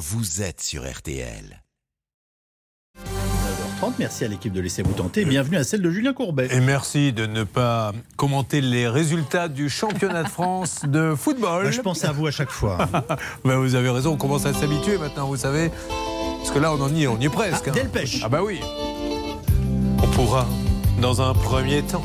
[0.00, 1.62] vous êtes sur RTL.
[3.82, 5.26] 9h30, merci à l'équipe de Laissez-vous tenter.
[5.26, 6.48] Bienvenue à celle de Julien Courbet.
[6.50, 11.64] Et merci de ne pas commenter les résultats du championnat de France de football.
[11.64, 12.78] Bah, je pense à vous à chaque fois.
[13.44, 15.70] Bah, vous avez raison, on commence à s'habituer maintenant, vous savez.
[16.38, 17.64] Parce que là, on en y est, on y est presque.
[17.66, 17.74] Ah, hein.
[17.74, 18.22] Delpech.
[18.24, 18.60] Ah bah oui.
[20.02, 20.48] On pourra,
[21.02, 22.04] dans un premier temps,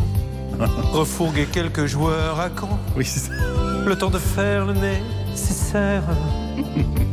[0.92, 2.78] refourguer quelques joueurs à Caen.
[2.98, 3.32] Oui, c'est ça.
[3.86, 6.04] Le temps de faire le nécessaire.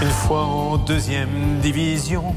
[0.00, 2.32] Une fois en deuxième division,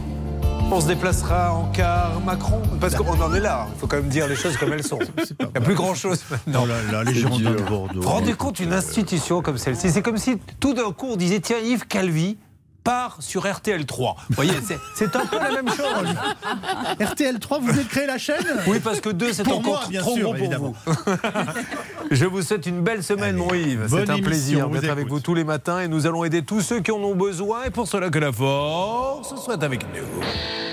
[0.71, 2.59] on se déplacera en car Macron.
[2.79, 3.67] Parce qu'on en est là.
[3.75, 4.97] Il faut quand même dire les choses comme elles sont.
[5.39, 6.61] Il n'y a plus grand-chose maintenant.
[6.61, 8.01] Non, là, là, les Girondins de Bordeaux.
[8.01, 11.59] Rendez compte une institution comme celle-ci C'est comme si tout d'un coup on disait tiens
[11.59, 12.37] Yves Calvi
[12.83, 14.15] part sur RTL 3.
[14.29, 14.53] Vous voyez,
[14.95, 16.15] c'est- un peu la même chose.
[17.11, 18.45] RTL 3, vous de créer la chaîne?
[18.67, 20.75] Oui, parce que deux, c'est Pour encore moi, bien trop sûr, gros pour vous.
[22.11, 23.87] Je vous souhaite une belle semaine, mon Yves.
[23.89, 26.79] C'est un plaisir d'être avec vous tous les matins et nous allons aider tous ceux
[26.81, 27.63] qui en ont besoin.
[27.65, 30.70] Et pour cela, que la force soit avec nous.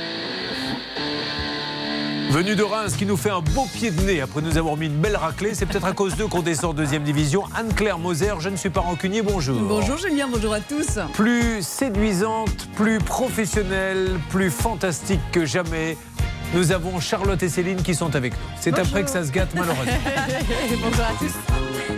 [2.31, 4.87] Venu de Reims qui nous fait un beau pied de nez après nous avoir mis
[4.87, 7.45] une belle raclée, c'est peut-être à cause d'eux qu'on descend en deuxième division.
[7.57, 9.59] Anne-Claire Moser, je ne suis pas rancunier, bonjour.
[9.61, 10.99] Bonjour Julien, bonjour à tous.
[11.15, 15.97] Plus séduisante, plus professionnelle, plus fantastique que jamais.
[16.55, 18.39] Nous avons Charlotte et Céline qui sont avec nous.
[18.61, 19.85] C'est après que ça se gâte malheureusement.
[20.83, 21.98] bonjour à tous.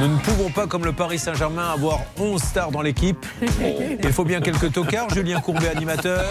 [0.00, 3.26] Nous ne pouvons pas, comme le Paris Saint-Germain, avoir 11 stars dans l'équipe.
[4.02, 5.10] Il faut bien quelques tocards.
[5.10, 6.24] Julien Courbet, animateur.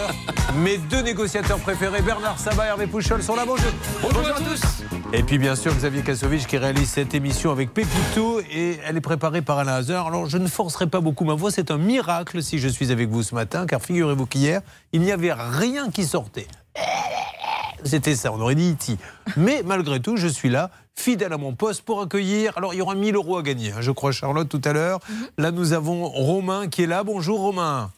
[0.56, 3.44] Mes deux négociateurs préférés, Bernard Sabat et Hervé Pouchol, sont là.
[3.46, 3.70] Bonjour.
[4.02, 4.82] Bonjour, à tous.
[5.12, 8.40] Et puis, bien sûr, Xavier Kassovitch qui réalise cette émission avec Pépito.
[8.40, 10.08] Et elle est préparée par Alain Hazard.
[10.08, 11.52] Alors, je ne forcerai pas beaucoup ma voix.
[11.52, 13.66] C'est un miracle si je suis avec vous ce matin.
[13.66, 14.62] Car figurez-vous qu'hier,
[14.92, 16.48] il n'y avait rien qui sortait.
[17.84, 18.96] C'était ça, on aurait dit E.T.
[19.36, 22.56] Mais malgré tout, je suis là, fidèle à mon poste pour accueillir.
[22.56, 25.00] Alors, il y aura 1000 euros à gagner, hein, je crois, Charlotte, tout à l'heure.
[25.38, 27.04] Là, nous avons Romain qui est là.
[27.04, 27.90] Bonjour, Romain.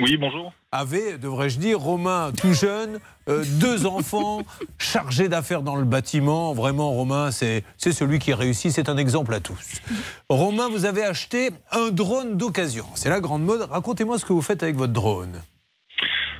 [0.00, 0.52] Oui, bonjour.
[0.72, 4.42] Avait, devrais-je dire, Romain tout jeune, euh, deux enfants,
[4.78, 6.52] chargé d'affaires dans le bâtiment.
[6.52, 9.80] Vraiment, Romain, c'est c'est celui qui réussit, c'est un exemple à tous.
[10.28, 12.86] Romain, vous avez acheté un drone d'occasion.
[12.94, 13.68] C'est la grande mode.
[13.70, 15.40] Racontez-moi ce que vous faites avec votre drone.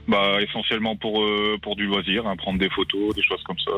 [0.09, 3.71] Bah, essentiellement pour, euh, pour du loisir, hein, prendre des photos, des choses comme ça,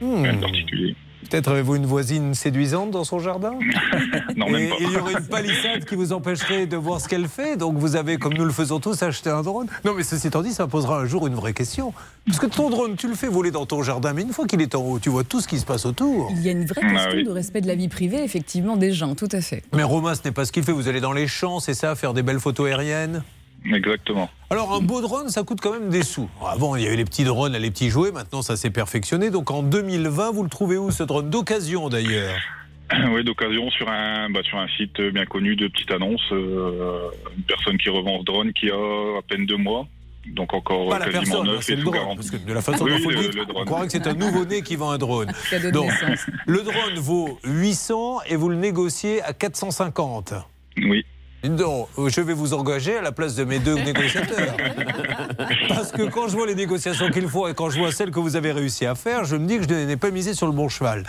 [0.00, 0.22] Hmm.
[0.24, 0.96] rien de particulier.
[1.30, 3.54] Peut-être avez-vous une voisine séduisante dans son jardin
[4.36, 4.76] Non, Et même pas.
[4.80, 7.56] il y aurait une palissade qui vous empêcherait de voir ce qu'elle fait.
[7.56, 9.68] Donc vous avez, comme nous le faisons tous, acheté un drone.
[9.84, 11.94] Non, mais ceci étant dit, ça posera un jour une vraie question.
[12.26, 14.60] Parce que ton drone, tu le fais voler dans ton jardin, mais une fois qu'il
[14.60, 16.30] est en haut, tu vois tout ce qui se passe autour.
[16.32, 17.24] Il y a une vraie Ah question oui.
[17.24, 19.62] de respect de la vie privée, effectivement, des gens, tout à fait.
[19.72, 20.72] Mais Romain, ce n'est pas ce qu'il fait.
[20.72, 23.22] Vous allez dans les champs, c'est ça, faire des belles photos aériennes?
[23.72, 24.28] Exactement.
[24.50, 26.28] alors un beau drone, ça coûte quand même des sous.
[26.46, 28.12] Avant, il y avait les petits drones, les petits jouets.
[28.12, 29.30] Maintenant, ça s'est perfectionné.
[29.30, 32.36] Donc en 2020, vous le trouvez où ce drone D'occasion d'ailleurs.
[33.12, 37.42] oui, d'occasion sur un, bah, sur un site bien connu de petites annonces, euh, une
[37.44, 39.86] personne qui revend ce drone qui a à peine deux mois,
[40.26, 42.16] donc encore Pas la quasiment personne, hein, neuf et le drone.
[42.16, 43.64] Parce que de la façon Oui, dont vous le- le on drone.
[43.64, 45.32] croirait que c'est un nouveau-né qui vend un drone.
[45.72, 45.90] Donc,
[46.46, 50.34] le drone vaut 800 et vous le négociez à 450.
[50.76, 51.06] Oui.
[51.48, 54.56] Donc, je vais vous engager à la place de mes deux négociateurs.
[55.68, 58.20] Parce que quand je vois les négociations qu'il faut et quand je vois celles que
[58.20, 60.52] vous avez réussi à faire, je me dis que je n'ai pas misé sur le
[60.52, 61.04] bon cheval.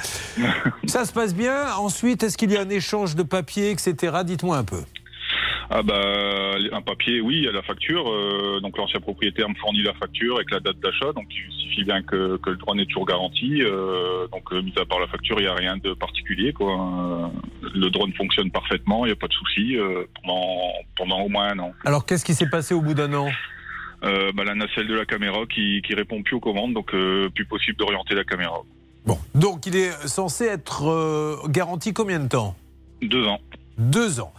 [0.88, 1.74] Ça se passe bien.
[1.78, 4.18] Ensuite, est-ce qu'il y a un échange de papier, etc.
[4.26, 4.82] Dites-moi un peu.
[5.70, 6.00] Ah bah
[6.72, 8.10] un papier, oui, il y a la facture.
[8.12, 11.12] euh, donc l'ancien propriétaire me fournit la facture avec la date d'achat.
[11.14, 13.62] Donc il suffit bien que, que le drone est toujours garanti.
[13.64, 16.54] euh, donc euh, mis à part la facture, il n'y a rien de particulier.
[16.54, 17.32] Quoi.
[17.74, 21.50] Le drone fonctionne parfaitement, il n'y a pas de souci euh, pendant, pendant au moins
[21.52, 21.74] un an.
[21.84, 23.30] Alors, qu'est-ce qui s'est passé au bout d'un an?
[24.02, 26.92] Bah, la nacelle de la caméra qui, qui répond plus aux commandes, donc
[27.34, 28.60] plus possible d'orienter la caméra.
[29.04, 29.18] Bon.
[29.34, 32.56] Donc, il est censé être garanti combien de temps?
[33.02, 33.40] Deux ans.
[33.78, 34.32] Deux ans.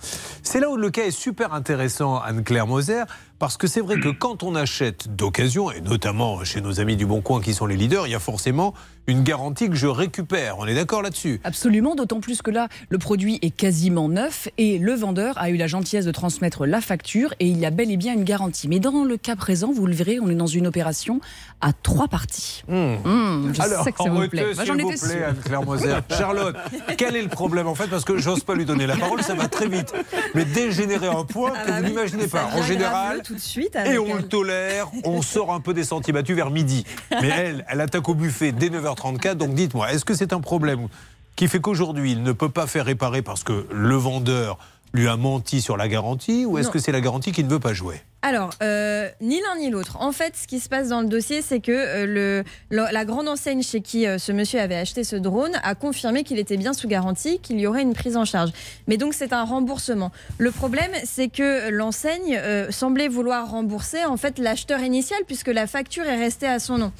[0.42, 3.02] C'est là où le cas est super intéressant, Anne-Claire Moser,
[3.38, 7.04] parce que c'est vrai que quand on achète d'occasion, et notamment chez nos amis du
[7.04, 8.72] Bon Coin qui sont les leaders, il y a forcément
[9.06, 10.58] une garantie que je récupère.
[10.58, 11.40] On est d'accord là-dessus?
[11.44, 15.56] Absolument, d'autant plus que là, le produit est quasiment neuf et le vendeur a eu
[15.56, 18.68] la gentillesse de transmettre la facture et il y a bel et bien une garantie.
[18.68, 21.20] Mais dans le cas présent, vous le verrez, on est dans une opération
[21.60, 22.62] à trois parties.
[22.68, 24.54] Hum, je Alors, sais que ça en vous plaît.
[24.56, 25.24] Bah, J'en étais plaît.
[25.24, 25.94] Anne-Claire Moser.
[26.10, 26.56] Charlotte,
[26.98, 27.86] quel est le problème en fait?
[27.88, 29.94] Parce que j'ose pas lui donner la parole, ça va très vite.
[30.34, 32.50] Mais dégénérer un point Ah que bah vous oui, n'imaginez pas.
[32.54, 36.12] En général, tout de suite et on le tolère, on sort un peu des sentiers
[36.12, 36.84] battus vers midi.
[37.10, 40.88] Mais elle, elle attaque au buffet dès 9h34, donc dites-moi, est-ce que c'est un problème
[41.36, 44.58] qui fait qu'aujourd'hui, il ne peut pas faire réparer parce que le vendeur
[44.92, 47.60] lui a menti sur la garantie ou est-ce que c'est la garantie qui ne veut
[47.60, 48.00] pas jouer?
[48.28, 49.98] Alors, euh, ni l'un ni l'autre.
[50.00, 52.42] En fait, ce qui se passe dans le dossier, c'est que euh,
[52.72, 56.24] le, la grande enseigne chez qui euh, ce monsieur avait acheté ce drone a confirmé
[56.24, 58.50] qu'il était bien sous garantie, qu'il y aurait une prise en charge.
[58.88, 60.10] Mais donc, c'est un remboursement.
[60.38, 62.36] Le problème, c'est que l'enseigne
[62.70, 66.92] semblait vouloir rembourser en fait l'acheteur initial puisque la facture est restée à son nom.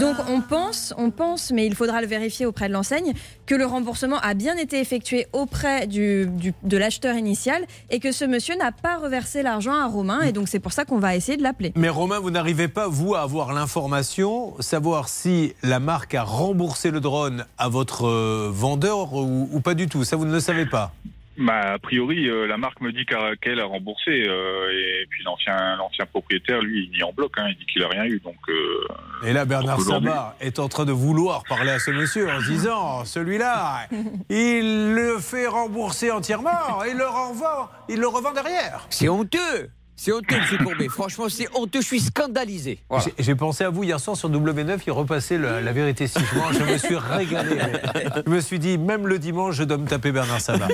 [0.00, 3.12] Donc, on pense, on pense, mais il faudra le vérifier auprès de l'enseigne,
[3.46, 8.10] que le remboursement a bien été effectué auprès du, du- de l'acheteur initial et que
[8.10, 10.22] ce monsieur n'a pas reversé l'argent à Romain.
[10.22, 11.72] Et donc, c'est pour ça qu'on va essayer de l'appeler.
[11.76, 16.90] Mais Romain, vous n'arrivez pas, vous, à avoir l'information, savoir si la marque a remboursé
[16.90, 20.04] le drone à votre euh, vendeur ou, ou pas du tout.
[20.04, 20.92] Ça, vous ne le savez pas.
[21.38, 25.76] Bah, a priori, euh, la marque me dit qu'elle a remboursé, euh, et puis l'ancien
[25.76, 28.20] l'ancien propriétaire, lui, il nie en bloc, hein, il dit qu'il a rien eu.
[28.20, 28.86] Donc, euh,
[29.26, 32.46] Et là, Bernard Sabat est en train de vouloir parler à ce monsieur en se
[32.46, 33.88] disant celui-là,
[34.28, 38.86] il le fait rembourser entièrement et il le renvoie, il le revend derrière.
[38.90, 39.70] C'est honteux
[40.04, 40.64] C'est honteux, M.
[40.64, 40.88] Courbet.
[40.90, 41.80] Franchement, c'est honteux.
[41.80, 42.80] Je suis scandalisé.
[42.88, 43.04] Voilà.
[43.04, 46.18] J'ai- J'ai pensé à vous hier soir sur W9, il repassait le- la vérité si
[46.34, 46.50] loin.
[46.52, 47.56] Je me suis régalé.
[48.26, 50.66] Je me suis dit, même le dimanche, je dois me taper Bernard Sabat.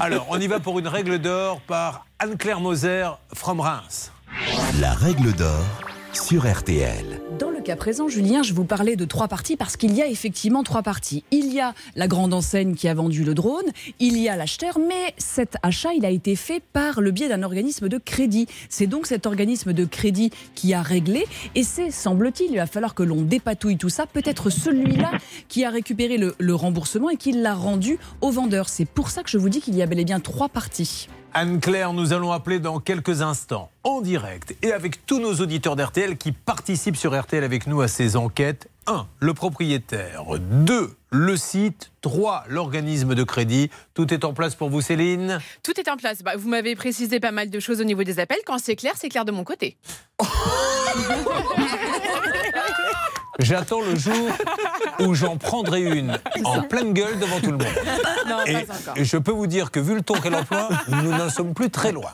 [0.00, 4.10] Alors, on y va pour une règle d'or par Anne-Claire Moser, from Reims.
[4.80, 5.64] La règle d'or
[6.12, 7.20] sur RTL.
[7.64, 10.82] Cas présent, Julien, je vous parlais de trois parties parce qu'il y a effectivement trois
[10.82, 11.22] parties.
[11.30, 13.64] Il y a la grande enseigne qui a vendu le drone,
[14.00, 17.44] il y a l'acheteur, mais cet achat, il a été fait par le biais d'un
[17.44, 18.48] organisme de crédit.
[18.68, 21.24] C'est donc cet organisme de crédit qui a réglé,
[21.54, 25.12] et c'est, semble-t-il, il va falloir que l'on dépatouille tout ça, peut-être celui-là
[25.46, 28.68] qui a récupéré le, le remboursement et qui l'a rendu au vendeur.
[28.68, 31.06] C'est pour ça que je vous dis qu'il y a bel et bien trois parties.
[31.34, 36.16] Anne-Claire, nous allons appeler dans quelques instants, en direct, et avec tous nos auditeurs d'RTL
[36.16, 38.68] qui participent sur RTL avec nous à ces enquêtes.
[38.86, 39.06] 1.
[39.20, 40.24] Le propriétaire.
[40.38, 40.94] 2.
[41.10, 41.92] Le site.
[42.00, 42.44] 3.
[42.48, 43.70] L'organisme de crédit.
[43.94, 45.38] Tout est en place pour vous, Céline?
[45.62, 46.22] Tout est en place.
[46.22, 48.40] Bah, vous m'avez précisé pas mal de choses au niveau des appels.
[48.44, 49.76] Quand c'est clair, c'est clair de mon côté.
[53.38, 54.28] J'attends le jour
[55.00, 57.66] où j'en prendrai une en pleine gueule devant tout le monde.
[58.28, 58.94] Non, Et, pas encore.
[58.96, 61.70] et je peux vous dire que vu le ton qu'elle emploie, nous n'en sommes plus
[61.70, 62.10] très loin.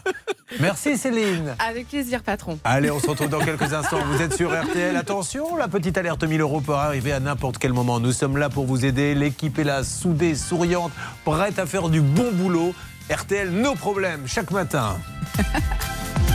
[0.60, 1.54] Merci Céline.
[1.58, 2.58] Avec plaisir, patron.
[2.64, 3.98] Allez, on se retrouve dans quelques instants.
[4.10, 4.96] Vous êtes sur RTL.
[4.96, 8.00] Attention, la petite alerte 1000 euros peut arriver à n'importe quel moment.
[8.00, 9.14] Nous sommes là pour vous aider.
[9.14, 10.92] L'équipe est là, soudée, souriante,
[11.24, 12.74] prête à faire du bon boulot.
[13.10, 14.96] RTL, nos problèmes, chaque matin.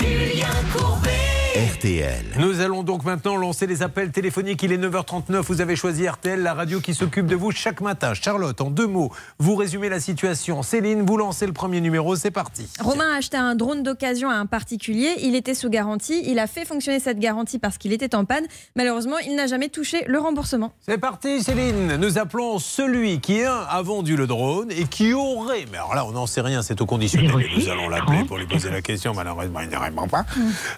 [0.00, 1.69] Julien Courbet.
[1.80, 2.26] RTL.
[2.38, 4.62] Nous allons donc maintenant lancer les appels téléphoniques.
[4.62, 5.40] Il est 9h39.
[5.40, 8.12] Vous avez choisi RTL, la radio qui s'occupe de vous chaque matin.
[8.12, 10.62] Charlotte, en deux mots, vous résumez la situation.
[10.62, 12.16] Céline, vous lancez le premier numéro.
[12.16, 12.68] C'est parti.
[12.80, 15.08] Romain a acheté un drone d'occasion à un particulier.
[15.22, 16.22] Il était sous garantie.
[16.26, 18.44] Il a fait fonctionner cette garantie parce qu'il était en panne.
[18.76, 20.74] Malheureusement, il n'a jamais touché le remboursement.
[20.86, 21.96] C'est parti, Céline.
[21.96, 25.64] Nous appelons celui qui, un, a vendu le drone et qui aurait.
[25.72, 27.30] Mais alors là, on n'en sait rien, c'est au conditionnel.
[27.40, 29.14] Et Nous allons l'appeler pour lui poser la question.
[29.14, 30.26] Malheureusement, il ne répond pas.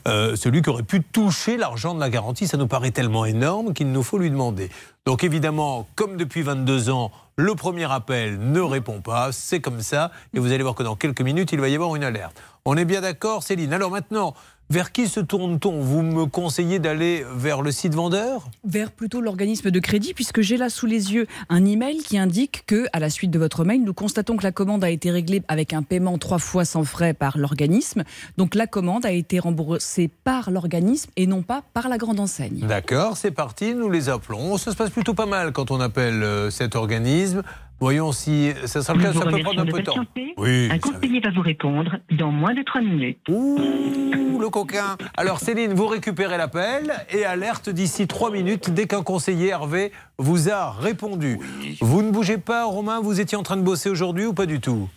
[0.06, 3.72] Euh, celui qui aurait pu toucher l'argent de la garantie, ça nous paraît tellement énorme
[3.74, 4.70] qu'il nous faut lui demander.
[5.06, 10.10] Donc évidemment, comme depuis 22 ans, le premier appel ne répond pas, c'est comme ça,
[10.34, 12.40] et vous allez voir que dans quelques minutes, il va y avoir une alerte.
[12.64, 14.34] On est bien d'accord, Céline Alors maintenant,
[14.72, 19.70] vers qui se tourne-t-on Vous me conseillez d'aller vers le site vendeur vers plutôt l'organisme
[19.70, 23.10] de crédit, puisque j'ai là sous les yeux un email qui indique que, à la
[23.10, 26.16] suite de votre mail, nous constatons que la commande a été réglée avec un paiement
[26.16, 28.02] trois fois sans frais par l'organisme.
[28.38, 32.60] Donc la commande a été remboursée par l'organisme et non pas par la grande enseigne.
[32.66, 34.56] D'accord, c'est parti, nous les appelons.
[34.56, 37.42] Ça se passe plutôt pas mal quand on appelle euh, cet organisme.
[37.82, 39.96] Voyons si ça sera le cas, ça peut prendre un peu de temps.
[40.36, 43.18] Oui, Un conseiller va vous répondre dans moins de 3 minutes.
[43.28, 44.96] Ouh, le coquin.
[45.16, 50.48] Alors Céline, vous récupérez l'appel et alerte d'ici trois minutes dès qu'un conseiller Hervé vous
[50.48, 51.40] a répondu.
[51.80, 54.60] Vous ne bougez pas, Romain, vous étiez en train de bosser aujourd'hui ou pas du
[54.60, 54.88] tout?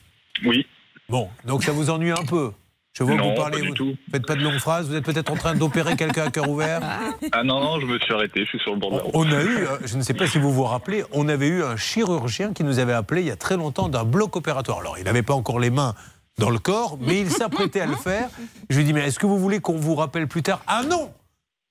[0.46, 0.68] Oui.
[1.10, 2.52] Bon, donc ça vous ennuie un peu.
[2.98, 3.96] Je vois que vous parlez, pas du vous tout.
[4.10, 6.80] faites pas de longues phrases, vous êtes peut-être en train d'opérer quelqu'un à cœur ouvert.
[7.34, 9.12] Ah non, non, je me suis arrêté, je suis sur le bord de la route.
[9.16, 11.64] On a eu, euh, je ne sais pas si vous vous rappelez, on avait eu
[11.64, 14.80] un chirurgien qui nous avait appelé il y a très longtemps d'un bloc opératoire.
[14.80, 15.94] Alors, il n'avait pas encore les mains
[16.38, 18.30] dans le corps, mais il s'apprêtait à le faire.
[18.70, 20.62] Je lui ai dit, mais est-ce que vous voulez qu'on vous rappelle plus tard?
[20.68, 21.12] Ah non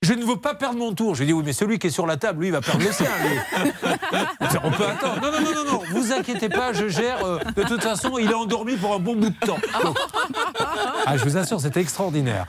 [0.05, 1.15] je ne veux pas perdre mon tour.
[1.15, 2.61] Je lui ai dit, oui, mais celui qui est sur la table, lui, il va
[2.61, 3.07] perdre le sien.
[4.63, 5.19] On peut attendre.
[5.21, 7.25] Non, non, non, non, non, vous inquiétez pas, je gère.
[7.25, 9.57] euh, de toute façon, il est endormi pour un bon bout de temps.
[9.83, 9.97] Donc-
[11.05, 12.45] ah, je vous assure, c'était extraordinaire.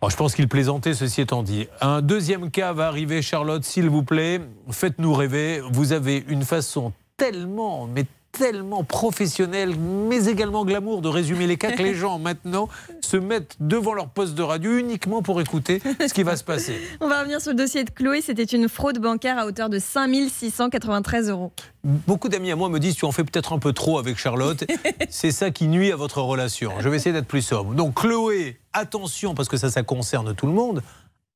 [0.00, 1.66] Bon, je pense qu'il plaisantait, ceci étant dit.
[1.80, 4.40] Un deuxième cas va arriver, Charlotte, s'il vous plaît.
[4.70, 5.60] Faites-nous rêver.
[5.72, 11.72] Vous avez une façon tellement, mais tellement professionnel, mais également glamour de résumer les cas
[11.72, 12.68] que les gens maintenant
[13.00, 16.80] se mettent devant leur poste de radio uniquement pour écouter ce qui va se passer.
[17.00, 18.20] On va revenir sur le dossier de Chloé.
[18.20, 21.52] C'était une fraude bancaire à hauteur de 5693 euros.
[21.82, 24.64] Beaucoup d'amis à moi me disent tu en fais peut-être un peu trop avec Charlotte.
[25.10, 26.72] C'est ça qui nuit à votre relation.
[26.80, 27.74] Je vais essayer d'être plus sobre.
[27.74, 30.82] Donc Chloé, attention parce que ça, ça concerne tout le monde.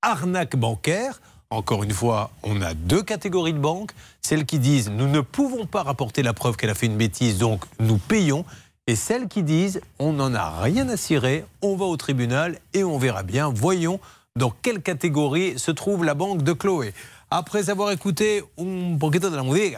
[0.02, 1.20] Arnaque bancaire.
[1.50, 3.92] Encore une fois, on a deux catégories de banques.
[4.22, 7.38] Celles qui disent nous ne pouvons pas rapporter la preuve qu'elle a fait une bêtise,
[7.38, 8.44] donc nous payons.
[8.86, 12.84] Et celles qui disent on n'en a rien à cirer, on va au tribunal et
[12.84, 13.50] on verra bien.
[13.54, 14.00] Voyons
[14.36, 16.92] dans quelle catégorie se trouve la banque de Chloé.
[17.30, 19.76] Après avoir écouté un poquito de la musique,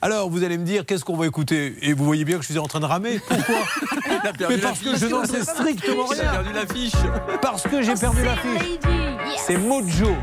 [0.00, 1.76] alors vous allez me dire qu'est-ce qu'on va écouter?
[1.82, 3.18] Et vous voyez bien que je suis en train de ramer.
[3.26, 3.60] Pourquoi?
[4.48, 6.30] Mais parce que je n'en sais strictement rien.
[6.32, 6.92] perdu l'affiche.
[7.42, 8.78] Parce que j'ai perdu l'affiche.
[9.36, 10.14] C'est Mojo.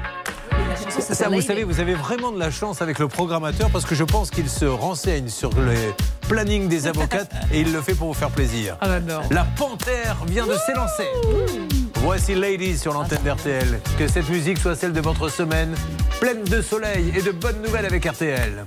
[0.89, 4.03] Ça, vous savez, vous avez vraiment de la chance avec le programmateur parce que je
[4.03, 5.74] pense qu'il se renseigne sur le
[6.27, 8.77] planning des avocates et il le fait pour vous faire plaisir.
[8.81, 9.24] Ah, j'adore.
[9.29, 11.08] La panthère vient de s'élancer.
[11.96, 13.79] Voici Ladies sur l'antenne d'RTL.
[14.00, 15.75] Que cette musique soit celle de votre semaine,
[16.20, 18.65] pleine de soleil et de bonnes nouvelles avec RTL.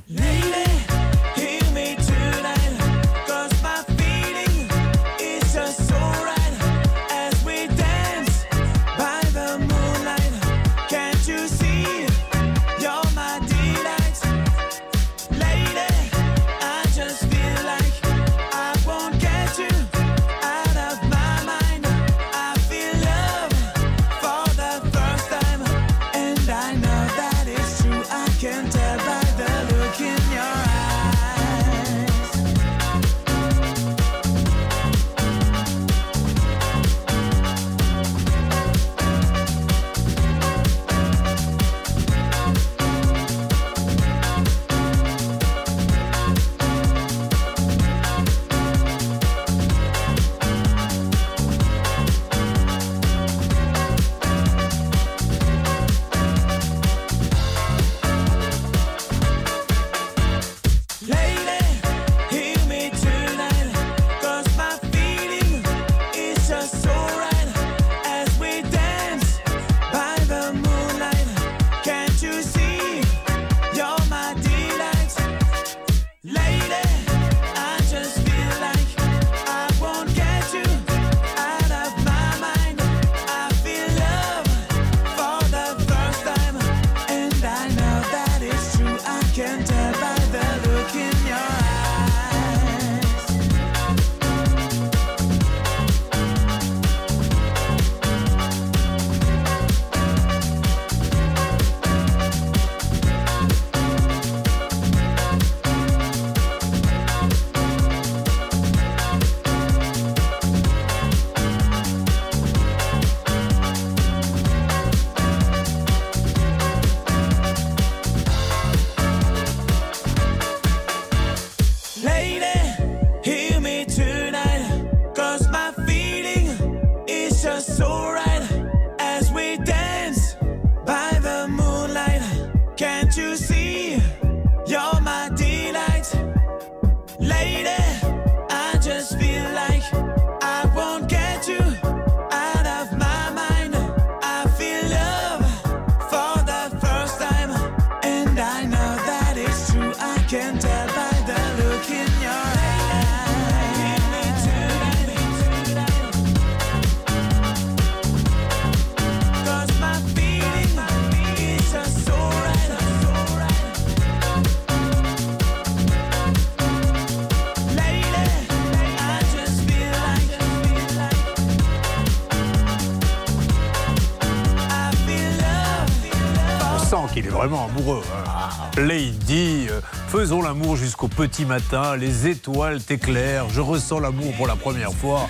[177.47, 178.03] Vraiment amoureux.
[178.27, 178.81] hein.
[178.81, 184.57] Lady, euh, faisons l'amour jusqu'au petit matin, les étoiles t'éclairent, je ressens l'amour pour la
[184.57, 185.29] première fois.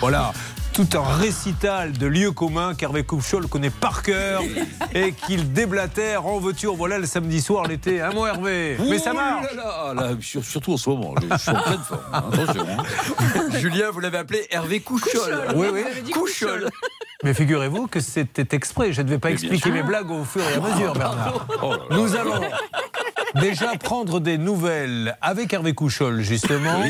[0.00, 0.32] Voilà.
[0.72, 4.42] Tout un récital de lieux communs qu'Hervé Couchol connaît par cœur
[4.94, 6.74] et qu'il déblatère en voiture.
[6.76, 8.02] Voilà le samedi soir, l'été.
[8.02, 8.76] Un mot Hervé?
[8.86, 9.46] Mais ça marche.
[9.56, 11.14] là là, là, sur- surtout en ce moment.
[11.32, 12.00] Je suis en pleine forme.
[12.12, 12.66] hein, Attention.
[12.78, 13.48] hein.
[13.58, 15.44] Julien, vous l'avez appelé Hervé Couchol.
[15.54, 16.10] Oui, oui.
[16.12, 16.68] Couchol.
[17.26, 18.92] Mais figurez-vous que c'était exprès.
[18.92, 21.48] Je ne devais pas Mais expliquer mes blagues au fur et à mesure, Bernard.
[21.60, 21.96] Oh là là.
[21.96, 22.40] Nous allons,
[23.40, 26.84] déjà prendre des nouvelles avec Hervé Couchol, justement,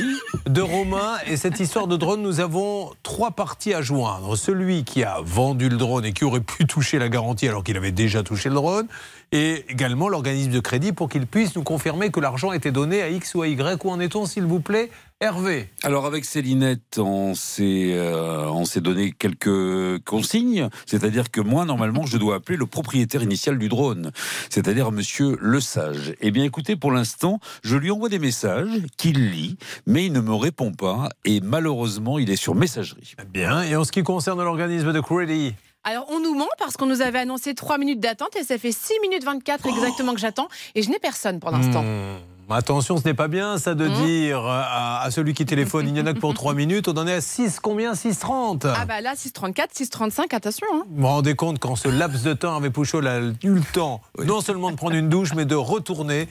[0.44, 1.14] de Romain.
[1.26, 4.36] Et cette histoire de drone, nous avons trois parties à joindre.
[4.36, 7.78] Celui qui a vendu le drone et qui aurait pu toucher la garantie alors qu'il
[7.78, 8.88] avait déjà touché le drone.
[9.32, 13.00] Et également l'organisme de crédit pour qu'il puisse nous confirmer que l'argent a été donné
[13.00, 13.82] à X ou à Y.
[13.84, 14.90] Où en est-on, s'il vous plaît
[15.22, 15.70] Hervé.
[15.82, 22.04] Alors avec Célinette, on s'est euh, on s'est donné quelques consignes, c'est-à-dire que moi normalement
[22.04, 24.10] je dois appeler le propriétaire initial du drone,
[24.50, 26.12] c'est-à-dire Monsieur Le Sage.
[26.20, 29.56] Eh bien écoutez, pour l'instant, je lui envoie des messages qu'il lit,
[29.86, 33.14] mais il ne me répond pas et malheureusement il est sur messagerie.
[33.32, 33.62] Bien.
[33.62, 35.54] Et en ce qui concerne l'organisme de crédit
[35.84, 38.70] Alors, on nous ment parce qu'on nous avait annoncé 3 minutes d'attente et ça fait
[38.70, 41.84] 6 minutes 24 exactement que j'attends et je n'ai personne pour l'instant.
[41.84, 42.35] Hmm.
[42.48, 44.04] Attention, ce n'est pas bien ça de Hmm.
[44.04, 46.92] dire à, à celui qui téléphone, il n'y en a que pour 3 minutes, on
[46.96, 50.66] en est à 6 combien 6,30 Ah bah là, 6,34, 6,35, attention.
[50.72, 50.84] hein.
[50.88, 54.00] Vous vous rendez compte qu'en ce laps de temps, Hervé Pouchol a eu le temps
[54.24, 56.28] non seulement de prendre une douche, mais de retourner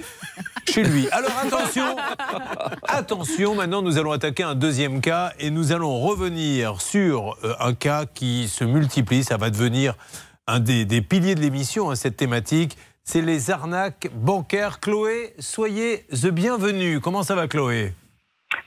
[0.69, 1.09] chez lui.
[1.09, 1.95] Alors attention,
[2.87, 7.73] attention, maintenant nous allons attaquer un deuxième cas et nous allons revenir sur euh, un
[7.73, 9.23] cas qui se multiplie.
[9.25, 9.95] Ça va devenir
[10.47, 12.77] un des, des piliers de l'émission, hein, cette thématique.
[13.07, 14.79] C'est les arnaques bancaires.
[14.79, 16.99] Chloé, soyez the bienvenue.
[16.99, 17.93] Comment ça va Chloé?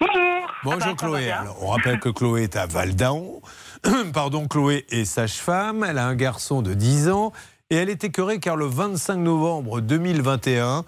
[0.00, 0.14] Bonjour.
[0.62, 1.30] Bonjour Ah bah, Chloé.
[1.32, 3.42] Alors, on rappelle que Chloé est à Val d'Aon.
[4.14, 5.84] Pardon, Chloé est sage-femme.
[5.84, 7.32] Elle a un garçon de 10 ans.
[7.70, 10.84] Et elle est écœurée car le 25 novembre 2021,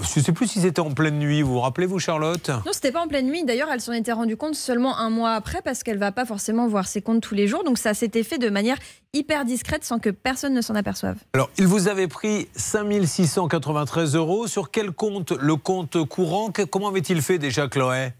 [0.00, 2.48] je ne sais plus si c'était en pleine nuit, vous vous rappelez, vous, Charlotte?
[2.48, 3.44] Non, c'était pas en pleine nuit.
[3.44, 6.66] D'ailleurs, elle s'en était rendue compte seulement un mois après parce qu'elle va pas forcément
[6.66, 7.64] voir ses comptes tous les jours.
[7.64, 8.76] Donc ça s'était fait de manière
[9.12, 11.16] hyper discrète sans que personne ne s'en aperçoive.
[11.34, 14.46] Alors, il vous avait pris 5693 euros.
[14.46, 15.32] Sur quel compte?
[15.32, 16.50] Le compte courant?
[16.70, 18.12] Comment avait-il fait déjà, Chloé?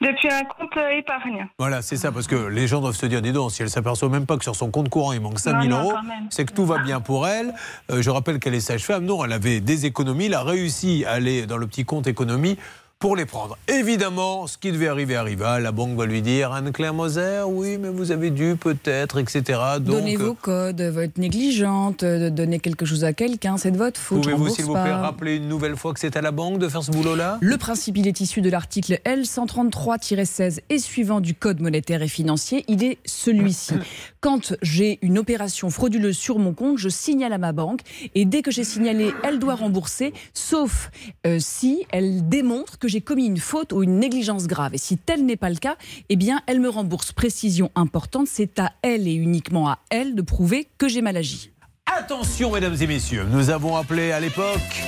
[0.00, 1.46] Depuis un compte euh, épargne.
[1.58, 4.08] Voilà, c'est ça, parce que les gens doivent se dire, dis donc, si elle s'aperçoit
[4.08, 5.98] même pas que sur son compte courant il manque 5000 Non, non, euros,
[6.30, 7.54] c'est que tout va bien pour elle.
[7.90, 9.04] Euh, je rappelle qu'elle est sage-femme.
[9.04, 12.58] Non, elle avait des économies, elle a réussi à aller dans le petit compte économie
[12.98, 13.58] pour les prendre.
[13.68, 15.60] Évidemment, ce qui devait arriver arriva.
[15.60, 19.42] La banque va lui dire, Anne-Claire Moser, oui, mais vous avez dû peut-être, etc.
[19.80, 24.22] Donc, Donnez vos codes, votre négligente, donnez quelque chose à quelqu'un, c'est de votre faute.
[24.22, 26.82] pouvez-vous, s'il vous plaît, rappeler une nouvelle fois que c'est à la banque de faire
[26.82, 27.36] ce boulot-là?
[27.42, 32.64] Le principe, il est issu de l'article L133-16 et suivant du Code monétaire et financier.
[32.66, 33.74] Il est celui-ci.
[34.20, 37.80] Quand j'ai une opération frauduleuse sur mon compte, je signale à ma banque
[38.14, 40.90] et dès que j'ai signalé, elle doit rembourser, sauf
[41.26, 44.74] euh, si elle démontre que j'ai commis une faute ou une négligence grave.
[44.74, 45.76] Et si tel n'est pas le cas,
[46.08, 47.12] eh bien, elle me rembourse.
[47.12, 51.50] Précision importante, c'est à elle et uniquement à elle de prouver que j'ai mal agi.
[51.86, 54.82] Attention, mesdames et messieurs, nous avons appelé à l'époque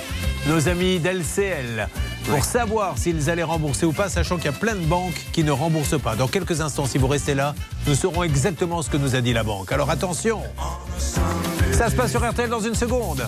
[0.48, 1.88] nos amis d'LCL
[2.24, 5.44] pour savoir s'ils allaient rembourser ou pas, sachant qu'il y a plein de banques qui
[5.44, 6.16] ne remboursent pas.
[6.16, 7.54] Dans quelques instants, si vous restez là,
[7.86, 9.72] nous saurons exactement ce que nous a dit la banque.
[9.72, 10.42] Alors attention,
[11.72, 13.26] ça se passe sur RTL dans une seconde.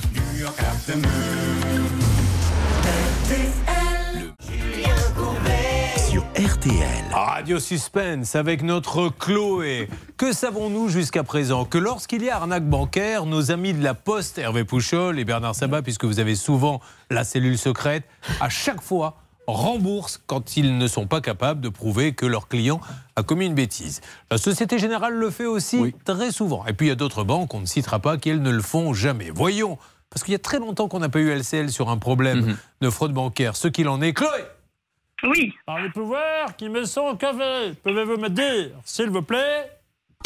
[6.21, 7.05] Sur RTL.
[7.13, 9.89] Radio Suspense avec notre Chloé.
[10.19, 11.65] Que savons-nous jusqu'à présent?
[11.65, 15.55] Que lorsqu'il y a arnaque bancaire, nos amis de la Poste, Hervé Pouchol et Bernard
[15.55, 18.05] Sabat, puisque vous avez souvent la cellule secrète,
[18.41, 22.81] à chaque fois remboursent quand ils ne sont pas capables de prouver que leur client
[23.17, 24.03] a commis une bêtise.
[24.31, 26.67] La Société Générale le fait aussi très souvent.
[26.67, 28.63] Et puis il y a d'autres banques, on ne citera pas, qui elles ne le
[28.63, 29.31] font jamais.
[29.35, 29.79] Voyons,
[30.11, 32.91] parce qu'il y a très longtemps qu'on n'a pas eu LCL sur un problème de
[32.91, 33.57] fraude bancaire.
[33.57, 34.29] Ce qu'il en est, Chloé
[35.23, 35.55] Oui.
[35.67, 39.71] Par les pouvoirs qui me sont conférés, pouvez-vous me dire, s'il vous plaît?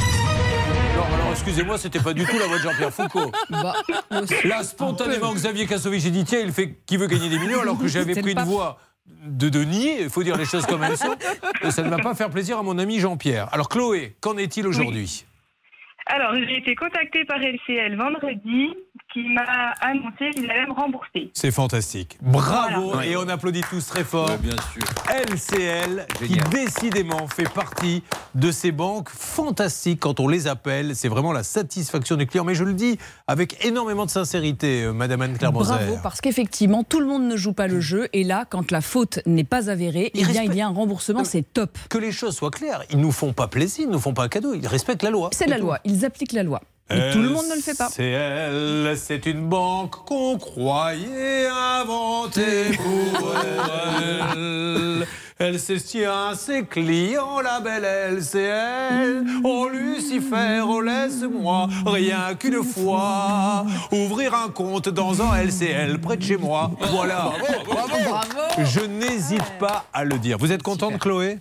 [0.01, 3.33] Non, alors excusez-moi, c'était pas du tout la voix de Jean-Pierre Foucault.
[3.51, 3.75] Bah,
[4.45, 7.79] Là, spontanément, Xavier Kassovitch, j'ai dit tiens, il fait qui veut gagner des millions, alors
[7.79, 10.97] que j'avais pris une voix de, de nier, il faut dire les choses comme elles
[10.97, 11.17] sont.
[11.63, 13.49] Et ça ne va pas faire plaisir à mon ami Jean-Pierre.
[13.53, 15.25] Alors, Chloé, qu'en est-il aujourd'hui?
[16.07, 18.75] Alors, j'ai été contactée par LCL vendredi
[19.13, 21.31] qui m'a annoncé qu'il allait me rembourser.
[21.35, 22.19] C'est fantastique.
[22.21, 23.07] Bravo Voilà.
[23.07, 24.37] Et on applaudit tous très fort.
[24.39, 24.83] Bien sûr.
[25.09, 28.03] LCL, qui décidément fait partie
[28.35, 30.97] de ces banques fantastiques quand on les appelle.
[30.97, 32.45] C'est vraiment la satisfaction du client.
[32.45, 35.53] Mais je le dis avec énormément de sincérité, euh, Madame Anne-Claire.
[35.53, 38.09] Bravo, parce qu'effectivement, tout le monde ne joue pas le jeu.
[38.13, 40.73] Et là, quand la faute n'est pas avérée, Il eh bien, il y a un
[40.73, 41.79] remboursement, c'est top.
[41.89, 42.83] que les choses soient claires.
[42.91, 44.55] Ils nous font pas plaisir, ils nous font pas un cadeau.
[44.55, 45.31] Ils respectent la loi.
[45.33, 46.61] C'est la loi, ils appliquent la loi.
[46.91, 47.89] Et tout le monde ne le fait pas.
[47.89, 55.07] C'est elle, c'est une banque qu'on croyait inventée pour elle.
[55.39, 57.85] Elle s'estient ses clients, la belle
[58.19, 59.25] LCL.
[59.43, 66.23] Oh Lucifer, oh laisse-moi, rien qu'une fois, ouvrir un compte dans un LCL près de
[66.23, 66.71] chez moi.
[66.91, 67.33] Voilà.
[67.67, 67.97] Bravo
[68.59, 70.39] Je n'hésite pas à le dire.
[70.39, 71.39] Vous êtes contente, Chloé?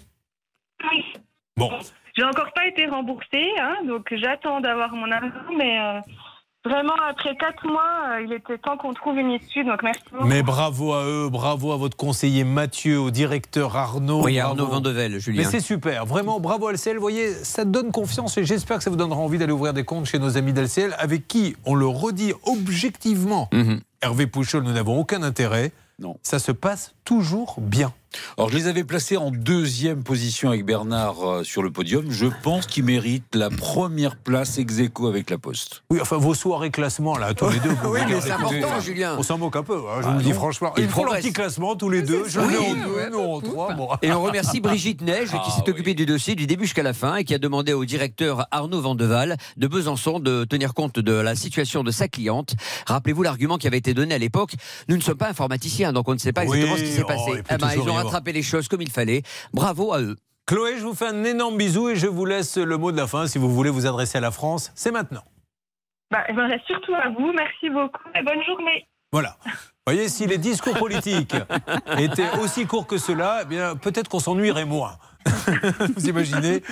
[0.83, 1.03] Oui.
[1.55, 1.69] Bon.
[2.15, 5.99] J'ai encore pas été remboursée, hein, donc j'attends d'avoir mon argent, mais euh,
[6.65, 9.65] Vraiment, après quatre mois, euh, il était temps qu'on trouve une issue.
[9.65, 10.25] Donc merci beaucoup.
[10.25, 14.23] Mais bravo à eux, bravo à votre conseiller Mathieu, au directeur Arnaud.
[14.23, 14.39] Oui.
[14.39, 15.41] Arnaud Vandevel, Julien.
[15.43, 16.95] Mais c'est super, vraiment bravo LCL.
[16.95, 19.83] Vous voyez, ça donne confiance et j'espère que ça vous donnera envie d'aller ouvrir des
[19.83, 23.81] comptes chez nos amis d'LCL avec qui, on le redit objectivement, Mhm.
[24.01, 25.73] Hervé Pouchol, nous n'avons aucun intérêt.
[25.99, 26.17] Non.
[26.23, 27.93] Ça se passe toujours bien.
[28.37, 32.09] Alors, je les avais placés en deuxième position avec Bernard euh, sur le podium.
[32.09, 35.83] Je pense qu'ils méritent la première place ex aequo avec la Poste.
[35.89, 37.69] Oui, enfin, vos soirées classement, là, tous les deux.
[37.85, 39.15] Oui, mais c'est important, Julien.
[39.17, 40.73] On s'en moque un peu, hein, je Ah vous le dis franchement.
[40.77, 42.23] Il Ils font leur petit classement tous les deux.
[42.27, 43.73] Je le Oui, en deux, nous en trois.
[43.73, 43.89] Bon.
[44.01, 46.93] Et on remercie Brigitte Neige qui Ah, s'est occupée du dossier du début jusqu'à la
[46.93, 51.13] fin et qui a demandé au directeur Arnaud Vandeval de Besançon de tenir compte de
[51.13, 52.55] la situation de sa cliente.
[52.87, 54.53] Rappelez-vous l'argument qui avait été donné à l'époque.
[54.87, 57.03] Nous ne sommes pas informaticiens, donc on ne sait pas exactement Oui, ce qui s'est
[57.03, 57.43] oh, passé.
[58.03, 59.23] Ben, rattrapé les choses comme il fallait.
[59.53, 60.15] Bravo à eux.
[60.45, 63.07] Chloé, je vous fais un énorme bisou et je vous laisse le mot de la
[63.07, 64.71] fin si vous voulez vous adresser à la France.
[64.75, 65.23] C'est maintenant.
[66.11, 67.31] Bah, je m'adresse surtout à vous.
[67.33, 68.85] Merci beaucoup et bonne journée.
[69.11, 69.37] Voilà.
[69.45, 71.35] Vous voyez, si les discours politiques
[71.97, 74.97] étaient aussi courts que cela, eh bien peut-être qu'on s'ennuierait moins.
[75.95, 76.63] Vous imaginez?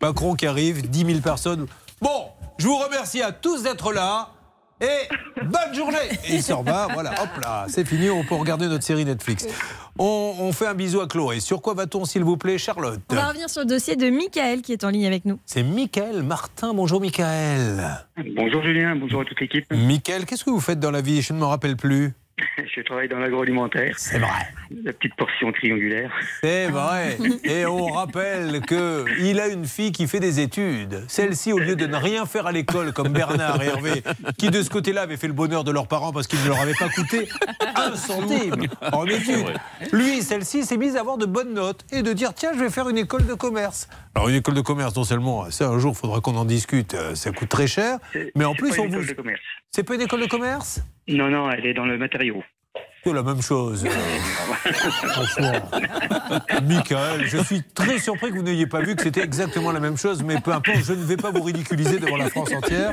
[0.00, 1.66] Macron qui arrive, 10 000 personnes.
[2.00, 4.30] Bon, je vous remercie à tous d'être là.
[4.80, 5.08] Et
[5.44, 8.84] bonne journée Et il s'en va, voilà, hop là, c'est fini, on peut regarder notre
[8.84, 9.46] série Netflix.
[9.98, 11.40] On, on fait un bisou à Chloé.
[11.40, 14.62] Sur quoi va-t-on, s'il vous plaît, Charlotte On va revenir sur le dossier de Michael
[14.62, 15.38] qui est en ligne avec nous.
[15.44, 16.72] C'est Michael Martin.
[16.72, 17.84] Bonjour Michael.
[18.34, 19.66] Bonjour Julien, bonjour à toute l'équipe.
[19.70, 21.20] Michael, qu'est-ce que vous faites dans la vie?
[21.20, 22.14] Je ne me rappelle plus.
[22.76, 23.94] Je travaille dans l'agroalimentaire.
[23.98, 24.28] C'est vrai.
[24.84, 26.12] La petite portion triangulaire.
[26.40, 27.18] C'est vrai.
[27.44, 31.04] Et on rappelle que il a une fille qui fait des études.
[31.08, 34.02] Celle-ci, au lieu de ne rien faire à l'école comme Bernard et Hervé,
[34.38, 36.60] qui de ce côté-là avaient fait le bonheur de leurs parents parce qu'ils ne leur
[36.60, 37.28] avaient pas coûté
[37.76, 39.54] un centime en études.
[39.92, 42.70] Lui, celle-ci, s'est mise à avoir de bonnes notes et de dire tiens, je vais
[42.70, 43.88] faire une école de commerce.
[44.14, 46.94] Alors une école de commerce, non seulement ça, un jour, il faudra qu'on en discute,
[46.94, 47.98] euh, ça coûte très cher,
[48.34, 49.02] mais en plus, pas on vous.
[49.70, 50.80] C'est pas une école de commerce?
[51.10, 52.42] Non, non, elle est dans le matériau.
[53.04, 53.84] C'est la même chose.
[53.86, 53.90] euh,
[55.08, 55.52] franchement.
[56.62, 59.96] Michael, je suis très surpris que vous n'ayez pas vu que c'était exactement la même
[59.96, 62.92] chose, mais peu importe, je ne vais pas vous ridiculiser devant la France entière.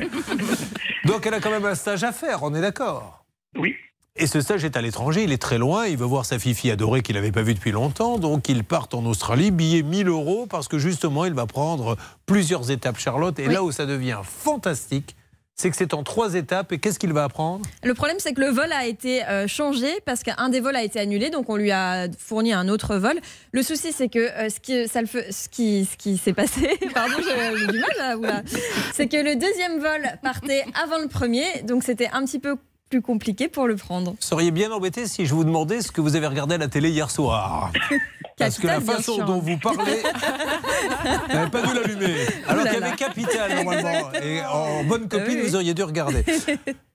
[1.04, 3.24] Donc elle a quand même un stage à faire, on est d'accord?
[3.56, 3.74] Oui.
[4.16, 6.70] Et ce stage est à l'étranger, il est très loin, il veut voir sa fifi
[6.72, 10.46] adorée qu'il n'avait pas vue depuis longtemps, donc il part en Australie, billet 1000 euros,
[10.50, 13.54] parce que justement il va prendre plusieurs étapes, Charlotte, et Oui.
[13.54, 15.14] là où ça devient fantastique,
[15.58, 17.66] c'est que c'est en trois étapes, et qu'est-ce qu'il va apprendre?
[17.82, 20.84] Le problème, c'est que le vol a été euh, changé parce qu'un des vols a
[20.84, 23.18] été annulé, donc on lui a fourni un autre vol.
[23.50, 26.78] Le souci, c'est que euh, ce qui, ça le ce qui, ce qui s'est passé,
[26.94, 28.44] pardon, j'ai du mal
[28.92, 32.56] c'est que le deuxième vol partait avant le premier, donc c'était un petit peu
[32.88, 34.12] plus compliqué pour le prendre.
[34.12, 36.68] Vous seriez bien embêté si je vous demandais ce que vous avez regardé à la
[36.68, 37.72] télé hier soir.
[38.38, 39.24] Parce que la façon sûr.
[39.24, 40.00] dont vous parlez,
[41.28, 42.14] vous n'avez pas dû l'allumer.
[42.46, 44.12] Alors Ouh là qu'il y avait Capital normalement.
[44.22, 45.48] Et en bonne copine, oui, oui.
[45.48, 46.24] vous auriez dû regarder.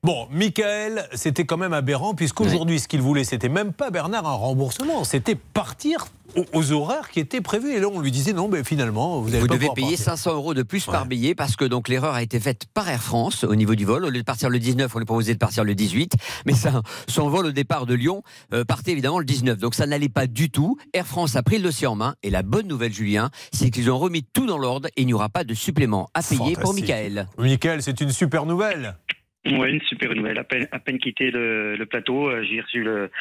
[0.03, 4.33] Bon, Michael, c'était quand même aberrant, puisqu'aujourd'hui, ce qu'il voulait, c'était même pas Bernard un
[4.33, 6.07] remboursement, c'était partir
[6.53, 7.73] aux, horaires qui étaient prévus.
[7.73, 10.05] Et là, on lui disait non, mais finalement, vous, allez Vous pas devez payer partir.
[10.05, 13.01] 500 euros de plus par billet parce que donc l'erreur a été faite par Air
[13.01, 14.05] France au niveau du vol.
[14.05, 16.13] Au lieu de partir le 19, on lui proposait de partir le 18.
[16.45, 19.57] Mais ça, son vol au départ de Lyon euh, partait évidemment le 19.
[19.59, 20.77] Donc ça n'allait pas du tout.
[20.93, 22.15] Air France a pris le dossier en main.
[22.23, 25.13] Et la bonne nouvelle, Julien, c'est qu'ils ont remis tout dans l'ordre et il n'y
[25.13, 26.73] aura pas de supplément à payer pour.
[26.73, 27.27] Michael.
[27.37, 28.95] Michael, c'est une super nouvelle.
[29.45, 30.37] Ouais, une super nouvelle.
[30.39, 33.11] À peine, à peine quitté le, le plateau, euh, j'ai reçu le-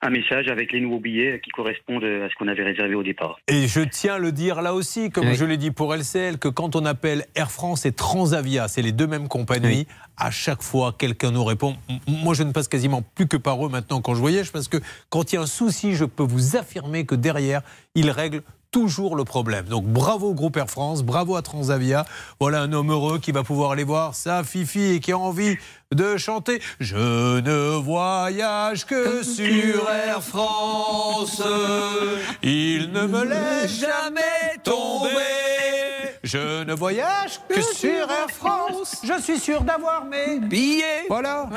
[0.00, 3.38] un message avec les nouveaux billets qui correspondent à ce qu'on avait réservé au départ.
[3.48, 5.34] Et je tiens à le dire là aussi, comme Oui.
[5.34, 8.92] je l'ai dit pour LCL, que quand on appelle Air France et Transavia, c'est les
[8.92, 11.76] deux mêmes compagnies, à chaque fois quelqu'un nous répond.
[12.06, 14.76] Moi, je ne passe quasiment plus que par eux maintenant quand je voyage, parce que
[15.10, 17.62] quand il y a un souci, je peux vous affirmer que derrière,
[17.96, 18.42] ils règlent
[18.72, 19.66] toujours le problème.
[19.66, 22.04] Donc bravo au groupe Air France, bravo à Transavia.
[22.40, 25.56] Voilà un homme heureux qui va pouvoir aller voir sa fifi et qui a envie
[25.94, 31.42] de chanter Je ne voyage que sur Air France.
[32.42, 35.81] Il ne me laisse jamais tomber.
[36.24, 39.02] Je ne voyage que sur Air France.
[39.04, 41.48] Je suis sûr d'avoir mes Billets Voilà.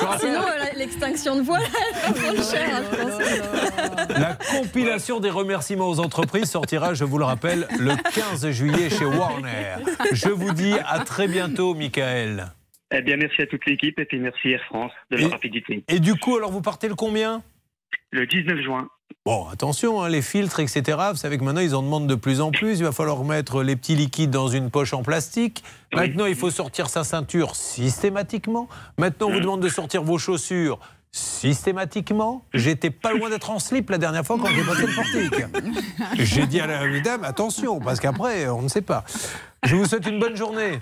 [0.00, 1.62] Rappelle- Sinon, euh, l'extinction de voile,
[2.06, 2.96] elle va prendre cher, hein, je
[4.06, 4.18] pense.
[4.18, 9.06] La compilation des remerciements aux entreprises sortira, je vous le rappelle, le 15 juillet chez
[9.06, 9.76] Warner.
[10.12, 12.48] Je vous dis à très bientôt, Michael.
[12.90, 15.84] Eh bien, merci à toute l'équipe et puis merci Air France de la rapidité.
[15.88, 17.42] Et du coup, alors vous partez le combien?
[18.10, 18.88] Le 19 juin.
[19.28, 20.96] Bon, attention, hein, les filtres, etc.
[21.10, 22.78] Vous savez que maintenant, ils en demandent de plus en plus.
[22.78, 25.62] Il va falloir mettre les petits liquides dans une poche en plastique.
[25.92, 26.00] Oui.
[26.00, 28.68] Maintenant, il faut sortir sa ceinture systématiquement.
[28.96, 30.78] Maintenant, on vous demande de sortir vos chaussures
[31.12, 32.44] systématiquement.
[32.54, 35.44] J'étais pas loin d'être en slip la dernière fois quand j'ai passé le portique.
[36.14, 39.04] J'ai dit à la dame, attention, parce qu'après, on ne sait pas.
[39.62, 40.78] Je vous souhaite une bonne journée.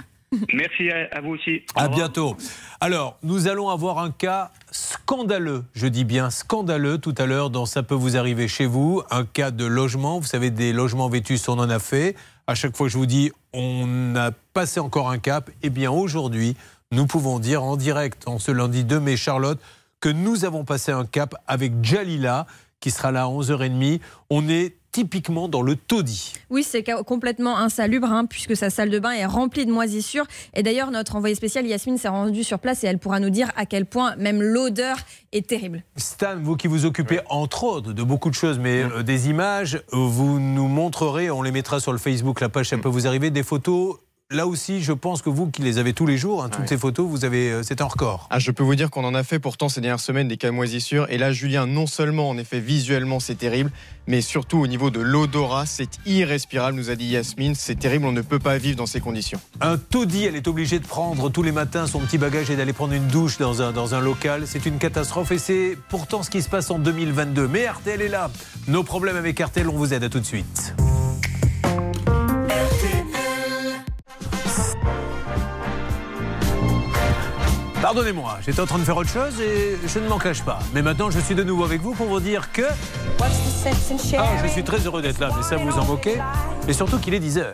[0.53, 1.63] Merci à, à vous aussi.
[1.75, 2.37] Au À bientôt.
[2.81, 7.67] Alors, nous allons avoir un cas scandaleux, je dis bien scandaleux tout à l'heure dans
[7.67, 10.19] Ça peut vous arriver chez vous, un cas de logement.
[10.19, 12.17] Vous savez, des logements vétus, on en a fait.
[12.47, 15.51] À chaque fois je vous dis, on a passé encore un cap.
[15.63, 16.57] Eh bien, aujourd'hui,
[16.93, 19.61] nous pouvons dire en direct, en ce lundi 2 mai, Charlotte,
[20.01, 22.47] que nous avons passé un cap avec Jalila,
[22.81, 24.01] qui sera là à 11h30.
[24.31, 26.33] On est typiquement dans le taudis.
[26.49, 30.25] Oui, c'est complètement insalubre, hein, puisque sa salle de bain est remplie de moisissures.
[30.55, 33.53] Et d'ailleurs, notre envoyée spéciale, Yasmine, s'est rendue sur place et elle pourra nous dire
[33.59, 34.97] à quel point même l'odeur
[35.33, 35.85] est terrible.
[35.97, 39.83] Stan, vous qui vous occupez entre autres de beaucoup de choses, mais euh, des images,
[39.93, 43.07] euh, vous nous montrerez, on les mettra sur le Facebook, la page, ça peut vous
[43.07, 43.99] arriver, des photos.
[44.33, 46.67] Là aussi, je pense que vous qui les avez tous les jours, hein, toutes Ouais.
[46.67, 48.27] ces photos, vous avez, euh, c'est un record.
[48.29, 50.49] Ah, je peux vous dire qu'on en a fait pourtant ces dernières semaines des cas
[50.49, 51.07] de moisissures.
[51.11, 53.71] Et là, Julien, non seulement en effet visuellement c'est terrible,
[54.09, 57.55] mais surtout au niveau de l'odorat, c'est irrespirable, nous a dit Yasmine.
[57.55, 59.39] C'est terrible, on ne peut pas vivre dans ces conditions.
[59.61, 62.73] Un taudis, elle est obligée de prendre tous les matins son petit bagage et d'aller
[62.73, 64.43] prendre une douche dans un, dans un local.
[64.47, 67.47] C'est une catastrophe et c'est pourtant ce qui se passe en 2022.
[67.47, 68.33] Mais RTL est là.
[68.67, 70.03] Nos problèmes avec RTL, on vous aide.
[70.03, 70.75] À tout de suite.
[77.87, 80.59] Pardonnez-moi, j'étais en train de faire autre chose et je ne m'en cache pas.
[80.75, 82.63] Mais maintenant, je suis de nouveau avec vous pour vous dire que.
[84.19, 86.19] Ah, je suis très heureux d'être là, mais ça vous en moquez.
[86.67, 87.45] Et surtout qu'il est 10h.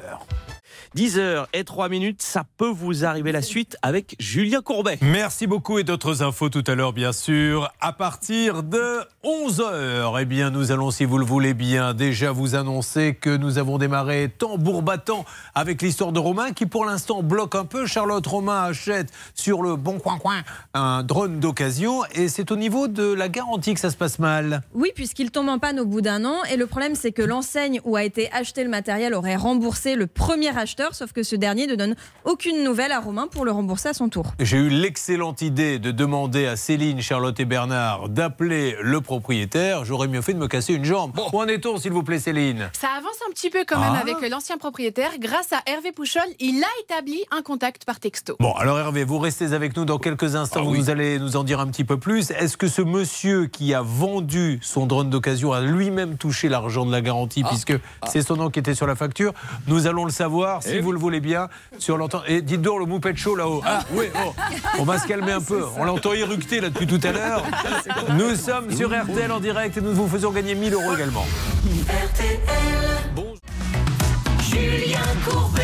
[0.96, 4.98] 10h et 3 minutes, ça peut vous arriver la suite avec Julien Courbet.
[5.00, 7.72] Merci beaucoup et d'autres infos tout à l'heure, bien sûr.
[7.80, 12.54] À partir de 11h, eh bien, nous allons, si vous le voulez bien, déjà vous
[12.54, 15.24] annoncer que nous avons démarré tambour battant
[15.54, 17.86] avec l'histoire de Romain qui, pour l'instant, bloque un peu.
[17.86, 20.42] Charlotte Romain achète sur le bon coin-coin
[20.74, 24.62] un drone d'occasion et c'est au niveau de la garantie que ça se passe mal.
[24.74, 26.42] Oui, puisqu'il tombe en panne au bout d'un an.
[26.52, 30.06] Et le problème, c'est que l'enseigne où a été acheté le matériel aurait remboursé le
[30.06, 33.90] premier acheteur, sauf que ce dernier ne donne aucune nouvelle à Romain pour le rembourser
[33.90, 34.26] à son tour.
[34.40, 39.84] J'ai eu l'excellente idée de demander à Céline, Charlotte et Bernard d'appeler le propriétaire.
[39.84, 41.12] J'aurais mieux fait de me casser une jambe.
[41.32, 42.70] Où en est-on, s'il vous plaît, Céline?
[42.72, 44.00] Ça avance un petit peu quand même Ah.
[44.00, 45.10] avec l'ancien propriétaire.
[45.18, 48.36] Grâce à Hervé Pouchol, il a établi un contact par texto.
[48.40, 50.64] Bon, alors Hervé, vous restez avec nous dans quelques instants.
[50.64, 52.30] vous allez nous en dire un petit peu plus.
[52.32, 56.92] Est-ce que ce monsieur qui a vendu son drone d'occasion a lui-même touché l'argent de
[56.92, 57.74] la garantie, puisque
[58.08, 59.32] c'est son nom qui était sur la facture?
[59.66, 62.22] Nous allons le savoir, si vous le voulez bien, sur l'entend.
[62.26, 63.62] Et dites donc le moupette chaud là-haut.
[63.64, 64.34] Ah oui, oh,
[64.78, 65.64] on va se calmer un peu.
[65.76, 67.44] On l'entend éructer là depuis tout à l'heure.
[68.16, 71.24] Nous sommes sur RTL en direct et nous vous faisons gagner 1000 euros également.
[74.40, 75.62] Julien Courbet.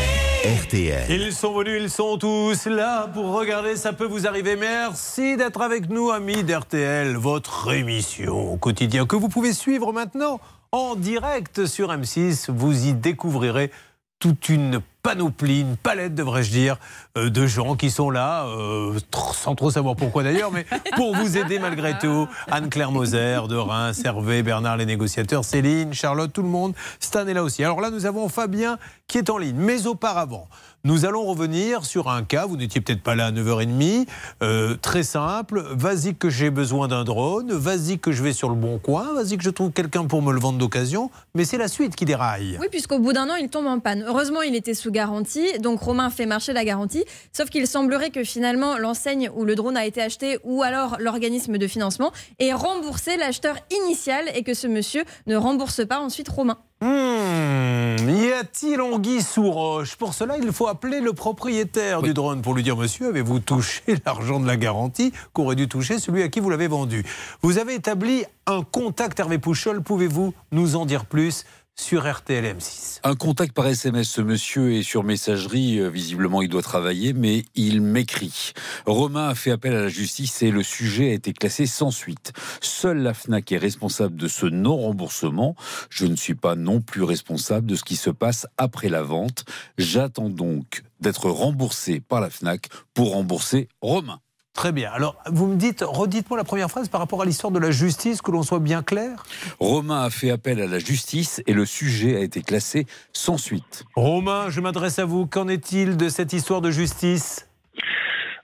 [0.63, 1.11] RTL.
[1.11, 4.55] Ils sont venus, ils sont tous là pour regarder, ça peut vous arriver.
[4.55, 10.39] Merci d'être avec nous, amis d'RTL, votre émission au quotidien que vous pouvez suivre maintenant
[10.71, 12.49] en direct sur M6.
[12.51, 13.71] Vous y découvrirez
[14.19, 16.77] toute une panoplie, une palette, devrais-je dire,
[17.17, 18.97] euh, de gens qui sont là, euh,
[19.33, 22.27] sans trop savoir pourquoi d'ailleurs, mais pour vous aider malgré tout.
[22.51, 26.73] Anne-Claire Moser de Reims, Hervé, Bernard les négociateurs, Céline, Charlotte, tout le monde.
[26.99, 27.63] Stan est là aussi.
[27.63, 29.55] Alors là, nous avons Fabien qui est en ligne.
[29.57, 30.47] Mais auparavant,
[30.83, 34.07] nous allons revenir sur un cas, vous n'étiez peut-être pas là à 9h30,
[34.41, 38.55] euh, très simple, vas-y que j'ai besoin d'un drone, vas-y que je vais sur le
[38.55, 41.67] bon coin, vas-y que je trouve quelqu'un pour me le vendre d'occasion, mais c'est la
[41.67, 42.57] suite qui déraille.
[42.61, 44.05] Oui, puisqu'au bout d'un an, il tombe en panne.
[44.07, 47.03] Heureusement, il était sous garantie, donc Romain fait marcher la garantie.
[47.33, 51.57] Sauf qu'il semblerait que finalement, l'enseigne où le drone a été acheté, ou alors l'organisme
[51.57, 56.57] de financement, ait remboursé l'acheteur initial et que ce monsieur ne rembourse pas ensuite Romain.
[56.81, 59.97] Hmm, y a-t-il anguille sous roche?
[59.97, 63.81] Pour cela, il faut appeler le propriétaire du drone pour lui dire Monsieur, avez-vous touché
[64.05, 67.03] l'argent de la garantie qu'aurait dû toucher celui à qui vous l'avez vendu?
[67.41, 69.81] Vous avez établi un contact, Hervé Pouchol.
[69.81, 71.43] Pouvez-vous nous en dire plus?
[71.79, 74.09] Sur RTL M6 Un contact par SMS.
[74.09, 75.79] Ce monsieur est sur messagerie.
[75.79, 78.51] euh, Visiblement, il doit travailler, mais il m'écrit.
[78.85, 82.33] Romain a fait appel à la justice et le sujet a été classé sans suite.
[82.61, 85.55] Seule la FNAC est responsable de ce non-remboursement.
[85.89, 89.45] Je ne suis pas non plus responsable de ce qui se passe après la vente.
[89.77, 94.19] J'attends donc d'être remboursé par la FNAC pour rembourser Romain.
[94.59, 94.91] Très bien.
[94.91, 98.21] Alors, vous me dites, redites-moi la première phrase par rapport à l'histoire de la justice,
[98.21, 99.23] que l'on soit bien clair.
[99.61, 103.85] Romain a fait appel à la justice et le sujet a été classé sans suite.
[103.95, 105.27] Romain, je m'adresse à vous.
[105.27, 107.49] Qu'en est-il de cette histoire de justice?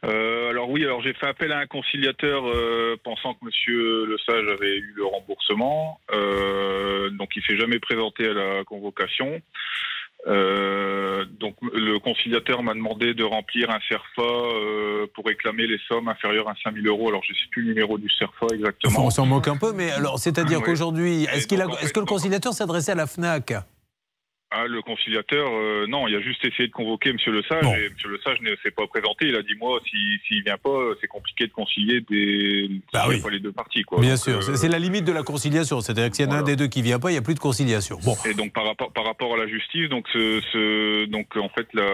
[0.05, 4.17] Euh, alors oui, alors j'ai fait appel à un conciliateur euh, pensant que Monsieur Le
[4.25, 9.41] Sage avait eu le remboursement, Euh, donc il s'est jamais présenté à la convocation.
[10.27, 16.07] Euh, donc le conciliateur m'a demandé de remplir un CERFA euh, pour réclamer les sommes
[16.07, 17.09] inférieures à 5000 euros.
[17.09, 18.93] Alors je sais plus le numéro du CERFA exactement.
[18.93, 20.65] Enfin, on s'en moque un peu, mais alors, c'est-à-dire Ouais.
[20.65, 23.53] qu'aujourd'hui, est-ce, qu'il a- est-ce que le conciliateur s'adressait à la FNAC
[24.57, 27.89] Ah, le conciliateur, euh, non, il a juste essayé de convoquer Monsieur Le Sage et
[27.89, 29.27] Monsieur Le Sage ne s'est pas présenté.
[29.27, 33.15] Il a dit moi, si- s'il vient pas, c'est compliqué de concilier des Bah s'il
[33.15, 33.21] oui.
[33.21, 33.83] pas les deux parties.
[33.83, 33.99] Quoi.
[33.99, 35.81] Bien Donc, sûr, euh, c'est c'est la limite de la conciliation.
[35.81, 37.21] C'est-à-dire que s'il y en a un des deux qui vient pas, il n'y a
[37.21, 37.97] plus de conciliation.
[38.05, 41.49] Bon, Et donc par rapport par rapport à la justice, donc ce, ce- donc en
[41.49, 41.89] fait la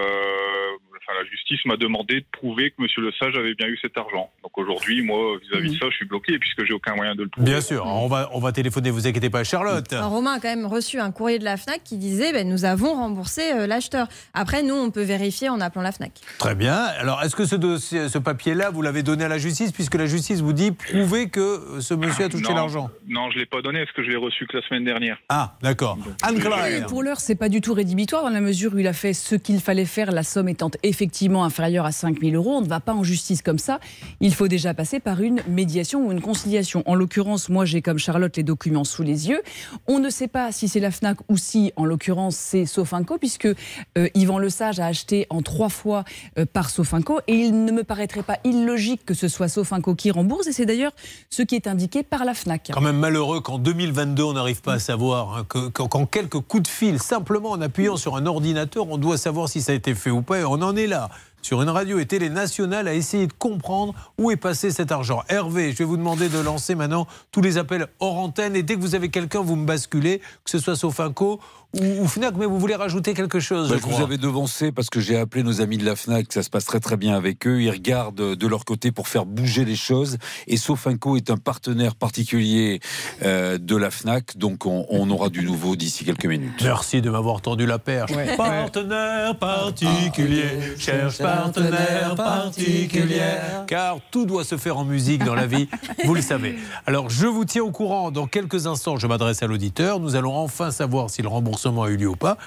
[1.01, 3.97] enfin, la justice m'a demandé de prouver que Monsieur Le Sage avait bien eu cet
[3.97, 4.29] argent.
[4.43, 7.29] Donc aujourd'hui, moi vis-à-vis de ça, je suis bloqué puisque j'ai aucun moyen de le
[7.29, 7.49] prouver.
[7.51, 9.91] bien sûr, on va, on va téléphoner, vous inquiétez pas, Charlotte.
[9.93, 12.65] Alors, Romain a quand même reçu un courrier de la FNAC qui disait ben, nous
[12.65, 14.07] avons remboursé euh, l'acheteur.
[14.33, 16.11] Après, nous, on peut vérifier en appelant la FNAC.
[16.37, 16.73] Très bien.
[16.75, 20.05] Alors, est-ce que ce, dossier- ce papier-là, vous l'avez donné à la justice, puisque la
[20.05, 22.89] justice vous dit prouver que euh, ce monsieur a touché l'argent?
[23.07, 23.81] Non, je l'ai pas donné.
[23.81, 25.17] Est-ce que je l'ai reçu que la semaine dernière?
[25.29, 25.97] Ah, d'accord.
[26.23, 26.85] Anne-Claire.
[26.87, 29.35] Pour l'heure, c'est pas du tout rédhibitoire dans la mesure où il a fait ce
[29.35, 32.57] qu'il fallait faire, la somme étant effectivement inférieure à 5 000 euros.
[32.57, 33.79] On ne va pas en justice comme ça.
[34.19, 36.83] Il faut déjà passer par une médiation ou une conciliation.
[36.85, 39.41] En l'occurrence, moi, j'ai comme Charlotte les documents sous les yeux.
[39.87, 43.45] On ne sait pas si c'est la Fnac ou si, en l'occurrence, c'est Sofinco, puisque
[43.47, 46.03] euh, Yvan Lesage a acheté en trois fois
[46.37, 50.11] euh, par Sofinco, et il ne me paraîtrait pas illogique que ce soit Sofinco qui
[50.11, 50.47] rembourse.
[50.47, 50.91] Et c'est d'ailleurs
[51.29, 52.69] ce qui est indiqué par la Fnac.
[52.73, 56.39] Quand même malheureux qu'en 2022, on n'arrive pas à savoir, hein, que- qu'en qu'en quelques
[56.41, 59.75] coups de fil, simplement en appuyant sur un ordinateur, on doit savoir si ça a
[59.75, 60.39] été fait ou pas.
[60.39, 61.09] Et on en est là,
[61.41, 65.23] sur une radio et télé nationale, à essayer de comprendre où est passé cet argent.
[65.27, 68.55] Hervé, je vais vous demander de lancer maintenant tous les appels hors antenne.
[68.55, 71.39] Et dès que vous avez quelqu'un, vous me basculez, que ce soit Sofinco
[71.79, 74.03] ou, Fnac, mais vous voulez rajouter quelque chose, Bah, je je vous crois.
[74.05, 76.81] avais devancé parce que j'ai appelé nos amis de la FNAC, ça se passe très
[76.81, 77.61] très bien avec eux.
[77.61, 80.17] Ils regardent de leur côté pour faire bouger les choses.
[80.47, 82.81] Et Sofinco est un partenaire particulier
[83.23, 86.61] euh, de la FNAC, donc on, on aura du nouveau d'ici quelques minutes.
[86.61, 88.11] Merci de m'avoir tendu la perche.
[88.11, 88.35] Ouais.
[88.35, 93.21] Partenaire particulier, cherche partenaire particulier.
[93.67, 95.69] Car tout doit se faire en musique dans la vie,
[96.05, 96.57] vous le savez.
[96.85, 98.11] Alors je vous tiens au courant.
[98.11, 100.01] Dans quelques instants, je m'adresse à l'auditeur.
[100.01, 102.37] Nous allons enfin savoir si le remboursement a eu lieu ou pas.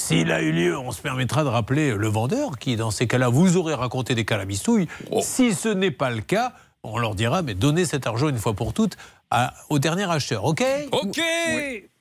[0.00, 3.28] S'il a eu lieu, on se permettra de rappeler le vendeur qui, dans ces cas-là,
[3.28, 4.88] vous aurait raconté des calabistouilles.
[5.20, 8.54] Si ce n'est pas le cas, on leur dira, mais donnez cet argent une fois
[8.54, 8.96] pour toutes
[9.30, 10.62] à- au dernier acheteur, ok?
[10.92, 11.20] Ok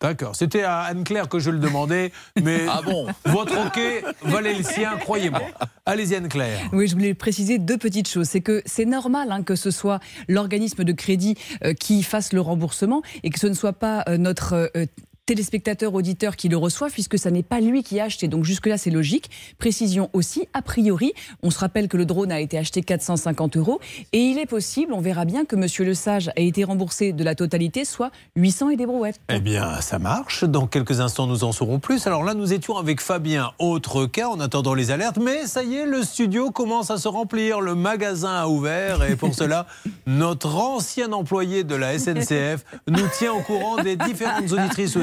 [0.02, 3.08] D'accord, c'était à Anne-Claire que je le demandais, mais Ah bon?
[3.26, 3.80] votre ok
[4.24, 5.42] valait le sien, croyez-moi.
[5.86, 6.60] Allez-y Anne-Claire.
[6.74, 8.28] Oui, je voulais préciser deux petites choses.
[8.28, 12.42] C'est que c'est normal hein, que ce soit l'organisme de crédit euh, qui fasse le
[12.42, 14.86] remboursement et que ce ne soit pas euh, notre euh,
[15.26, 18.28] téléspectateur auditeur qui le reçoit puisque ça n'est pas lui qui a acheté.
[18.28, 19.30] Donc jusque-là, c'est logique.
[19.58, 23.80] Précision aussi, a priori, on se rappelle que le drone a été acheté 450 euros
[24.14, 27.24] et il est possible, on verra bien, que Monsieur Le Sage a été remboursé de
[27.24, 29.20] la totalité, soit 800 et des brouettes.
[29.30, 30.44] Eh bien, ça marche.
[30.44, 32.08] Dans quelques instants, nous en saurons plus.
[32.08, 33.52] Alors là, nous étions avec Fabien.
[33.60, 35.18] Autre cas, en attendant les alertes.
[35.18, 37.62] Mais ça y est, le studio commence à se remplir.
[37.62, 39.04] Le magasin a ouvert.
[39.04, 39.68] Et pour cela,
[40.08, 44.96] notre ancien employé de la SNCF nous tient au courant des différentes auditrices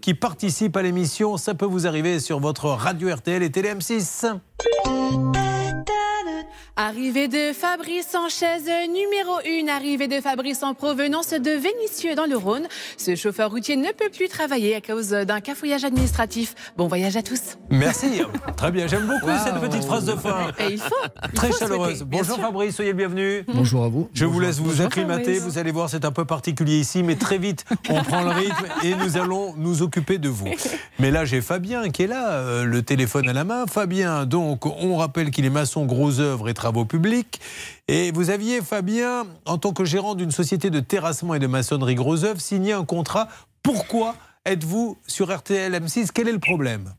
[0.00, 1.36] qui participent à l'émission.
[1.36, 5.59] Ça peut vous arriver sur votre radio RTL et Télé M6.
[6.76, 12.24] Arrivée de Fabrice en chaise numéro 1, arrivée de Fabrice en provenance de Vénissieux dans
[12.24, 12.66] le Rhône.
[12.96, 16.54] Ce chauffeur routier ne peut plus travailler à cause d'un cafouillage administratif.
[16.78, 17.58] Bon voyage à tous.
[17.70, 18.22] Merci.
[18.56, 18.86] Très bien.
[18.86, 20.52] J'aime beaucoup cette petite phrase de fin.
[20.58, 20.94] Et il faut.
[21.24, 22.02] il Très faut chaleureuse.
[22.02, 22.44] Bonjour sûr.
[22.44, 23.44] Fabrice, soyez le bienvenu.
[23.52, 24.08] Bonjour à vous.
[24.14, 25.34] Je vous laisse vous Bonjour, acclimater.
[25.34, 25.42] Fabrice.
[25.42, 28.66] Vous allez voir, c'est un peu particulier ici, mais très vite, on prend le rythme
[28.84, 30.48] et nous allons nous occuper de vous.
[30.98, 33.66] Mais là, j'ai Fabien qui est là, euh, le téléphone à la main.
[33.66, 37.40] Fabien, donc, on rappelle qu'il est maçon gros œuvres et travaux publics.
[37.88, 41.94] Et vous aviez, Fabien, en tant que gérant d'une société de terrassement et de maçonnerie
[41.94, 43.28] gros œuvres, signé un contrat.
[43.62, 46.92] Pourquoi êtes-vous sur RTL M6 Quel est le problème?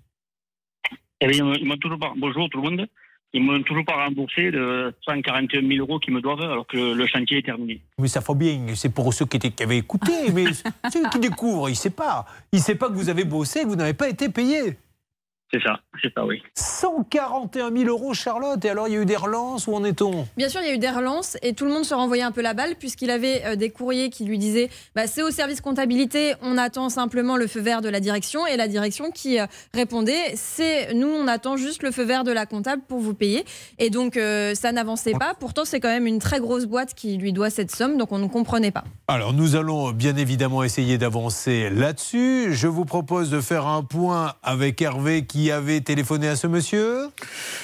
[1.21, 2.87] Eh bien, ils m'ont- ils toujours pas, bonjour tout le monde,
[3.33, 7.07] ils m'ont toujours pas remboursé de 141 000 euros qu'ils me doivent alors que le
[7.07, 7.81] chantier est terminé.
[7.97, 8.59] Oui, ça faut bien.
[8.75, 10.11] C'est pour ceux qui, étaient, qui avaient écouté.
[10.33, 10.45] Mais
[10.91, 12.25] celui qui découvre, il ne sait pas.
[12.51, 14.77] Il ne sait pas que vous avez bossé, que vous n'avez pas été payé.
[15.51, 16.41] C'est ça, c'est ça, oui.
[16.55, 18.63] 141 000 euros, Charlotte.
[18.63, 19.67] Et alors, il y a eu des relances.
[19.67, 20.27] Où en est-on?
[20.37, 22.31] Bien sûr, il y a eu des relances et tout le monde se renvoyait un
[22.31, 25.61] peu la balle puisqu'il avait euh, des courriers qui lui disaient bah, c'est au service
[25.61, 29.45] comptabilité, on attend simplement le feu vert de la direction et la direction qui euh,
[29.73, 33.45] répondait c'est nous on attend juste le feu vert de la comptable pour vous payer
[33.77, 35.33] et donc euh, ça n'avançait pas.
[35.39, 38.19] Pourtant c'est quand même une très grosse boîte qui lui doit cette somme donc on
[38.19, 38.83] ne comprenait pas.
[39.07, 42.53] Alors, nous allons bien évidemment essayer d'avancer là-dessus.
[42.53, 47.07] Je vous propose de faire un point avec Hervé qui avait téléphoné à ce monsieur?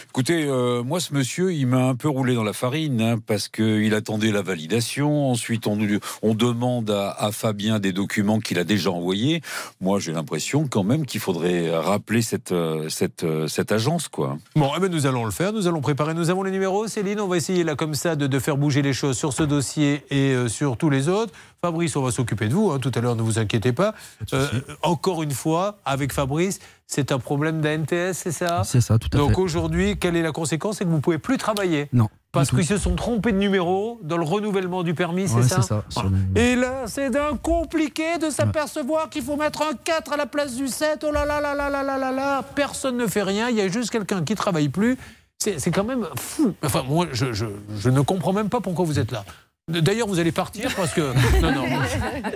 [0.09, 3.49] Écoutez, euh, moi, ce monsieur, il m'a un peu roulé dans la farine hein, parce
[3.49, 5.29] qu'il attendait la validation.
[5.29, 5.77] Ensuite, on,
[6.23, 9.41] on demande à, à Fabien des documents qu'il a déjà envoyés.
[9.81, 14.37] Moi, j'ai l'impression quand même qu'il faudrait rappeler cette, euh, cette, euh, cette agence, quoi.
[14.55, 15.53] Bon, eh ben, nous allons le faire.
[15.53, 16.13] Nous allons préparer.
[16.13, 16.87] Nous avons les numéros.
[16.87, 19.43] Céline, on va essayer là comme ça de, de faire bouger les choses sur ce
[19.43, 21.33] dossier et euh, sur tous les autres.
[21.61, 22.71] Fabrice, on va s'occuper de vous.
[22.71, 23.93] hein, tout à l'heure, ne vous inquiétez pas.
[24.33, 24.47] Euh,
[24.83, 28.61] encore une fois, avec Fabrice, c'est un problème d'ANTS, c'est ça?
[28.63, 29.41] C'est ça, tout à Donc fait.
[29.41, 30.77] aujourd'hui, quelle est la conséquence?
[30.77, 31.89] C'est que vous ne pouvez plus travailler?
[31.93, 32.07] Non.
[32.31, 35.61] Parce qu'ils se sont trompés de numéro dans le renouvellement du permis, c'est Ouais, ça?
[35.61, 36.03] c'est ça.
[36.35, 40.27] Le- Et là, c'est d'un compliqué de s'apercevoir qu'il faut mettre un 4 à la
[40.27, 41.03] place du 7.
[41.07, 42.43] Oh là là là là là là là là.
[42.55, 43.49] Personne ne fait rien.
[43.49, 44.97] Il y a juste quelqu'un qui travaille plus.
[45.39, 46.53] C'est c'est quand même fou.
[46.63, 47.45] Enfin, moi, je, je-
[47.77, 49.23] je ne comprends même pas pourquoi vous êtes là.
[49.69, 51.01] D'ailleurs, vous allez partir parce que.
[51.41, 51.65] Non, non.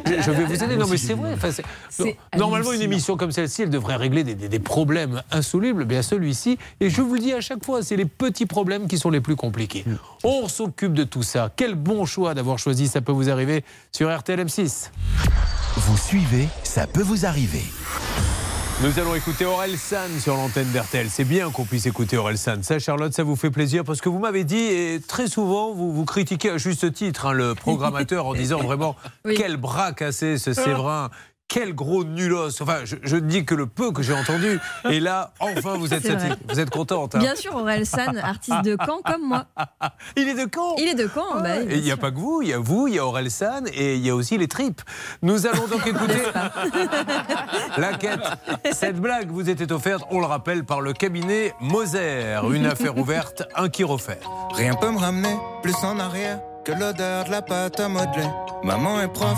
[0.05, 0.75] Je, je vais vous aider.
[0.75, 1.32] Non, mais c'est vrai.
[1.34, 1.49] Enfin,
[2.38, 5.86] Normalement, une émission comme celle-ci, elle devrait régler des, des- des problèmes insolubles.
[5.86, 6.57] Bien, celui-ci.
[6.82, 9.21] Et je vous le dis à chaque fois, c'est les petits problèmes qui sont les
[9.21, 9.86] plus compliqués.
[10.25, 11.49] On s'occupe de tout ça.
[11.55, 13.63] Quel bon choix d'avoir choisi Ça peut vous arriver
[13.93, 14.89] sur RTL M6.
[15.77, 17.63] Vous suivez, ça peut vous arriver.
[18.84, 21.07] Nous allons écouter Aurel San sur l'antenne d'RTL.
[21.11, 22.63] C'est bien qu'on puisse écouter Aurel San.
[22.63, 25.93] Ça, Charlotte, ça vous fait plaisir parce que vous m'avez dit, et très souvent, vous,
[25.93, 28.95] vous critiquez à juste titre hein, le programmateur en disant vraiment
[29.36, 31.11] quel bras cassé ce Séverin.
[31.54, 34.58] Quel gros nulos Enfin, je, je ne dis que le peu que j'ai entendu.
[34.89, 36.20] Et là, enfin, vous êtes C'est vrai.
[36.30, 36.45] satisfait.
[36.47, 37.16] Vous êtes contente.
[37.16, 39.45] hein Bien sûr, Aurel San, artiste de Caen comme moi.
[40.16, 42.18] Il est de Caen Il est de Caen, bah Et il n'y a pas que
[42.18, 44.38] vous, il y a vous, il y a Aurel San et il y a aussi
[44.38, 44.82] les tripes.
[45.24, 46.22] Nous allons donc écouter
[47.78, 48.22] la quête.
[48.72, 52.39] Cette blague vous était offerte, on le rappelle, par le cabinet Moser.
[52.49, 54.18] Une affaire ouverte, un qui refaire.
[54.56, 58.28] Rien peut me ramener plus en arrière que l'odeur de la pâte à modeler.
[58.64, 59.38] Maman est prof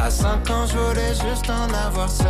[0.00, 2.26] À 5 ans, je voulais juste en avoir 7.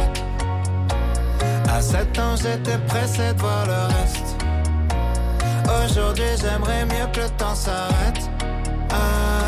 [1.70, 4.36] À 7 ans, j'étais pressé de voir le reste.
[5.84, 8.30] Aujourd'hui, j'aimerais mieux que le temps s'arrête.
[8.90, 9.37] Ah,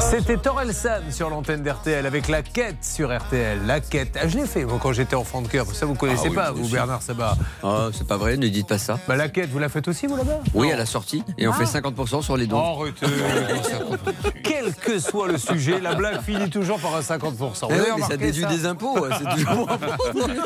[0.00, 3.58] C'était Torel San sur l'antenne d'RTL avec la quête sur RTL.
[3.66, 4.16] La quête.
[4.20, 5.66] Ah, je l'ai fait moi quand j'étais enfant de cœur.
[5.72, 6.68] Ça vous connaissez Ah oui, pas, vous.
[6.68, 7.36] Bernard Sabat.
[7.62, 8.98] Oh, c'est pas vrai, ne dites pas ça.
[9.06, 11.22] Bah, la quête, vous la faites aussi vous là-bas Oui, à la sortie.
[11.36, 12.58] Et on fait 50% sur les dons.
[12.80, 13.06] Arrêtez.
[14.44, 17.32] Quel que soit le sujet, la blague finit toujours par un 50%.
[17.36, 19.76] Vous Eh oui, mais ça déduit des impôts, c'est toujours bon.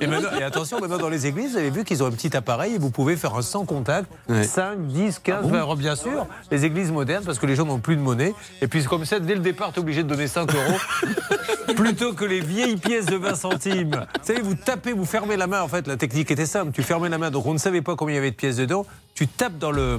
[0.01, 2.37] et, maintenant- et attention, maintenant dans les églises, vous avez vu qu'ils ont un petit
[2.37, 4.11] appareil et vous pouvez faire un sans contact.
[4.29, 6.27] 5, 10, 15, 20 euros, bien sûr.
[6.51, 8.35] Les églises modernes, parce que les gens n'ont plus de monnaie.
[8.61, 10.79] Et puis comme ça, dès le départ, tu es obligé de donner 5 euros.
[11.75, 14.07] plutôt que les vieilles pièces de 20 centimes.
[14.21, 15.63] Vous savez, vous tapez, vous fermez la main.
[15.63, 16.73] En fait, la technique était simple.
[16.73, 18.57] Tu fermais la main, donc on ne savait pas combien il y avait de pièces
[18.57, 18.87] dedans.
[19.15, 19.97] Tu tapes dans le,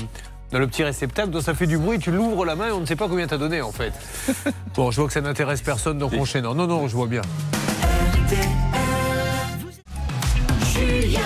[0.52, 2.00] dans le petit réceptacle, donc ça fait du bruit.
[2.00, 3.94] Tu l'ouvres la main et on ne sait pas combien t'as donné, en fait.
[4.76, 6.44] Bon, je vois que ça n'intéresse personne, donc on chaîne.
[6.44, 7.22] Non, non, je vois bien.
[10.74, 11.20] Julien.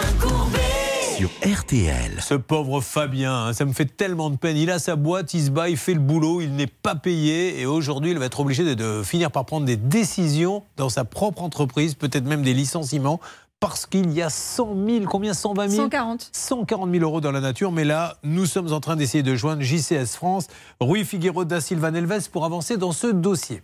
[1.25, 2.19] RTL.
[2.21, 4.55] Ce pauvre Fabien, hein, ça me fait tellement de peine.
[4.55, 7.59] Il a sa boîte, il se bat, il fait le boulot, il n'est pas payé
[7.59, 11.41] et aujourd'hui il va être obligé de finir par prendre des décisions dans sa propre
[11.41, 13.19] entreprise, peut-être même des licenciements
[13.59, 16.29] parce qu'il y a 100 000, combien 120 000 140.
[16.31, 17.71] 140 000 euros dans la nature.
[17.71, 20.47] Mais là, nous sommes en train d'essayer de joindre JCS France,
[20.79, 23.63] Rui Figueroa da Silva Nelves pour avancer dans ce dossier.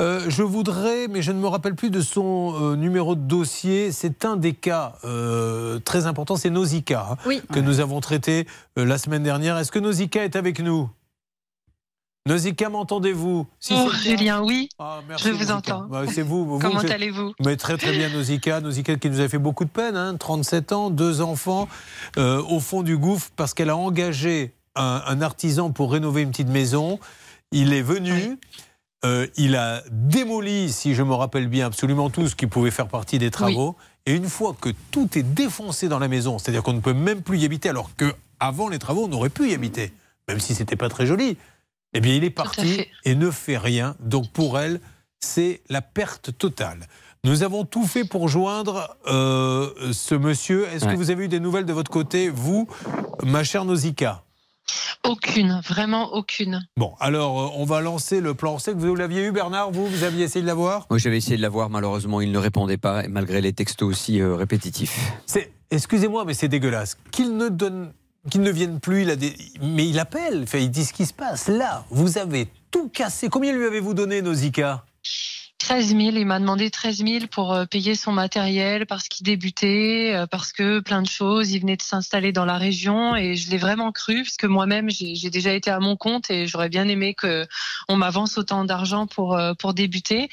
[0.00, 3.92] Euh, je voudrais, mais je ne me rappelle plus de son euh, numéro de dossier.
[3.92, 7.42] C'est un des cas euh, très importants, c'est Nausicaa, hein, Oui.
[7.52, 8.46] que nous avons traité
[8.78, 9.56] euh, la semaine dernière.
[9.58, 10.88] Est-ce que Nausicaa est avec nous?
[12.26, 13.46] Nausicaa, m'entendez-vous?
[13.60, 15.56] Si cas- Julien, oui, Ah, merci, je vous Nausicaa.
[15.76, 15.86] entends.
[15.88, 16.46] Ouais, c'est vous.
[16.46, 17.34] vous, Comment allez-vous?
[17.44, 20.72] Mais très très bien Nausicaa, Nausicaa qui nous a fait beaucoup de peine, hein, 37
[20.72, 21.68] ans, deux enfants,
[22.16, 26.30] euh, au fond du gouffre parce qu'elle a engagé un, un artisan pour rénover une
[26.30, 26.98] petite maison.
[27.52, 28.38] Il est venu,
[29.04, 32.88] euh, il a démoli, si je me rappelle bien, absolument tout ce qui pouvait faire
[32.88, 33.76] partie des travaux.
[34.06, 37.20] Et une fois que tout est défoncé dans la maison, c'est-à-dire qu'on ne peut même
[37.20, 39.92] plus y habiter, alors que avant les travaux, on aurait pu y habiter,
[40.26, 41.36] même si c'était pas très joli.
[41.94, 43.96] Eh bien, il est parti et ne fait rien.
[44.00, 44.80] Donc pour elle,
[45.20, 46.86] c'est la perte totale.
[47.24, 50.66] Nous avons tout fait pour joindre euh, ce monsieur.
[50.68, 52.68] Est-ce que vous avez eu des nouvelles de votre côté, vous,
[53.22, 54.24] ma chère Nausicaa?
[55.04, 56.66] Aucune, vraiment aucune.
[56.76, 58.54] Bon, alors euh, on va lancer le plan.
[58.54, 61.18] On sait que vous l'aviez eu, Bernard, vous, vous aviez essayé de l'avoir Moi, j'avais
[61.18, 64.98] essayé de l'avoir, malheureusement, il ne répondait pas, malgré les textos aussi euh, répétitifs.
[65.26, 66.96] C'est, excusez-moi, mais c'est dégueulasse.
[67.10, 67.92] Qu'il ne donne,
[68.30, 71.12] qu'il ne vienne plus, il a des, mais il appelle, il dit ce qui se
[71.12, 71.48] passe.
[71.48, 73.28] Là, vous avez tout cassé.
[73.28, 74.84] Combien lui avez-vous donné, Nausicaa?
[75.64, 80.12] 13 000, il m'a demandé 13 000 pour euh, payer son matériel parce qu'il débutait,
[80.14, 83.50] euh, parce que plein de choses, il venait de s'installer dans la région et je
[83.50, 86.86] l'ai vraiment cru parce que moi-même j'ai déjà été à mon compte et j'aurais bien
[86.86, 87.46] aimé que
[87.88, 90.28] on m'avance autant d'argent pour euh, pour débuter.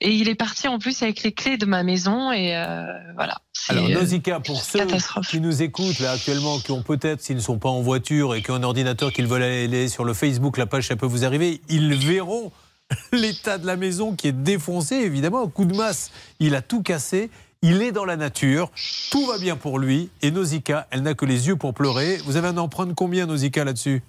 [0.00, 2.84] Et il est parti en plus avec les clés de ma maison et euh,
[3.16, 3.38] voilà.
[3.68, 4.86] Alors, Nausicaa, pour ceux
[5.28, 8.42] qui nous écoutent là actuellement, qui ont peut-être, s'ils ne sont pas en voiture et
[8.42, 11.24] qui ont un ordinateur, qu'ils veulent aller sur le Facebook, la page, ça peut vous
[11.24, 12.52] arriver, ils verront
[13.12, 16.10] l'état de la maison qui est défoncé, évidemment, un coup de masse.
[16.40, 17.30] Il a tout cassé.
[17.62, 18.70] Il est dans la nature,
[19.10, 20.10] tout va bien pour lui.
[20.20, 22.18] Et Nausicaa, elle n'a que les yeux pour pleurer.
[22.26, 24.02] Vous avez un emprunt de combien, Nausicaa, là-dessus?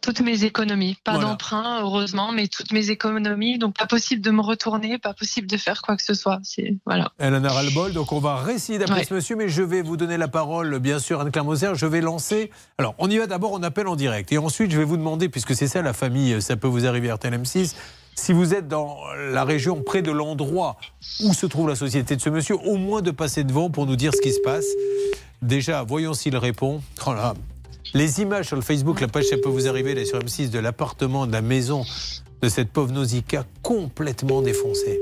[0.00, 1.28] Toutes mes économies, pas Voilà.
[1.28, 5.56] d'emprunt heureusement, mais toutes mes économies, donc pas possible de me retourner, pas possible de
[5.56, 6.38] faire quoi que ce soit.
[6.42, 7.12] C'est voilà.
[7.18, 9.04] Elle en a ras-le-bol, donc on va réessayer d'appeler Ouais.
[9.04, 11.72] ce monsieur, mais je vais vous donner la parole, bien sûr, Anne-Claire Moser.
[11.74, 12.50] Je vais lancer.
[12.78, 14.32] Alors, on y va d'abord, on appelle en direct.
[14.32, 17.08] Et ensuite, je vais vous demander, puisque c'est ça la famille, ça peut vous arriver
[17.08, 17.74] RTLM6,
[18.14, 18.98] si vous êtes dans
[19.32, 20.76] la région près de l'endroit
[21.20, 23.96] où se trouve la société de ce monsieur, au moins de passer devant pour nous
[23.96, 24.66] dire ce qui se passe.
[25.42, 26.82] Déjà, voyons s'il répond.
[27.06, 27.34] Oh là,
[27.94, 30.58] les images sur le Facebook, la page, ça peut vous arriver, là, sur M6, de
[30.58, 31.84] l'appartement, de la maison
[32.42, 34.98] de cette pauvre Nausicaa complètement défoncée.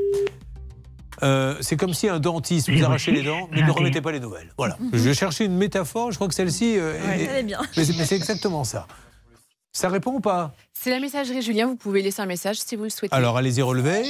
[1.23, 4.21] Euh, c'est comme si un dentiste vous arrachait les dents, mais ne remettez pas les
[4.21, 4.53] nouvelles.
[4.57, 4.79] Voilà.
[4.93, 6.77] Je cherchais une métaphore, je crois que celle-ci.
[6.79, 7.61] euh, Ouais, est- elle est bien.
[7.77, 8.87] Mais c'est exactement ça.
[9.73, 10.55] Ça répond ou pas?
[10.75, 13.15] C'est la messagerie Julien, vous pouvez laisser un message si vous le souhaitez.
[13.15, 14.03] Alors allez-y relever.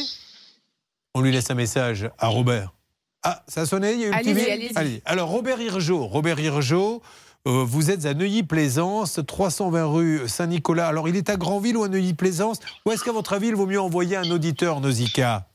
[1.14, 2.74] On lui laisse un message à Robert.
[3.22, 4.38] Ah, ça a sonné Il y a eu bip
[4.76, 5.02] allez-y.
[5.04, 7.02] Alors Robert Hirgeau, Robert Hirgeau,
[7.46, 10.88] euh, vous êtes à Neuilly-Plaisance, 320 rue Saint-Nicolas.
[10.88, 13.66] Alors il est à Granville ou à Neuilly-Plaisance Ou est-ce qu'à votre avis, il vaut
[13.66, 15.46] mieux envoyer un auditeur Nausicaa?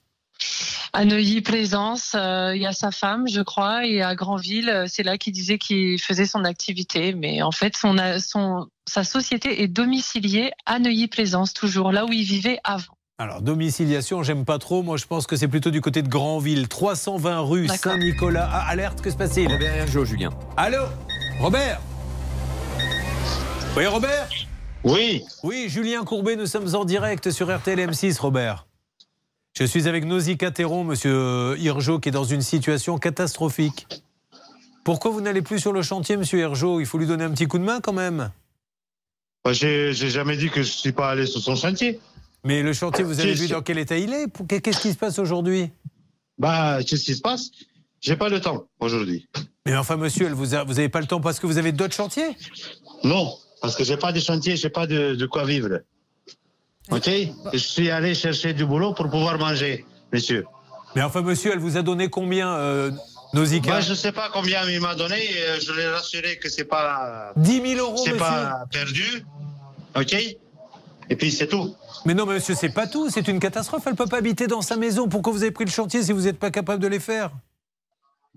[0.94, 5.02] À Neuilly-Plaisance, euh, il y a sa femme, je crois, et à Granville, euh, c'est
[5.02, 7.14] là qu'il disait qu'il faisait son activité.
[7.14, 12.60] Mais en fait, son, sa société est domiciliée à Neuilly-Plaisance, toujours là où il vivait
[12.64, 12.94] avant.
[13.20, 14.84] Alors, domiciliation, j'aime pas trop.
[14.84, 16.68] Moi, je pense que c'est plutôt du côté de Granville.
[16.68, 17.68] 320 rue.
[17.68, 18.50] Saint-Nicolas.
[18.52, 19.50] Ah, alerte, que se passe-t-il?
[20.06, 20.32] Julien.
[20.58, 20.84] Allô?
[21.40, 21.82] Robert
[23.76, 24.30] Oui, Robert
[24.84, 25.24] Oui.
[25.44, 28.68] Oui, Julien Courbet, nous sommes en direct sur RTL M6, Robert.
[29.58, 33.88] Je suis avec Nausicaa Théron, monsieur Hirgeau, qui est dans une situation catastrophique.
[34.84, 37.48] Pourquoi vous n'allez plus sur le chantier, monsieur Hirgeau Il faut lui donner un petit
[37.48, 38.32] coup de main quand même.
[39.44, 42.00] Bah, J'ai jamais dit que je suis pas allé sur son chantier.
[42.44, 44.28] Mais le chantier, vous avez vu dans quel état il est?
[44.62, 45.70] Qu'est-ce qui se passe aujourd'hui?
[46.38, 47.52] Bah, qu'est-ce qui se passe?
[48.04, 49.28] J'ai pas le temps aujourd'hui.
[49.66, 52.36] Mais enfin, monsieur, vous n'avez pas le temps parce que vous avez d'autres chantiers?
[53.06, 55.80] Non, parce que j'ai pas de chantier, j'ai pas de, de quoi vivre.
[56.92, 57.10] Ok?
[57.54, 60.46] Je suis allé chercher du boulot pour pouvoir manger, monsieur.
[60.96, 62.92] Mais enfin, monsieur, elle vous a donné combien, euh,
[63.34, 63.72] Nausicaa?
[63.72, 65.16] Bah, je sais pas combien il m'a donné.
[65.24, 67.32] et, euh, Je l'ai rassuré que c'est pas.
[67.38, 69.26] 10 000 euros, C'est pas perdu.
[69.96, 70.14] Ok?
[71.10, 71.74] Et puis c'est tout.
[72.06, 73.10] Mais non, mais monsieur, c'est pas tout.
[73.10, 73.84] C'est une catastrophe.
[73.88, 75.08] Elle peut pas habiter dans sa maison.
[75.08, 77.32] Pourquoi vous avez pris le chantier si vous n'êtes pas capable de les faire?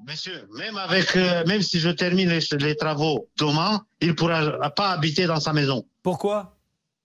[0.06, 4.90] Monsieur, même avec, euh, même si je termine les, les travaux demain, il pourra pas
[4.90, 5.86] habiter dans sa maison.
[6.02, 6.54] Pourquoi?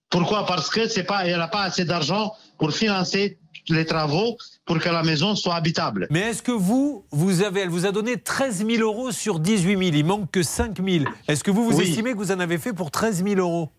[0.09, 0.45] Pourquoi?
[0.45, 3.39] Parce que c'est pas, il n'a pas assez d'argent pour financer
[3.69, 4.35] les travaux
[4.65, 6.07] pour que la maison soit habitable.
[6.09, 9.69] Mais est-ce que vous, vous avez, elle vous a donné 13 000 euros sur 18
[9.77, 9.81] 000.
[9.95, 11.05] Il manque que 5 000.
[11.29, 11.87] Est-ce que vous, vous Oui.
[11.87, 13.69] estimez que vous en avez fait pour 13 000 euros?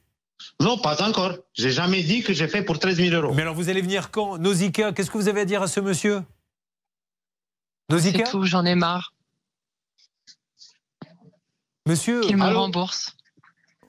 [0.58, 1.36] Non, pas encore.
[1.52, 3.34] J'ai jamais dit que j'ai fait pour 13 000 euros.
[3.34, 4.38] Mais alors, vous allez venir quand?
[4.38, 6.22] Nausicaa, qu'est-ce que vous avez à dire à ce monsieur?
[7.98, 9.12] C'est tout, j'en ai marre.
[11.86, 12.20] Monsieur.
[12.20, 13.16] Qu'il me rembourse.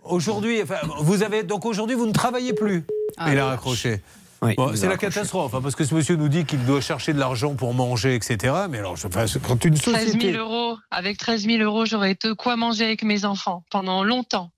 [0.03, 2.85] Aujourd'hui, enfin, vous avez donc aujourd'hui vous ne travaillez plus.
[3.17, 4.01] Ah, il a raccroché.
[4.41, 4.97] Bon, c'est la raccroché.
[4.97, 8.15] catastrophe, hein, parce que ce monsieur nous dit qu'il doit chercher de l'argent pour manger,
[8.15, 8.53] etc.
[8.69, 10.33] Mais alors, je- enfin, quand une 13 société.
[10.33, 10.77] 000 euros.
[10.91, 14.51] Avec 13 000 euros, j'aurais de quoi manger avec mes enfants pendant longtemps.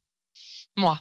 [0.75, 0.99] Moi.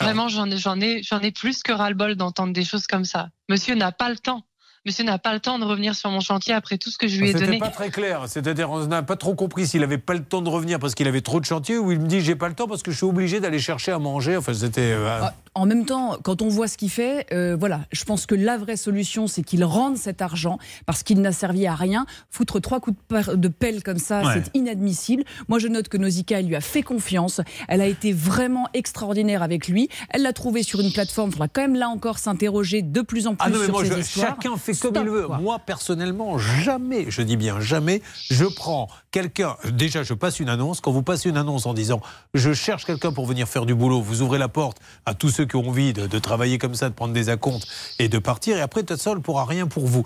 [0.00, 3.30] Vraiment, j'en ai, j'en ai, j'en ai plus que ras-le-bol d'entendre des choses comme ça.
[3.48, 4.42] Monsieur n'a pas le temps.
[4.88, 7.20] Monsieur n'a pas le temps de revenir sur mon chantier après tout ce que je
[7.20, 7.58] lui ai C'était donné.
[7.58, 8.22] pas très clair.
[8.26, 11.06] C'est-à-dire, on n'a pas trop compris s'il avait pas le temps de revenir parce qu'il
[11.06, 12.96] avait trop de chantier ou il me dit j'ai pas le temps parce que je
[12.96, 14.38] suis obligé d'aller chercher à manger.
[14.38, 14.80] Enfin, c'était.
[14.80, 18.24] euh, Ah, En même temps, quand on voit ce qu'il fait, euh, voilà, je pense
[18.24, 22.06] que la vraie solution, c'est qu'il rende cet argent parce qu'il n'a servi à rien.
[22.30, 24.32] Foutre trois coups de, per- de pelle comme ça, Ouais.
[24.42, 25.24] c'est inadmissible.
[25.48, 27.42] Moi, je note que Nausicaa elle lui a fait confiance.
[27.68, 29.90] Elle a été vraiment extraordinaire avec lui.
[30.10, 31.28] Elle l'a trouvé sur une plateforme.
[31.28, 33.74] Il faudra quand même là encore s'interroger de plus en plus Ah non, mais sur
[33.74, 34.28] moi, ces je- histoires.
[34.40, 35.26] chacun fait comme il veut.
[35.26, 35.38] quoi.
[35.38, 39.56] Moi, personnellement, jamais, je dis bien jamais, je prends quelqu'un.
[39.72, 40.80] Déjà, je passe une annonce.
[40.80, 42.00] Quand vous passez une annonce en disant
[42.34, 45.44] je cherche quelqu'un pour venir faire du boulot, vous ouvrez la porte à tous ceux
[45.46, 47.66] qui ont envie de, de travailler comme ça, de prendre des acomptes
[47.98, 48.56] et de partir.
[48.56, 50.00] Et après, ne pourra rien pour vous.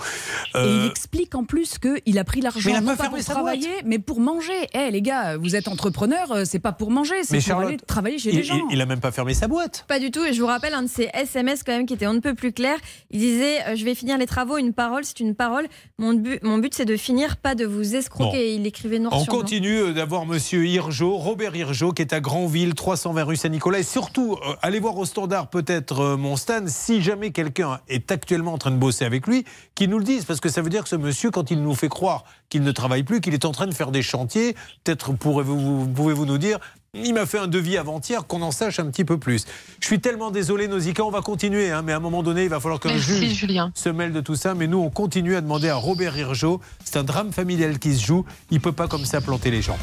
[0.55, 3.99] Et Euh, il explique en plus qu'il a pris l'argent non pas pour travailler, mais
[3.99, 4.69] pour manger.
[4.75, 7.77] Eh les gars, vous êtes entrepreneurs, euh, c'est pas pour manger, c'est pour Charlotte, aller
[7.79, 8.57] travailler chez il, les gens.
[8.71, 9.85] il- il a même pas fermé sa boîte.
[9.89, 10.25] Pas du tout.
[10.25, 12.35] Et je vous rappelle un de ces SMS quand même qui était on ne peut
[12.35, 12.79] plus clair.
[13.11, 14.52] Il disait euh, Je vais finir les travaux.
[14.59, 15.67] Une parole, c'est une parole.
[15.99, 18.55] Mon but, mon but c'est de finir, pas de vous escroquer.
[18.57, 18.61] Bon.
[18.61, 19.41] Il écrivait noir On sur blanc.
[19.41, 23.79] continue euh, d'avoir Monsieur Hirjo, Robert Hirjo, qui est à Granville, 320 rue Saint-Nicolas.
[23.81, 28.11] Et surtout, euh, allez voir au standard peut-être euh, mon stand, si jamais quelqu'un est
[28.11, 29.45] actuellement en train de bosser avec lui,
[29.75, 30.25] qu'il nous le dise.
[30.25, 32.73] Parce que ça veut dire que ce monsieur, quand il nous fait croire qu'il ne
[32.73, 36.59] travaille plus, qu'il est en train de faire des chantiers, peut-être pouvez-vous nous dire.
[36.95, 39.47] Il m'a fait un devis avant-hier, qu'on en sache un petit peu plus.
[39.81, 42.51] Je suis tellement désolé, Nausicaa, on va continuer, hein, mais à un moment donné, il
[42.51, 43.73] va falloir qu'un Merci, juge Julien.
[43.75, 44.55] se mêle de tout ça.
[44.55, 46.61] Mais nous, on continue à demander à Robert Hirjo.
[46.85, 48.27] C'est un drame familial qui se joue.
[48.51, 49.79] Il peut pas comme ça planter les gens.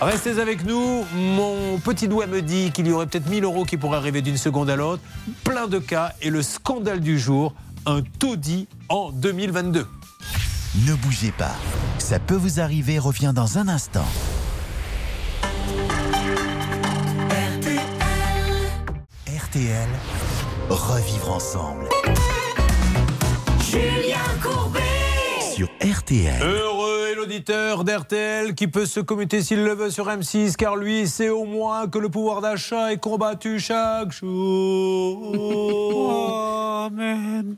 [0.00, 1.04] Restez avec nous.
[1.14, 4.38] Mon petit doigt me dit qu'il y aurait peut-être 1000 euros qui pourraient arriver d'une
[4.38, 5.02] seconde à l'autre.
[5.44, 6.14] Plein de cas.
[6.22, 7.52] Et le scandale du jour,
[7.84, 9.86] un taudis en 2022.
[10.86, 11.54] Ne bougez pas.
[11.98, 14.06] Ça peut vous arriver, revient dans un instant.
[19.54, 19.88] RTL,
[20.68, 21.88] revivre ensemble.
[23.62, 24.80] Julien Courbet
[25.54, 26.42] Sur RTL.
[26.42, 31.06] Heureux est l'auditeur d'RTL qui peut se commuter s'il le veut sur M6, car lui
[31.06, 35.30] sait au moins que le pouvoir d'achat est combattu chaque jour.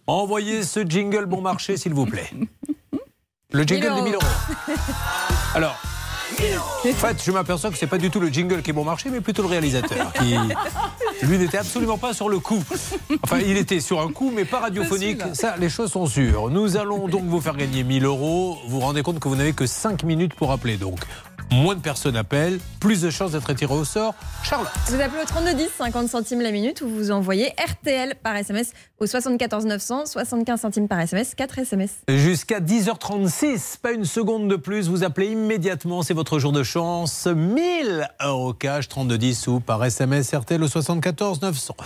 [0.06, 2.28] Envoyez ce jingle bon marché, s'il vous plaît.
[3.52, 4.26] Le jingle des 1000 euros.
[5.54, 5.80] Alors,
[6.84, 9.08] en fait, je m'aperçois que c'est pas du tout le jingle qui est bon marché,
[9.10, 10.36] mais plutôt le réalisateur qui,
[11.22, 12.62] lui, n'était absolument pas sur le coup.
[13.22, 15.22] Enfin, il était sur un coup, mais pas radiophonique.
[15.34, 16.50] Ça, les choses sont sûres.
[16.50, 18.58] Nous allons donc vous faire gagner 1000 euros.
[18.66, 20.76] Vous vous rendez compte que vous n'avez que 5 minutes pour appeler.
[20.76, 20.98] Donc,
[21.50, 24.14] moins de personnes appellent, plus de chances d'être tiré au sort.
[24.42, 24.70] Charlotte.
[24.88, 29.06] Vous appelez au 3210, 50 centimes la minute, ou vous envoyez RTL par SMS au
[29.06, 31.90] 74 900, 75 centimes par SMS, 4 SMS.
[32.08, 37.26] Jusqu'à 10h36, pas une seconde de plus, vous appelez immédiatement, c'est votre jour de chance.
[37.26, 41.76] 1000 euros cash, 3210 ou par SMS RTL au 74 900.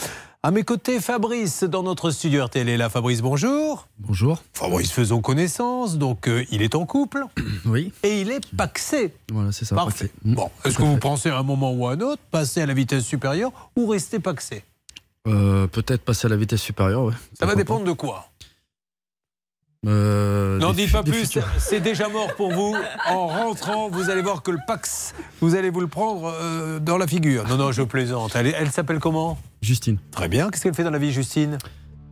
[0.42, 2.88] À mes côtés, Fabrice dans notre studio RTL est là.
[2.88, 3.86] Fabrice, bonjour.
[3.98, 4.42] Bonjour.
[4.54, 5.98] Fabrice, faisons connaissance.
[5.98, 7.24] Donc, euh, il est en couple.
[7.66, 7.92] Oui.
[8.02, 9.12] Et il est paxé.
[9.30, 9.74] Voilà, c'est ça.
[9.76, 10.06] Parfait.
[10.06, 10.12] paxé.
[10.24, 12.72] Bon, est-ce que vous pensez à un moment ou à un autre passer à la
[12.72, 14.64] vitesse supérieure ou rester paxé?
[15.28, 17.14] Euh, Peut-être passer à la vitesse supérieure, ouais.
[17.38, 18.26] Ça va dépendre de quoi?
[19.88, 22.76] Euh, N'en dites pas plus, c'est déjà mort pour vous.
[23.08, 26.98] En rentrant, vous allez voir que le Pax, vous allez vous le prendre euh, dans
[26.98, 27.48] la figure.
[27.48, 28.36] Non, non, je plaisante.
[28.36, 29.38] Elle, s'appelle comment?
[29.62, 29.96] Justine.
[30.10, 30.50] Très bien.
[30.50, 31.56] Qu'est-ce qu'elle fait dans la vie, Justine?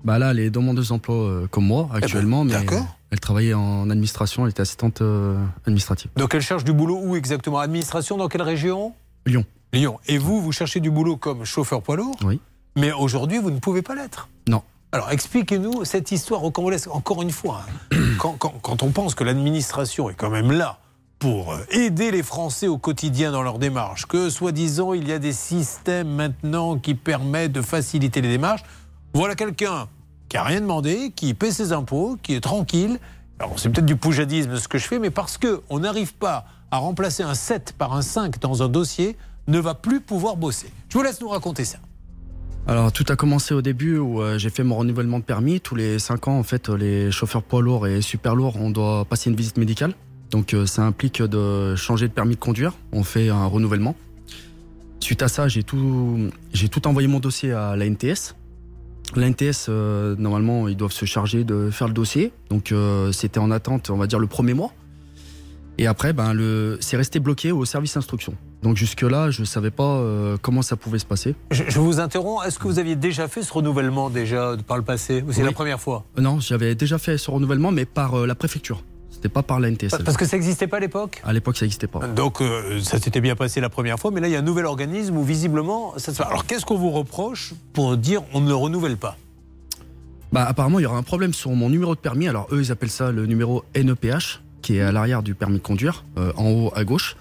[0.03, 2.87] Bah là, elle est demandeuse d'emploi euh, comme moi actuellement, mais Eh ben, d'accord.
[3.11, 6.11] elle travaillait en administration, elle était assistante euh, administrative.
[6.17, 7.59] Donc elle cherche du boulot où exactement?
[7.59, 8.95] Administration dans quelle région?
[9.27, 9.45] Lyon.
[9.75, 9.99] Lyon.
[10.07, 12.17] Et vous, vous cherchez du boulot comme chauffeur poids lourd?
[12.25, 12.41] Oui.
[12.77, 14.29] Mais aujourd'hui, vous ne pouvez pas l'être?
[14.49, 14.63] Non.
[14.91, 16.89] Alors expliquez-nous cette histoire au Congolais.
[16.89, 17.99] Encore une fois, hein.
[18.19, 20.79] quand, on pense que l'administration est quand même là
[21.19, 25.19] pour euh, aider les Français au quotidien dans leurs démarches, que soi-disant il y a
[25.19, 28.63] des systèmes maintenant qui permettent de faciliter les démarches,
[29.13, 29.89] voilà quelqu'un
[30.31, 32.99] qui a rien demandé, qui paie ses impôts, qui est tranquille.
[33.41, 36.47] Alors c'est peut-être du poujadisme ce que je fais, mais parce que on n'arrive pas
[36.71, 39.19] à remplacer un 7 par un 5 dans un dossier,
[39.49, 40.73] ne va plus pouvoir bosser.
[40.89, 41.79] Je vous laisse nous raconter ça.
[42.69, 45.59] Alors tout a commencé au début où euh, j'ai fait mon renouvellement de permis.
[45.59, 49.07] Tous les 5 ans, en fait, les chauffeurs poids lourds et super lourds, on doit
[49.07, 49.95] passer une visite médicale.
[50.31, 52.75] Donc euh, ça implique de changer de permis de conduire.
[52.93, 53.97] On fait un renouvellement.
[55.01, 56.29] Suite à ça, j'ai tout,
[56.85, 58.35] envoyé mon dossier à la NTS.
[59.17, 62.33] La NTS, euh, normalement, ils doivent se charger de faire le dossier.
[62.51, 62.75] Donc
[63.13, 64.75] c'était en attente, on va dire, le premier mois.
[65.81, 68.35] Et après, ben, le, c'est resté bloqué au service instruction.
[68.63, 71.37] Donc jusque-là, je ne savais pas euh, comment ça pouvait se passer.
[71.53, 72.45] Je, je vous interromps.
[72.47, 75.47] Est-ce que vous aviez déjà fait ce renouvellement déjà par le passé Ou c'est Oui.
[75.47, 78.83] la première fois Euh, non, j'avais déjà fait ce renouvellement, mais par euh, la préfecture.
[79.11, 79.91] C'était pas par la NTS.
[80.05, 82.07] Parce que ça n'existait pas à l'époque À l'époque, ça n'existait pas.
[82.09, 84.43] Donc euh, ça s'était bien passé la première fois, mais là il y a un
[84.43, 86.29] nouvel organisme où visiblement ça se fait.
[86.29, 89.17] Alors qu'est-ce qu'on vous reproche pour dire on ne le renouvelle pas
[90.33, 92.29] Bah, apparemment, il y aura un problème sur mon numéro de permis.
[92.29, 95.63] Alors, eux, ils appellent ça le numéro NEPH, qui est à l'arrière du permis de
[95.63, 97.17] conduire, euh, en haut à gauche.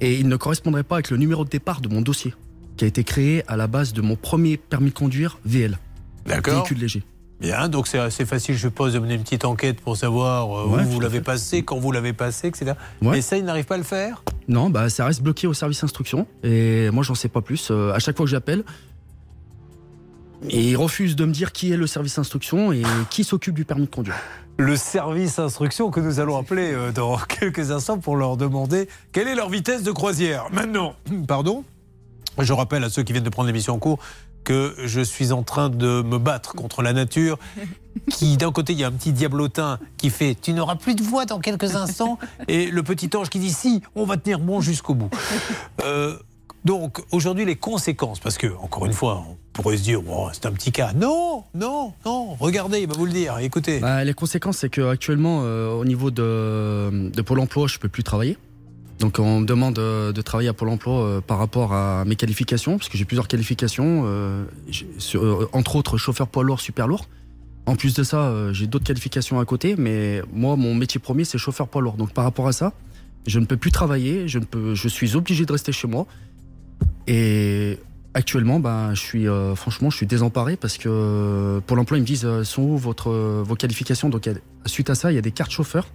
[0.00, 2.34] Et il ne correspondrait pas avec le numéro de départ de mon dossier,
[2.76, 5.78] qui a été créé à la base de mon premier permis de conduire VL.
[6.26, 6.56] D'accord.
[6.56, 7.02] Véhicule léger.
[7.40, 10.66] Bien, donc c'est assez facile, je suppose, de mener une petite enquête pour savoir euh,
[10.66, 12.72] Ouais, où vous l'avez passé, quand vous l'avez passé, etc.
[13.00, 13.12] Ouais.
[13.12, 14.22] Mais ça, ils n'arrivent pas à le faire?
[14.46, 16.26] Non, bah, ça reste bloqué au service instruction.
[16.42, 17.68] Et moi, j'en sais pas plus.
[17.70, 18.62] Euh, à chaque fois que j'appelle,
[20.50, 23.64] et ils refusent de me dire qui est le service instruction et qui s'occupe du
[23.64, 24.16] permis de conduire.
[24.58, 29.28] Le service instruction que nous allons appeler euh, dans quelques instants pour leur demander quelle
[29.28, 30.46] est leur vitesse de croisière.
[30.52, 30.94] Maintenant,
[31.28, 31.64] pardon,
[32.38, 33.98] je rappelle à ceux qui viennent de prendre l'émission en cours
[34.44, 37.38] que je suis en train de me battre contre la nature
[38.10, 41.02] qui d'un côté il y a un petit diablotin qui fait tu n'auras plus de
[41.02, 44.60] voix dans quelques instants et le petit ange qui dit si on va tenir bon
[44.60, 45.10] jusqu'au bout.
[45.84, 46.18] Euh,
[46.64, 50.00] donc aujourd'hui les conséquences parce que encore une fois on pourrait se dire
[50.32, 50.92] c'est un petit cas.
[50.92, 53.80] Non, non, non, regardez, il va vous le dire, écoutez.
[53.80, 58.04] Bah, les conséquences, c'est qu'actuellement, euh, au niveau de, de Pôle emploi, je peux plus
[58.04, 58.38] travailler.
[59.00, 62.14] Donc on me demande euh, de travailler à Pôle emploi euh, par rapport à mes
[62.16, 64.04] qualifications, parce que j'ai plusieurs qualifications,
[65.52, 67.06] entre autres chauffeur poids lourd, super lourd.
[67.66, 71.36] En plus de ça, j'ai d'autres qualifications à côté, mais moi, mon métier premier, c'est
[71.36, 71.94] chauffeur poids lourd.
[71.94, 72.72] Donc par rapport à ça,
[73.26, 76.06] je ne peux plus travailler, je, ne peux, je suis obligé de rester chez moi.
[77.06, 77.78] Et
[78.14, 82.02] actuellement, ben, je suis, euh, franchement, je suis désemparé parce que euh, pour l'emploi, ils
[82.02, 84.08] me disent euh, sont où votre, euh, vos qualifications?
[84.08, 84.32] Donc, a-
[84.66, 85.86] suite à ça, il y a des cartes chauffeurs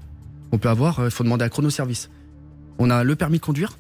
[0.52, 1.02] qu'on peut avoir.
[1.04, 2.10] Il faut demander à Chronoservice.
[2.80, 3.78] On a le permis de conduire.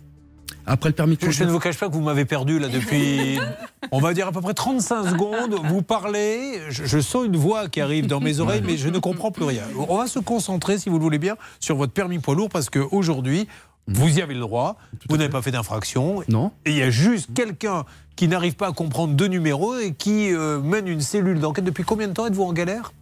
[0.66, 1.38] Après le permis de conduire.
[1.38, 3.38] je ne vous cache pas que vous m'avez perdu là depuis,
[3.91, 5.56] on va dire à peu près 35 secondes.
[5.66, 8.97] Vous parlez, je, je sens une voix qui arrive dans mes oreilles, mais je ne
[8.99, 9.64] comprends plus rien.
[9.89, 12.70] On va se concentrer, si vous le voulez bien, sur votre permis poids lourd, parce
[12.70, 13.47] qu'aujourd'hui,
[13.88, 14.77] vous y avez le droit,
[15.09, 16.23] vous n'avez pas fait d'infraction.
[16.29, 16.51] Non.
[16.65, 20.34] Et il y a juste quelqu'un qui n'arrive pas à comprendre deux numéros et qui
[20.34, 21.65] euh, mène une cellule d'enquête.
[21.65, 22.93] Depuis combien de temps êtes-vous en galère?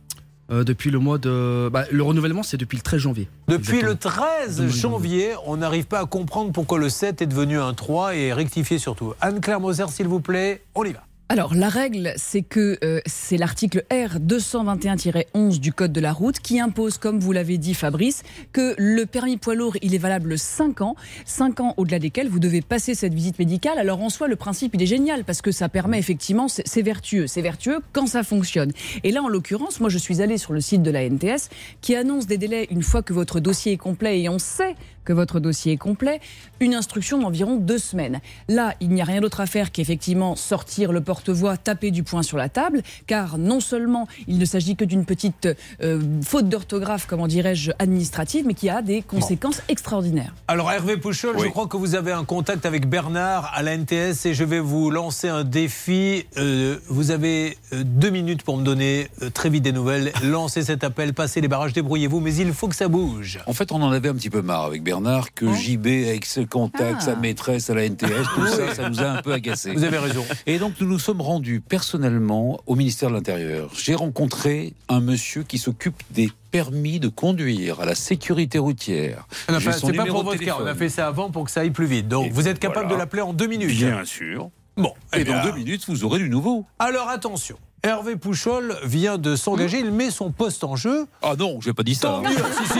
[0.51, 1.69] Euh, depuis le mois de.
[1.71, 3.29] bah, le renouvellement, c'est depuis le 13 janvier.
[3.47, 4.25] Depuis le Exactement.
[4.47, 8.33] 13 janvier, on n'arrive pas à comprendre pourquoi le 7 est devenu un 3 et
[8.33, 9.13] rectifié surtout.
[9.21, 11.03] Anne-Claire Moser, s'il vous plaît, on y va.
[11.31, 16.39] Alors, la règle, c'est que euh, c'est l'article R 221-11 du Code de la route
[16.39, 20.37] qui impose, comme vous l'avez dit Fabrice, que le permis poids lourd, il est valable
[20.37, 23.79] 5 ans, 5 ans au-delà desquels vous devez passer cette visite médicale.
[23.79, 27.27] Alors, en soi, le principe, il est génial parce que ça permet effectivement, c'est vertueux.
[27.27, 28.73] C'est vertueux quand ça fonctionne.
[29.05, 31.47] Et là, en l'occurrence, moi, je suis allée sur le site de la NTS
[31.79, 34.75] qui annonce des délais une fois que votre dossier est complet et on sait
[35.05, 36.19] que votre dossier est complet,
[36.59, 38.19] une instruction d'environ deux semaines.
[38.47, 42.23] Là, il n'y a rien d'autre à faire qu'effectivement sortir le porte-voix, taper du poing
[42.23, 45.47] sur la table, car non seulement il ne s'agit que d'une petite
[45.81, 50.33] euh, faute d'orthographe, comment dirais-je, administrative, mais qui a des conséquences extraordinaires.
[50.47, 54.25] Alors Hervé Pouchol, je crois que vous avez un contact avec Bernard à la NTS
[54.25, 56.25] et je vais vous lancer un défi.
[56.37, 60.11] Euh, vous avez euh, deux minutes pour me donner euh, très vite des nouvelles.
[60.23, 63.39] Lancez cet appel, passez les barrages, débrouillez-vous, mais il faut que ça bouge.
[63.47, 64.90] En fait, on en avait un petit peu marre avec Bernard
[65.35, 67.05] que JB, avec ce contact, Ah.
[67.05, 69.71] sa maîtresse à la NTS, tout ça, ça nous a un peu agacé.
[69.71, 70.25] Vous avez raison.
[70.45, 73.69] Et donc, nous nous sommes rendus personnellement au ministère de l'Intérieur.
[73.75, 79.27] J'ai rencontré un monsieur qui s'occupe des permis de conduire à la sécurité routière.
[79.49, 81.31] On a J'ai fait- son C'est pas pour votre cas, on a fait ça avant
[81.31, 82.07] pour que ça aille plus vite.
[82.09, 82.95] Donc Et vous êtes capable voilà.
[82.95, 83.69] de l'appeler en deux minutes.
[83.69, 84.49] Bien sûr.
[84.77, 86.65] Bon, Et eh dans bien, deux minutes, vous aurez du nouveau.
[86.79, 91.07] Alors attention, Hervé Pouchol vient de s'engager, il met son poste en jeu.
[91.23, 92.09] Ah non, j'ai pas dit ça.
[92.09, 92.79] Tant mieux, si, si.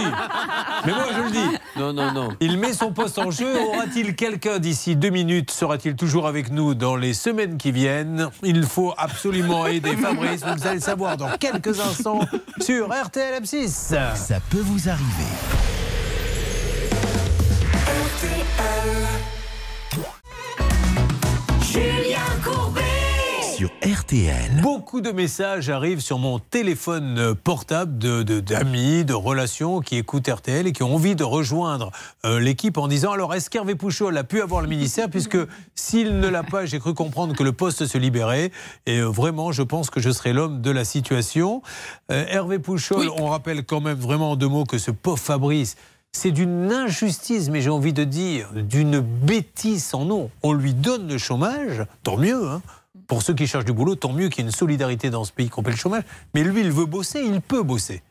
[0.86, 1.58] Mais moi je le dis.
[1.76, 2.30] Non, non, non.
[2.40, 3.52] Il met son poste en jeu.
[3.64, 5.50] Aura-t-il quelqu'un d'ici deux minutes?
[5.50, 8.30] Sera-t-il toujours avec nous dans les semaines qui viennent?
[8.44, 10.42] Il faut absolument aider Fabrice.
[10.44, 12.20] Vous allez le savoir dans quelques instants
[12.60, 13.70] sur RTL M6.
[14.16, 15.08] Ça peut vous arriver.
[21.64, 22.91] Julien Courbet
[23.62, 24.60] Sur RTL.
[24.64, 30.28] Beaucoup de messages arrivent sur mon téléphone portable de- de- d'amis, de, relations qui écoutent
[30.28, 31.92] RTL et qui ont envie de rejoindre
[32.26, 35.12] euh, l'équipe en disant alors est-ce qu'Hervé Pouchol a pu avoir le ministère?
[35.12, 35.38] Puisque
[35.76, 38.50] s'il ne l'a pas, j'ai cru comprendre que le poste se libérait
[38.88, 41.62] et euh, vraiment je pense que je serai l'homme de la situation.
[42.12, 45.76] Euh, Hervé Pouchol, on rappelle quand même vraiment en deux mots que ce pauvre Fabrice
[46.14, 50.30] c'est d'une injustice, mais j'ai envie de dire, d'une bêtise sans nom.
[50.44, 52.62] On lui donne le chômage, tant mieux, hein.
[53.12, 55.34] Pour ceux qui cherchent du boulot, tant mieux qu'il y ait une solidarité dans ce
[55.34, 56.04] pays qu'on paie le chômage.
[56.34, 58.04] Mais lui, il veut bosser, il peut bosser.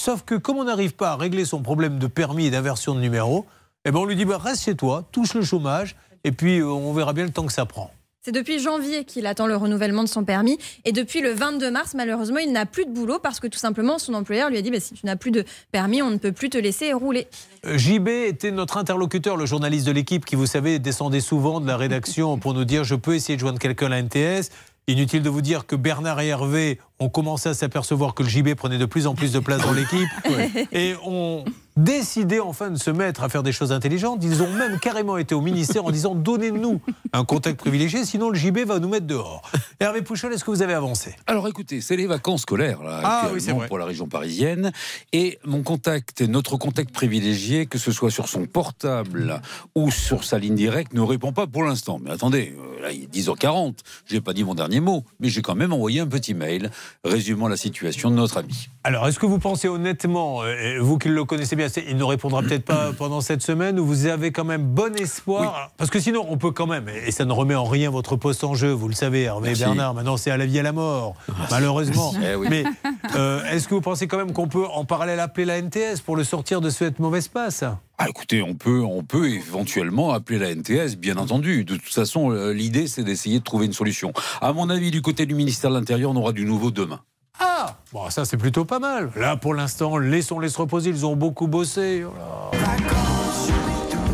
[0.00, 2.98] Sauf que comme on n'arrive pas à régler son problème de permis et d'inversion de
[2.98, 3.46] numéro,
[3.84, 5.94] eh ben on lui dit bah, reste chez toi, touche le chômage,
[6.24, 7.92] et puis euh, on verra bien le temps que ça prend.
[8.28, 10.58] C'est depuis janvier qu'il attend le renouvellement de son permis.
[10.84, 13.98] Et depuis le 22 mars, malheureusement, il n'a plus de boulot parce que tout simplement,
[13.98, 16.32] son employeur lui a dit bah, si tu n'as plus de permis, on ne peut
[16.32, 17.26] plus te laisser rouler.
[17.64, 21.66] Euh, JB était notre interlocuteur, le journaliste de l'équipe qui, vous savez, descendait souvent de
[21.66, 24.50] la rédaction pour nous dire je peux essayer de joindre quelqu'un à la NTS.
[24.88, 28.54] Inutile de vous dire que Bernard et Hervé ont commencé à s'apercevoir que le JB
[28.56, 30.08] prenait de plus en plus de place dans l'équipe
[30.72, 31.46] et ont
[31.78, 34.20] décidé enfin de se mettre à faire des choses intelligentes.
[34.22, 36.80] Ils ont même carrément été au ministère en disant donnez-nous
[37.12, 39.42] un contact privilégié, sinon le JB va nous mettre dehors.
[39.80, 41.14] Hervé Pouchol, est-ce que vous avez avancé?
[41.26, 43.68] Alors écoutez, c'est les vacances scolaires là, Ah, actuellement oui, c'est vrai.
[43.68, 44.72] pour la région parisienne.
[45.12, 49.40] Et mon contact, notre contact privilégié, que ce soit sur son portable
[49.74, 51.98] ou sur sa ligne directe, ne répond pas pour l'instant.
[52.02, 53.74] Mais attendez, euh, là il est 10h40,
[54.06, 56.70] j'ai pas dit mon dernier mot, mais j'ai quand même envoyé un petit mail
[57.04, 58.68] résumant la situation de notre ami.
[58.84, 62.42] Alors, est-ce que vous pensez honnêtement, euh, vous qui le connaissez bien, il ne répondra
[62.42, 66.26] peut-être pas pendant cette semaine, ou vous avez quand même bon espoir Parce que sinon,
[66.28, 68.88] on peut quand même, et ça ne remet en rien votre poste en jeu, vous
[68.88, 69.64] le savez, Hervé Merci.
[69.64, 71.14] Bernard, maintenant c'est à la vie et à la mort,
[71.50, 72.12] malheureusement.
[72.16, 72.36] Eh.
[72.48, 72.64] Mais
[73.16, 76.16] euh, est-ce que vous pensez quand même qu'on peut en parallèle appeler la NTS pour
[76.16, 77.64] le sortir de cette mauvaise passe?
[78.00, 81.64] Ah, écoutez, on peut, on peut éventuellement appeler la NTS, bien entendu.
[81.64, 84.12] De toute façon, euh, l'idée, c'est d'essayer de trouver une solution.
[84.40, 87.00] À mon avis, du côté du ministère de l'Intérieur, on aura du nouveau demain.
[87.38, 89.10] Ah Bon, ça c'est plutôt pas mal.
[89.16, 92.04] Là, pour l'instant, laissons-les se reposer, ils ont beaucoup bossé.
[92.04, 92.56] Oh.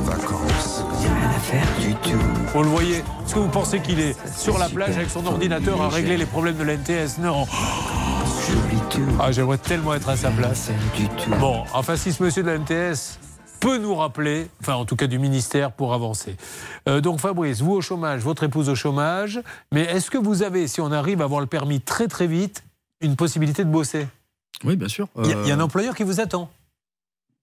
[0.05, 2.19] Vacances, rien à faire du tout.
[2.53, 5.81] Vous le voyez Est-ce que vous pensez qu'il est sur la plage avec son ordinateur
[5.81, 7.47] à régler les problèmes de la NTS Non.
[9.19, 10.71] Ah, j'aimerais tellement être à sa place.
[11.41, 13.19] Bon, enfin, si ce monsieur de la NTS
[13.61, 16.37] peut nous rappeler, enfin en tout cas du ministère, pour avancer.
[16.89, 19.41] Euh, donc Fabrice, vous au chômage, votre épouse au chômage,
[19.73, 22.63] mais est-ce que vous avez, si on arrive à avoir le permis très très vite,
[23.05, 24.07] une possibilité de bosser
[24.65, 25.09] Oui, bien sûr.
[25.23, 26.51] Il y, a- il y a un Euh, employeur qui vous attend.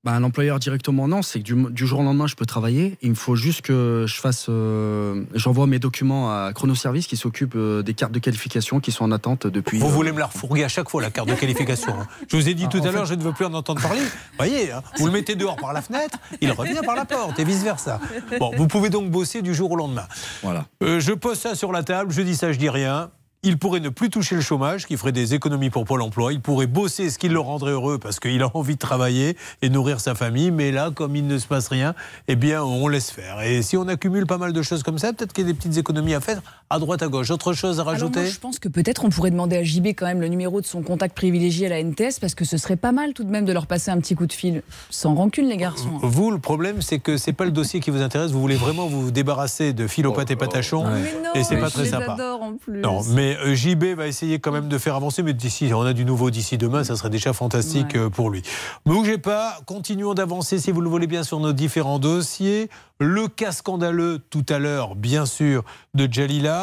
[0.03, 1.21] Bah, un employeur directement, non.
[1.21, 2.97] C'est que du, du jour au lendemain, je peux travailler.
[3.03, 4.47] Il me faut juste que je fasse.
[4.49, 9.03] euh, J'envoie mes documents à Chronoservice qui s'occupe euh, des cartes de qualification qui sont
[9.03, 9.77] en attente depuis.
[9.77, 11.93] Vous voulez me la refourguer à chaque fois, la carte de qualification.
[11.93, 12.07] hein.
[12.27, 14.01] Je vous ai dit Ah, tout à l'heure, je ne veux plus en entendre parler.
[14.37, 17.43] Voyez, hein, vous le mettez dehors par la fenêtre, il revient par la porte et
[17.43, 17.99] vice-versa.
[18.39, 20.07] Bon, vous pouvez donc bosser du jour au lendemain.
[20.41, 20.65] Voilà.
[20.81, 23.11] Je pose ça sur la table, je dis ça, je dis rien.
[23.43, 26.31] Il pourrait ne plus toucher le chômage, qui ferait des économies pour Pôle emploi.
[26.31, 29.69] Il pourrait bosser ce qui le rendrait heureux parce qu'il a envie de travailler et
[29.69, 30.51] nourrir sa famille.
[30.51, 31.95] Mais là, comme il ne se passe rien,
[32.27, 33.41] eh bien, on laisse faire.
[33.41, 35.57] Et si on accumule pas mal de choses comme ça, peut-être qu'il y a des
[35.57, 37.29] petites économies à faire à droite, à gauche.
[37.31, 38.21] Autre chose à Alors rajouter?
[38.21, 40.65] moi, je pense que peut-être on pourrait demander à JB quand même le numéro de
[40.65, 43.45] son contact privilégié à la NTS parce que ce serait pas mal tout de même
[43.45, 44.63] de leur passer un petit coup de fil.
[44.89, 45.89] Sans rancune, les garçons.
[46.01, 48.31] Vous, le problème, c'est que c'est pas le dossier qui vous intéresse.
[48.31, 50.85] Vous voulez vraiment vous débarrasser de philopathe et patachon.
[50.85, 52.13] Mais non, et c'est pas je très les sympa.
[52.13, 52.81] adore en plus.
[52.81, 55.23] Non, mais euh, JB va essayer quand même de faire avancer.
[55.23, 58.41] Mais d'ici, on a du nouveau d'ici demain, ça serait déjà fantastique euh, pour lui.
[58.85, 62.69] Bougez pas, continuons d'avancer si vous le voulez bien sur nos différents dossiers.
[62.99, 65.63] Le cas scandaleux tout à l'heure, bien sûr,
[65.95, 66.60] de Jalila.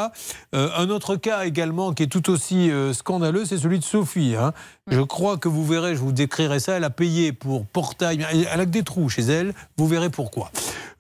[0.54, 4.34] Euh, un autre cas également qui est tout aussi euh, scandaleux, c'est celui de Sophie.
[4.38, 4.52] hein.
[4.86, 6.74] Je crois que vous verrez, je vous décrirai ça.
[6.76, 8.26] Elle a payé pour portail.
[8.32, 9.54] Elle a que des trous chez elle.
[9.76, 10.50] Vous verrez pourquoi.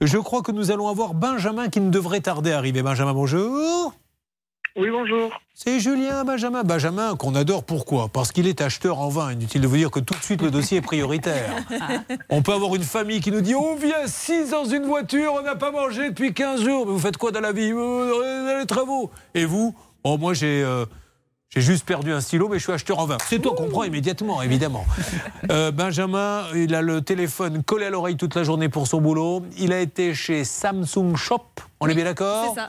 [0.00, 2.82] Je crois que nous allons avoir Benjamin qui ne devrait tarder à arriver.
[2.82, 3.92] Benjamin, bonjour.
[4.76, 5.30] Oui, bonjour.
[5.54, 6.62] C'est Julien Benjamin.
[6.62, 7.64] Benjamin, qu'on adore.
[7.64, 8.08] Pourquoi?
[8.08, 9.32] Parce qu'il est acheteur en vin.
[9.32, 11.50] Inutile de vous dire que tout de suite, le dossier est prioritaire.
[12.30, 15.42] On peut avoir une famille qui nous dit On vient six dans une voiture, on
[15.42, 16.86] n'a pas mangé depuis 15 jours.
[16.86, 17.72] Mais vous faites quoi dans la vie?
[17.72, 19.10] Euh, dans Les travaux.
[19.34, 19.74] Et vous?
[20.04, 20.62] Oh, moi, j'ai.
[20.62, 20.84] euh,
[21.50, 23.16] j'ai juste perdu un stylo, mais je suis acheteur en vin.
[23.26, 24.84] C'est toi qu'on prend immédiatement, évidemment.
[25.50, 29.42] Euh, Benjamin, il a le téléphone collé à l'oreille toute la journée pour son boulot.
[29.56, 31.42] Il a été chez Samsung Shop,
[31.80, 32.52] on est bien d'accord?
[32.54, 32.66] C'est ça.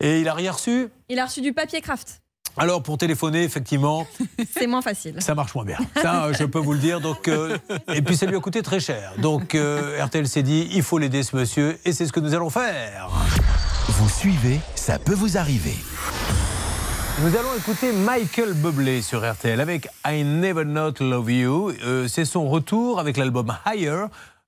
[0.00, 2.20] Et il a rien reçu Il a reçu du papier craft.
[2.58, 4.06] Alors, pour téléphoner, effectivement,
[4.56, 5.16] C'est moins facile.
[5.18, 5.76] ça marche moins bien.
[6.00, 7.00] Ça, euh, je peux vous le dire.
[7.02, 7.58] Donc, euh,
[7.92, 9.12] et puis, ça lui a coûté très cher.
[9.18, 12.32] Donc, euh, RTL s'est dit, il faut l'aider, ce monsieur, et c'est ce que nous
[12.34, 13.08] allons faire.
[13.88, 15.74] Vous suivez, ça peut vous arriver.
[17.22, 21.72] Nous allons écouter Michael Bublé sur RTL avec I Never Not Love You.
[21.82, 24.04] Euh, c'est son retour avec l'album Higher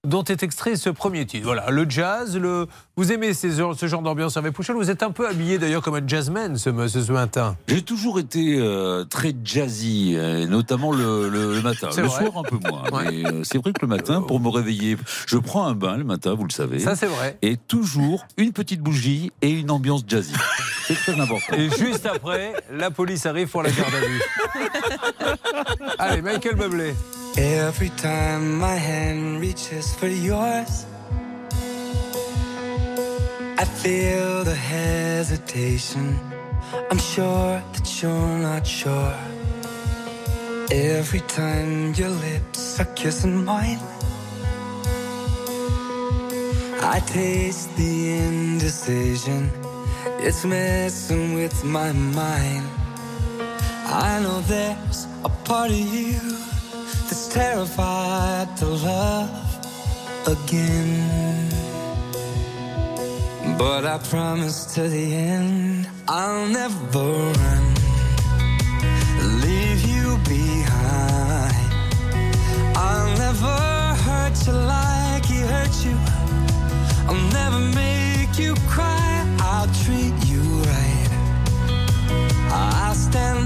[0.06, 1.44] dont est extrait ce premier titre.
[1.44, 2.66] Voilà, le jazz, le...
[2.96, 5.96] vous aimez ces- ce genre d'ambiance avec Pouchel Vous êtes un peu habillé d'ailleurs comme
[5.96, 7.56] un jazzman ce, ce, matin.
[7.66, 11.88] J'ai toujours été euh, très jazzy, euh, notamment le, le- le matin.
[11.96, 12.26] Le vrai.
[12.26, 12.84] soir un peu moins.
[13.10, 14.96] Mais euh, c'est vrai que le matin, pour me réveiller,
[15.26, 16.78] je prends un bain le matin, vous le savez.
[16.78, 17.36] Ça, c'est vrai.
[17.42, 20.32] Et toujours une petite bougie et une ambiance jazzy.
[20.86, 21.56] C'est très important.
[21.56, 24.22] Et juste après, la police arrive pour la garde à vue.
[25.98, 26.94] Allez, Michael Bublé.
[27.38, 30.86] Every time my hand reaches for yours,
[33.56, 36.18] I feel the hesitation.
[36.90, 39.14] I'm sure that you're not sure.
[40.72, 43.78] Every time your lips are kissing mine,
[46.82, 49.52] I taste the indecision.
[50.26, 52.66] It's messing with my mind.
[53.86, 56.18] I know there's a part of you
[57.06, 59.30] that's terrified to love
[60.26, 61.48] again.
[63.58, 67.06] But I promise to the end, I'll never
[67.42, 67.64] run,
[69.44, 71.68] leave you behind.
[72.76, 73.56] I'll never
[74.06, 75.96] hurt you like he hurt you.
[77.08, 79.24] I'll never make you cry.
[79.40, 81.10] I'll treat you right.
[82.50, 83.37] I'll stand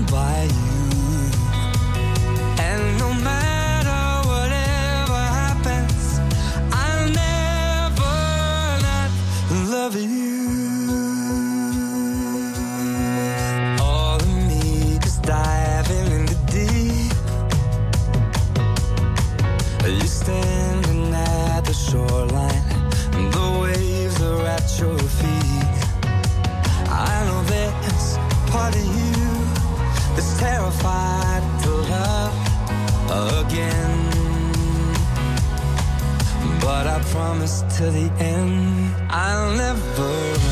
[9.85, 10.47] love you.
[13.81, 17.15] All of me is diving in the deep.
[20.01, 22.65] You standing at the shoreline,
[23.17, 25.79] and the waves are at your feet.
[26.89, 27.41] I know
[28.53, 29.25] part of you
[30.15, 32.35] that's terrified to love
[33.43, 33.99] again.
[36.61, 40.52] But I promise to the end, I'll never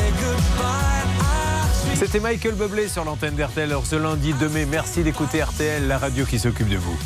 [2.03, 3.69] C'était Michael Bublé sur l'antenne d'RTL.
[3.69, 6.97] Alors ce lundi 2 mai, merci d'écouter RTL, la radio qui s'occupe de vous.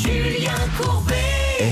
[0.00, 1.14] Julien Courbet.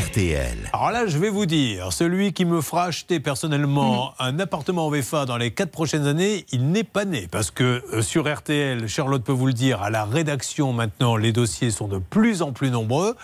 [0.09, 0.59] RTL.
[0.73, 4.91] Alors là, je vais vous dire, celui qui me fera acheter personnellement un appartement en
[4.91, 7.29] VFA dans les quatre prochaines années, il n'est pas né.
[7.31, 11.31] Parce que euh, sur RTL, Charlotte peut vous le dire, à la rédaction maintenant, les
[11.31, 13.15] dossiers sont de plus en plus nombreux.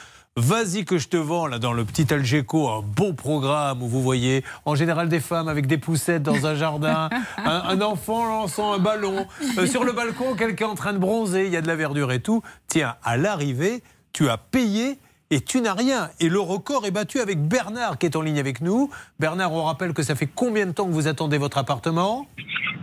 [0.41, 4.01] Vas-y que je te vends là dans le petit Algeco un beau programme où vous
[4.01, 8.73] voyez en général des femmes avec des poussettes dans un jardin, un, un enfant lançant
[8.73, 9.27] un ballon,
[9.59, 12.11] Euh, sur le balcon quelqu'un en train de bronzer, il y a de la verdure
[12.11, 12.43] et tout.
[12.69, 13.83] Tiens, à l'arrivée,
[14.15, 14.99] tu as payé
[15.31, 16.09] et tu n'as rien.
[16.21, 18.89] Et le record est battu avec Bernard qui est en ligne avec nous.
[19.19, 22.27] Bernard, on rappelle que ça fait combien de temps que vous attendez votre appartement?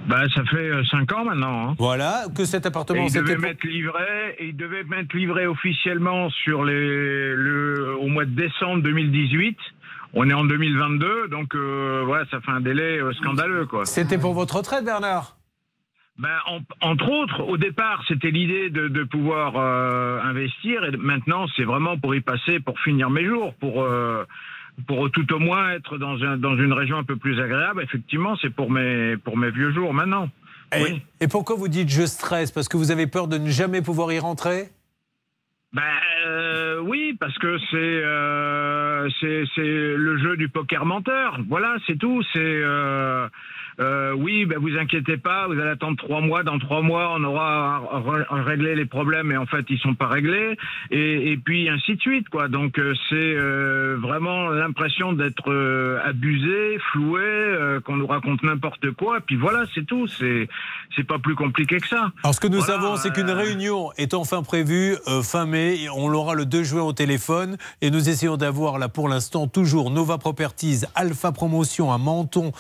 [0.08, 1.70] Bah, ça fait 5 ans maintenant.
[1.72, 1.76] hein.
[1.78, 5.46] Voilà, que cet Et appartement il c'était devait m'être livré, et il devait m'être livré
[5.48, 9.58] officiellement sur les, le, au mois de décembre 2018.
[10.14, 13.86] On est en 2022, donc euh, voilà, ça fait un délai euh, scandaleux, quoi.
[13.86, 15.36] C'était pour votre retraite, Bernard?
[16.18, 21.46] Ben, en- entre autres, au départ, c'était l'idée de, de pouvoir euh, investir, et maintenant,
[21.56, 24.24] c'est vraiment pour y passer, pour finir mes jours, pour euh,
[24.86, 27.82] pour tout au moins être dans, un, dans une région un peu plus agréable.
[27.82, 30.30] Effectivement, c'est pour mes pour mes vieux jours maintenant.
[30.76, 32.52] Et, et pourquoi vous dites je stresse?
[32.52, 34.70] Parce que vous avez peur de ne jamais pouvoir y rentrer?
[35.74, 35.82] Ben
[36.26, 41.40] euh, oui, parce que c'est euh, c'est le jeu du poker menteur.
[41.48, 42.22] Voilà, c'est tout.
[42.34, 43.28] C'est euh,
[43.80, 46.44] euh, oui, ben vous inquiétez pas, vous allez attendre trois mois.
[46.44, 47.84] Dans trois mois, on aura
[48.32, 50.58] réglé les problèmes, et en fait, ils sont pas réglés.
[50.90, 52.48] Et, et puis ainsi de suite, quoi.
[52.48, 57.22] Donc euh, c'est euh, vraiment l'impression d'être euh, abusé, floué,
[57.86, 59.20] qu'on nous raconte n'importe quoi.
[59.22, 60.08] Puis voilà, c'est tout.
[60.08, 60.48] C'est
[60.96, 62.12] c'est pas plus compliqué que ça.
[62.24, 65.84] Alors ce que nous Voilà, savons, c'est qu'une réunion est enfin prévue fin mai.
[65.84, 67.58] Et On l'aura le 2 juin au téléphone.
[67.82, 72.52] Et nous essayons d'avoir là pour l'instant toujours Nova Properties, Alpha Promotion à Menton,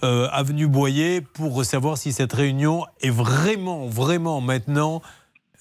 [0.00, 5.02] avenue Boyer, pour savoir si cette réunion est vraiment, vraiment maintenant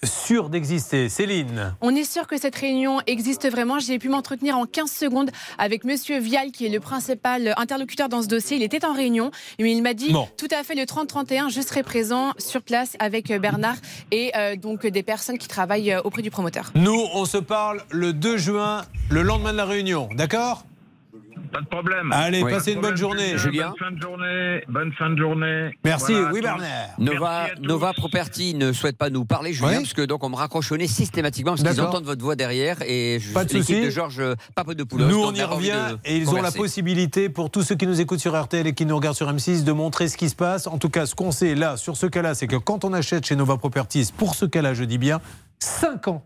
[0.04, 1.10] sûre d'exister.
[1.10, 3.80] Céline On est sûr que cette réunion existe vraiment.
[3.80, 8.22] J'ai pu m'entretenir en 15 secondes avec Monsieur Vial, qui est le principal interlocuteur dans
[8.22, 8.58] ce dossier.
[8.58, 10.28] Il était en réunion, mais il m'a dit Bon.
[10.38, 13.78] tout à fait le 30-31, je serai présent sur place avec euh, Bernard
[14.12, 16.72] et euh, donc des personnes qui travaillent euh, auprès du promoteur.
[16.76, 20.10] Nous, on se parle le 2 juin, le lendemain de la réunion.
[20.16, 20.64] D'accord?
[21.52, 22.12] Pas de problème.
[22.12, 23.38] Allez, Pas passez une bonne journée.
[23.38, 23.70] Julien.
[23.70, 24.64] Bonne fin de journée.
[24.68, 25.72] Bonne fin de journée.
[25.84, 26.68] Merci, Voilà, oui, Bernard.
[27.00, 27.48] Nova.
[27.62, 29.76] Nova Property ne souhaite pas nous parler, Julien, Ouais.
[29.78, 33.34] parce que donc on me raccrochonnait systématiquement parce qu'ils entendent votre voix derrière et je,
[33.34, 33.86] Pas de l'équipe souci.
[33.86, 34.24] de Georges
[34.56, 35.06] Papadopoulos.
[35.08, 38.20] Nous, on y revient et ils ont la possibilité, pour tous ceux qui nous écoutent
[38.20, 40.68] sur RTL et qui nous regardent sur M6, de montrer ce qui se passe.
[40.68, 43.26] En tout cas, ce qu'on sait là, sur ce cas-là, c'est que quand on achète
[43.26, 45.20] chez Nova Properties, pour ce cas-là, je dis bien,
[45.60, 46.24] 5 ans.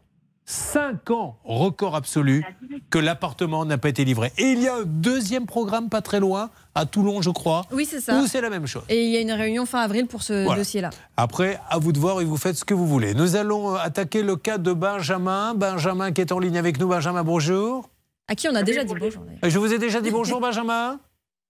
[0.48, 2.44] 5 ans, record absolu,
[2.92, 4.32] que l'appartement n'a pas été livré.
[4.38, 7.86] Et il y a un deuxième programme pas très loin, à Toulon, je crois, Oui,
[7.86, 8.20] c'est ça.
[8.20, 8.84] où c'est la même chose.
[8.90, 10.60] Et il y a une réunion fin avril pour ce Voilà.
[10.60, 10.92] dossier-là.
[11.18, 13.16] Après, à vous de voir et vous faites ce que vous voulez.
[13.16, 15.56] Nous allons euh, attaquer le cas de Benjamin.
[15.56, 16.88] Benjamin qui est en ligne avec nous.
[16.88, 17.90] Benjamin, bonjour.
[18.28, 19.24] À qui on a déjà dit bonjour.
[19.44, 21.00] Je vous ai déjà dit bonjour, Benjamin.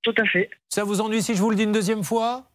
[0.03, 0.49] Tout à fait.
[0.69, 2.49] Ça vous ennuie si je vous le dis une deuxième fois?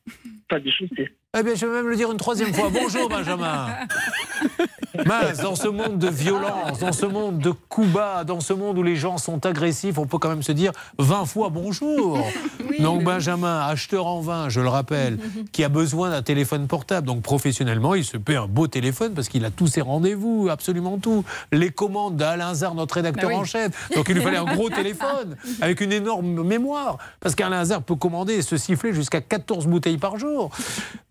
[0.48, 1.06] Pas du souci.
[1.38, 2.70] Eh bien, je vais même le dire une troisième fois.
[2.72, 3.68] Bonjour, Benjamin.
[5.06, 8.76] Mince, dans ce monde de violence, dans ce monde de coups bas, dans ce monde
[8.76, 12.18] où les gens sont agressifs, on peut quand même se dire 20 fois bonjour.
[12.80, 15.18] donc, Benjamin, acheteur en vin, je le rappelle,
[15.52, 17.06] qui a besoin d'un téléphone portable.
[17.06, 20.98] Donc, professionnellement, il se paie un beau téléphone parce qu'il a tous ses rendez-vous, absolument
[20.98, 21.24] tout.
[21.52, 23.40] Les commandes d'Alain Zar, notre rédacteur Bah oui.
[23.40, 23.88] en chef.
[23.94, 26.98] Donc, il lui fallait un gros téléphone avec une énorme mémoire.
[27.20, 30.50] Parce qu'Alain Zar peut commander et se siffler jusqu'à 14 bouteilles par jour.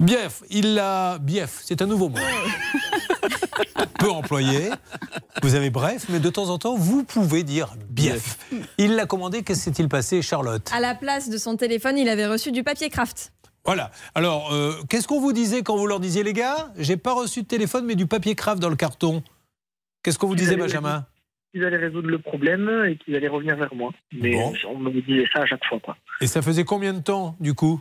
[0.09, 1.19] Bief, il l'a.
[1.19, 2.17] Bief, c'est un nouveau mot.
[3.99, 4.69] Peu employé.
[5.43, 8.39] Vous avez bref, mais de temps en temps, vous pouvez dire bief.
[8.79, 12.09] Il l'a commandé, qu'est-ce qui s'est-il passé, Charlotte À la place de son téléphone, il
[12.09, 13.33] avait reçu du papier craft.
[13.65, 13.91] Voilà.
[14.15, 17.43] Alors, euh, qu'est-ce qu'on vous disait quand vous leur disiez, les gars J'ai pas reçu
[17.43, 19.21] de téléphone, mais du papier craft dans le carton?
[20.01, 21.05] Qu'est-ce qu'on vous disait, Benjamin?
[21.53, 23.91] Ils allaient résoudre le problème et qu'ils allaient revenir vers moi.
[24.11, 24.53] Mais Bon.
[24.69, 25.79] on me disait ça à chaque fois.
[25.79, 25.97] Quoi.
[26.21, 27.79] Et ça faisait combien de temps, du coup?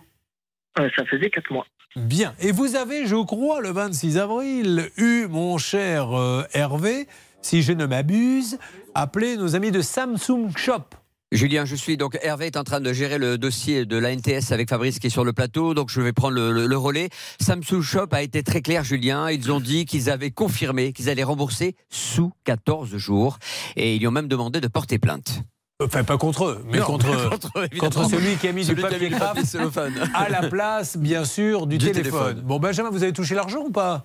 [0.78, 1.66] Euh, ça faisait quatre mois.
[1.98, 2.34] Bien.
[2.40, 7.06] Et vous avez, je crois, le 26 avril, eu, mon cher euh, Hervé,
[7.42, 8.58] si je ne m'abuse,
[8.94, 10.84] appelé nos amis de Samsung Shop.
[11.32, 14.50] Julien, je suis donc Hervé est en train de gérer le dossier de la NTS
[14.52, 17.10] avec Fabrice qui est sur le plateau, donc je vais prendre le, le- le relais.
[17.40, 19.28] Samsung Shop a été très clair, Julien.
[19.30, 23.38] Ils ont dit qu'ils avaient confirmé qu'ils allaient rembourser sous 14 jours
[23.76, 25.42] et ils lui ont même demandé de porter plainte.
[25.80, 27.90] Enfin, pas contre eux, mais Non, contre, contre eux, évidemment.
[27.92, 29.94] contre celui qui a mis Celui du papier craft cellophane.
[30.12, 32.20] à la place, bien sûr, du, Du téléphone.
[32.20, 32.40] téléphone.
[32.44, 34.04] Bon, Benjamin, vous avez touché l'argent ou pas?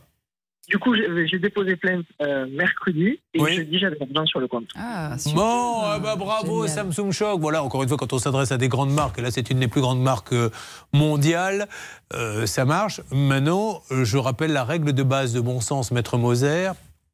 [0.69, 3.55] Du coup, j'ai déposé plainte euh, mercredi et Oui.
[3.55, 4.65] jeudi, j'avais l'argent sur le compte.
[4.75, 7.41] Ah, Bon, eh ben, bravo Samsung Shock.
[7.41, 9.59] Voilà, encore une fois, quand on s'adresse à des grandes marques, et là c'est une
[9.59, 10.51] des plus grandes marques euh,
[10.93, 11.67] mondiales,
[12.13, 13.01] euh, ça marche.
[13.11, 16.69] Maintenant, euh, je rappelle la règle de base de bon sens, Maître Moser,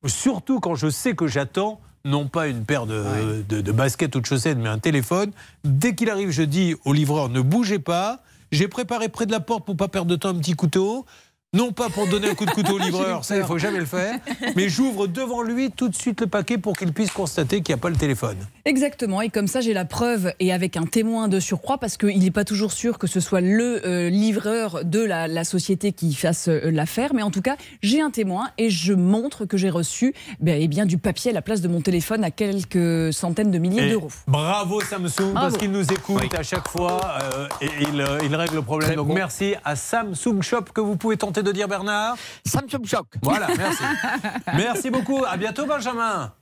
[0.05, 4.21] surtout quand je sais que j'attends non pas une paire de, de, de baskets ou
[4.21, 5.31] de chaussettes, mais un téléphone.
[5.63, 8.21] Dès qu'il arrive, je dis au livreur, ne bougez pas.
[8.51, 11.05] J'ai préparé près de la porte pour pas perdre de temps un petit couteau.
[11.51, 13.85] Non pas pour donner un coup de couteau au livreur, ça il faut jamais le
[13.87, 14.19] faire,
[14.55, 17.79] mais j'ouvre devant lui tout de suite le paquet pour qu'il puisse constater qu'il n'y
[17.79, 18.37] a pas le téléphone.
[18.65, 22.19] Exactement, et comme ça j'ai la preuve et avec un témoin de surcroît parce qu'il
[22.19, 26.13] n'est pas toujours sûr que ce soit le euh, livreur de la, la société qui
[26.13, 29.71] fasse euh, l'affaire, mais en tout cas j'ai un témoin et je montre que j'ai
[29.71, 33.49] reçu ben, eh bien, du papier à la place de mon téléphone à quelques centaines
[33.49, 34.11] de milliers d'euros.
[34.27, 38.53] Bravo Samsung parce qu'il nous écoute à chaque fois euh, et il, euh, il règle
[38.53, 38.93] le problème.
[38.93, 39.15] Donc bon.
[39.15, 42.15] merci à Samsung Shop que vous pouvez tenter de dire Bernard.
[42.45, 43.05] Samsung Shop.
[43.21, 43.83] Voilà, merci.
[44.55, 45.23] merci beaucoup.
[45.27, 46.33] À bientôt Benjamin.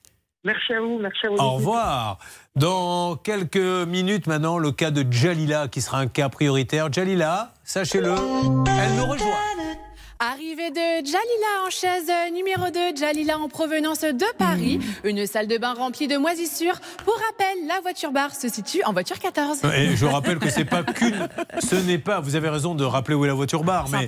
[0.43, 1.35] Merci à vous, merci à vous.
[1.37, 2.19] Au revoir.
[2.55, 6.91] Dans quelques minutes maintenant, le cas de Jalila qui sera un cas prioritaire.
[6.91, 9.86] Jalila, sachez-le, elle nous rejoint.
[10.19, 14.79] Arrivée de Jalila en chaise numéro 2, Jalila en provenance de Paris.
[15.03, 16.79] Une salle de bain remplie de moisissures.
[17.05, 19.59] Pour rappel, la voiture bar se situe en voiture 14.
[19.75, 21.29] Et je rappelle que c'est pas qu'une.
[21.59, 22.19] Ce n'est pas.
[22.19, 24.07] Vous avez raison de rappeler où est la voiture bar, mais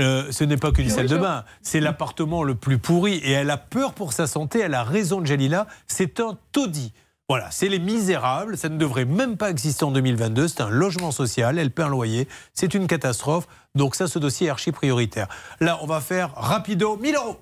[0.00, 1.44] euh, ce n'est pas qu'une salle de bain.
[1.60, 4.60] C'est l'appartement le plus pourri et elle a peur pour sa santé.
[4.60, 5.66] Elle a raison de Jalila.
[5.86, 6.94] C'est un taudis.
[7.30, 8.56] Voilà, c'est les misérables.
[8.56, 10.48] Ça ne devrait même pas exister en 2022.
[10.48, 11.60] C'est un logement social.
[11.60, 12.26] Elle paie un loyer.
[12.54, 13.46] C'est une catastrophe.
[13.76, 15.28] Donc ça, ce dossier est archi prioritaire.
[15.60, 17.40] Là, on va faire rapido 1000 euros.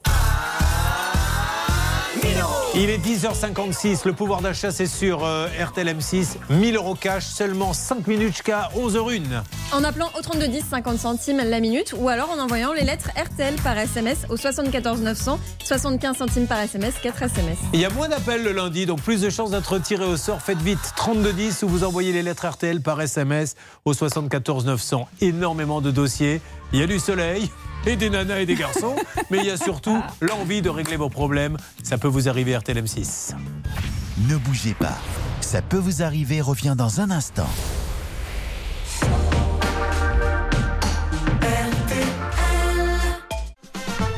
[2.74, 7.72] Il est 10h56, le pouvoir d'achat c'est sur euh, RTL M6, 1000 euros cash, seulement
[7.72, 9.42] 5 minutes jusqu'à 11h01.
[9.72, 13.10] En appelant au 32 10 50 centimes la minute ou alors en envoyant les lettres
[13.16, 17.58] RTL par SMS au 74 900 75 centimes par SMS 4 SMS.
[17.72, 20.40] Il y a moins d'appels le lundi, donc plus de chances d'être tiré au sort.
[20.40, 25.08] Faites vite, 3210 ou vous envoyez les lettres RTL par SMS au 74 900.
[25.20, 26.40] Énormément de dossiers.
[26.72, 27.50] Il y a du soleil
[27.88, 28.96] et des nanas et des garçons,
[29.30, 31.56] mais il y a surtout l'envie de régler vos problèmes.
[31.82, 33.34] Ça peut vous arriver RTL M6.
[34.28, 34.98] Ne bougez pas.
[35.40, 37.48] Ça peut vous arriver, revient dans un instant.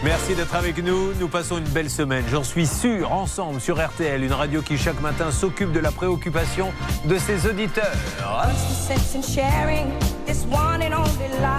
[0.03, 1.13] Merci d'être avec nous.
[1.21, 5.01] Nous passons une belle semaine, j'en suis sûr, ensemble sur RTL, une radio qui chaque
[5.03, 6.73] matin s'occupe de la préoccupation
[7.05, 7.93] de ses auditeurs.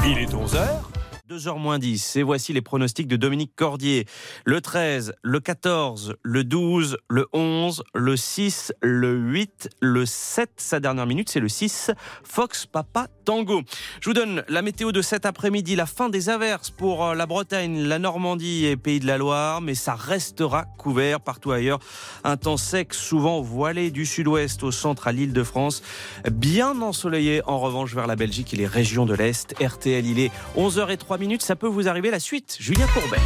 [0.05, 1.00] Il est 11h.
[1.31, 4.05] 2h moins 10, et voici les pronostics de Dominique Cordier.
[4.43, 10.81] Le 13, le 14, le 12, le 11, le 6, le 8, le 7, sa
[10.81, 11.91] dernière minute, c'est le 6,
[12.25, 13.61] Fox Papa Tango.
[14.01, 17.25] Je vous donne la météo de cet après-midi, la fin des averses pour euh, la
[17.25, 21.79] Bretagne, la Normandie et Pays de la Loire, mais ça restera couvert partout ailleurs.
[22.25, 25.81] Un temps sec, souvent voilé du sud-ouest au centre à l'île de France,
[26.29, 29.55] bien ensoleillé en revanche vers la Belgique et les régions de l'Est.
[29.61, 32.57] RTL, il est 11h03 minutes, ça peut vous arriver la suite.
[32.59, 33.19] Julien Courbet.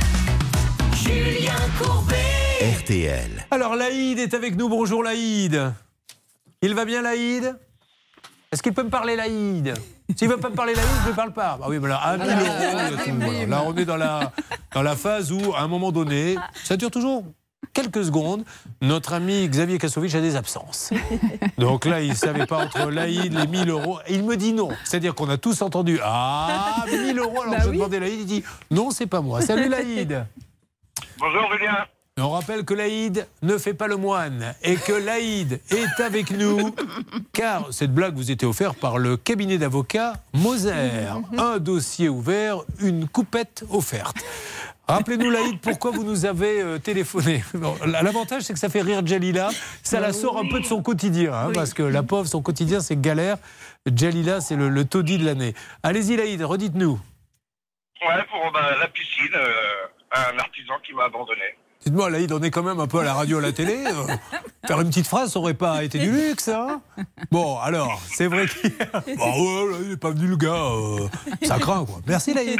[0.95, 2.15] Julien Courbet.
[2.81, 3.47] RTL.
[3.51, 4.67] Alors Laïd est avec nous.
[4.69, 5.71] Bonjour Laïd.
[6.61, 7.57] Il va bien Laïd?
[8.51, 9.73] Est-ce qu'il peut me parler Laïd?
[10.15, 11.57] S'il ne veut pas me parler Laïd, je ne parle pas.
[11.61, 12.89] Ah oui, mais là, un Ah, voilà.
[13.29, 13.45] oui.
[13.47, 14.31] Là, on est dans la,
[14.73, 16.35] dans la phase où, à un moment donné,
[16.65, 17.23] ça dure toujours
[17.73, 18.43] quelques secondes,
[18.81, 20.91] notre ami Xavier Kassovitch a des absences.
[21.57, 23.99] Donc là, il ne savait pas entre Laïd, les 1000 euros.
[24.09, 24.69] Il me dit non.
[24.83, 27.41] C'est-à-dire qu'on a tous entendu Ah, 1000 euros.
[27.41, 27.77] Alors Bah je oui.
[27.77, 29.41] demandais Laïd, il dit Non, c'est pas moi.
[29.41, 30.25] Salut Laïd.
[31.19, 31.75] Bonjour Julien.
[32.17, 36.73] On rappelle que Laïd ne fait pas le moine et que Laïd est avec nous
[37.33, 40.71] car cette blague vous était offerte par le cabinet d'avocats Moser.
[41.37, 44.15] Un dossier ouvert, une coupette offerte.
[44.87, 47.43] Rappelez-nous Laïd pourquoi vous nous avez euh, téléphoné.
[47.55, 49.49] Bon, L'avantage c'est que ça fait rire Jalila,
[49.81, 52.79] ça la sort un peu de son quotidien hein, parce que la pauvre son quotidien
[52.79, 53.37] c'est galère.
[53.85, 55.55] Jalila c'est le, le taudis de l'année.
[55.81, 56.99] Allez-y Laïd, redites-nous.
[58.01, 61.55] Ouais, pour bah, la piscine, euh, un artisan qui m'a abandonné.
[61.85, 63.77] Dites-moi, Laïd, on est quand même un peu à la radio, à la télé.
[63.85, 64.07] euh,
[64.65, 66.81] faire une petite phrase, ça aurait pas été du luxe, hein?
[67.31, 70.49] Bon, alors, c'est vrai qu'il bah ouais, là, il n'est pas venu le gars.
[70.55, 71.07] euh,
[71.43, 72.01] ça craint, quoi.
[72.07, 72.59] Merci, Laïd.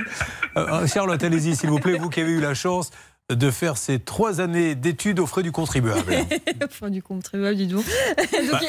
[0.58, 2.92] Euh, euh, Charlotte, allez-y, s'il vous plaît, vous qui avez eu la chance
[3.34, 6.14] de faire ces trois années d'études aux frais du contribuable.
[6.64, 7.84] Enfin, du contribuable, dis donc.
[8.18, 8.60] Donc, Bah,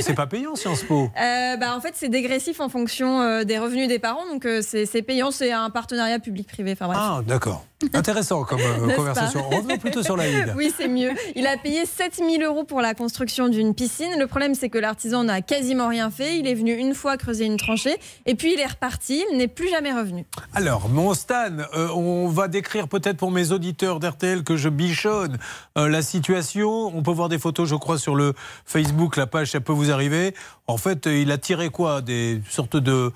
[0.00, 1.10] c'est pas payant, Sciences Po.
[1.20, 4.60] euh, bah, en fait, c'est dégressif en fonction euh, des revenus des parents, donc euh,
[4.62, 6.72] c'est payant, c'est un partenariat public-privé.
[6.72, 6.90] Enfin.
[6.94, 7.64] Ah, d'accord.
[7.92, 9.48] Intéressant comme euh, conversation.
[9.50, 10.54] Revenons plutôt sur Laïd.
[10.56, 11.10] Oui, c'est mieux.
[11.34, 14.18] Il a payé 7000 euros pour la construction d'une piscine.
[14.18, 16.38] Le problème, c'est que l'artisan n'a quasiment rien fait.
[16.38, 17.96] Il est venu une fois creuser une tranchée
[18.26, 19.22] et puis il est reparti.
[19.32, 20.24] Il n'est plus jamais revenu.
[20.54, 25.38] Alors, mon Stan, on va décrire peut-être pour mes auditeurs d'RTL que je bichonne?
[25.78, 26.86] Euh, la situation.
[26.96, 29.90] On peut voir des photos, je crois, sur le Facebook, la page, ça peut vous
[29.90, 30.34] arriver.
[30.66, 32.00] En fait, euh, il a tiré quoi?
[32.02, 33.12] Des sortes de.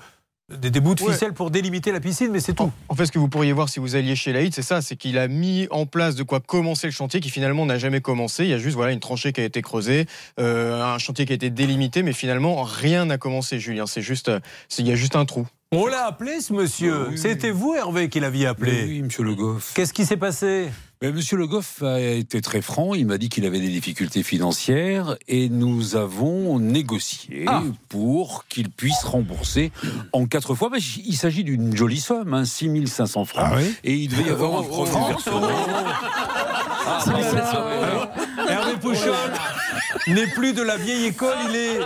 [0.51, 1.13] Des, des bouts de Ouais.
[1.13, 2.71] ficelle pour délimiter la piscine, mais c'est tout.
[2.87, 4.95] En fait, ce que vous pourriez voir si vous alliez chez Laïd, c'est ça, c'est
[4.95, 8.45] qu'il a mis en place de quoi commencer le chantier qui finalement n'a jamais commencé.
[8.45, 10.07] Il y a juste voilà une tranchée qui a été creusée,
[10.39, 13.85] euh, un chantier qui a été délimité, mais finalement rien n'a commencé, Julien.
[13.85, 14.31] C'est juste,
[14.79, 15.45] il y a juste un trou.
[15.71, 17.15] On l'a appelé, ce monsieur.
[17.15, 18.85] C'était vous, Hervé, qui l'aviez appelé.
[18.87, 19.73] Oui, monsieur Le Goff.
[19.75, 20.67] Qu'est-ce qui s'est passé?
[20.99, 22.95] Ben, Monsieur Le Goff a été très franc.
[22.95, 27.61] Il m'a dit qu'il avait des difficultés financières et nous avons négocié Ah.
[27.87, 29.71] pour qu'il puisse rembourser
[30.11, 30.69] en quatre fois.
[30.69, 33.43] Ben, il s'agit d'une jolie somme, hein, 6500 francs.
[33.45, 33.71] Ah oui?
[33.83, 35.47] Et il devait y avoir un premier versement.
[36.87, 38.09] Ah, Alors,
[38.49, 39.13] Hervé Pouchol
[40.07, 41.79] n'est plus de la vieille école, il est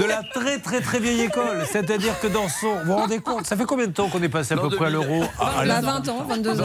[0.00, 1.64] de la très très très vieille école.
[1.70, 2.74] C'est-à-dire que dans son.
[2.84, 4.86] Vous vous rendez compte Ça fait combien de temps qu'on est passé à peu près
[4.86, 5.22] à l'euro?
[5.38, 6.64] à, à Il la- a 20 ans, 22 ans.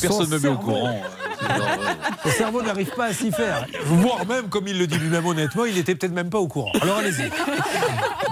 [0.00, 1.00] Personne ne met au courant.
[2.24, 3.66] Le cerveau n'arrive pas à s'y faire.
[3.84, 6.72] Voire même, comme il le dit lui-même honnêtement, il n'était peut-être même pas au courant.
[6.80, 7.30] Alors allez-y.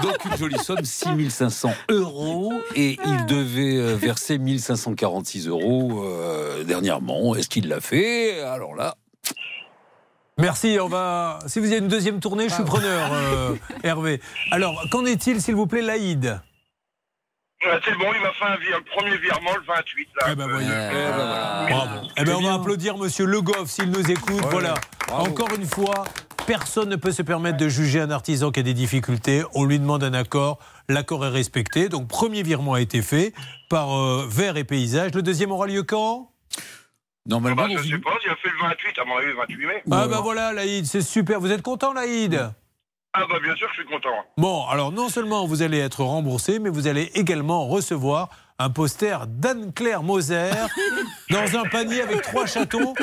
[0.03, 7.35] Donc une jolie somme, 6500 euros, et il devait euh, verser 1546 euros euh, dernièrement.
[7.35, 8.41] Est-ce qu'il l'a fait?
[8.43, 8.95] Alors là,
[10.41, 11.39] Merci, on va.
[11.47, 14.21] Si vous avez une deuxième tournée, je suis preneur, euh, Hervé.
[14.51, 16.41] Alors, qu'en est-il, s'il vous plaît, Laïd?
[17.62, 20.09] Ouais, c'est bon, il m'a fait un, premier virement le 28.
[20.19, 20.29] Là.
[20.33, 20.69] Eh ben, voyez.
[20.71, 22.07] Euh, Bravo.
[22.17, 24.43] Eh ben, on va applaudir Monsieur Le Goff s'il nous écoute.
[24.51, 24.75] voilà.
[25.12, 26.05] Encore une fois,
[26.47, 29.43] personne ne peut se permettre de juger un artisan qui a des difficultés.
[29.55, 30.59] On lui demande un accord.
[30.89, 31.91] L'accord est respecté.
[31.91, 33.35] Donc, premier virement a été fait
[33.69, 35.12] par euh, Vert et Paysage.
[35.15, 36.33] Le deuxième aura lieu quand?
[37.27, 39.67] Normalement, bah, je sais pas, il a fait le 28, à mon avis, le 28
[39.67, 39.83] mai.
[39.91, 41.39] Ah ben voilà, Laïd, c'est super.
[41.41, 42.51] Vous êtes content, Laïd?
[43.13, 44.09] Ah bah bien sûr, je suis content.
[44.37, 48.29] Bon, alors non seulement vous allez être remboursé, mais vous allez également recevoir
[48.61, 50.51] un poster d'Anne-Claire Moser
[51.31, 52.95] dans un panier avec trois chatons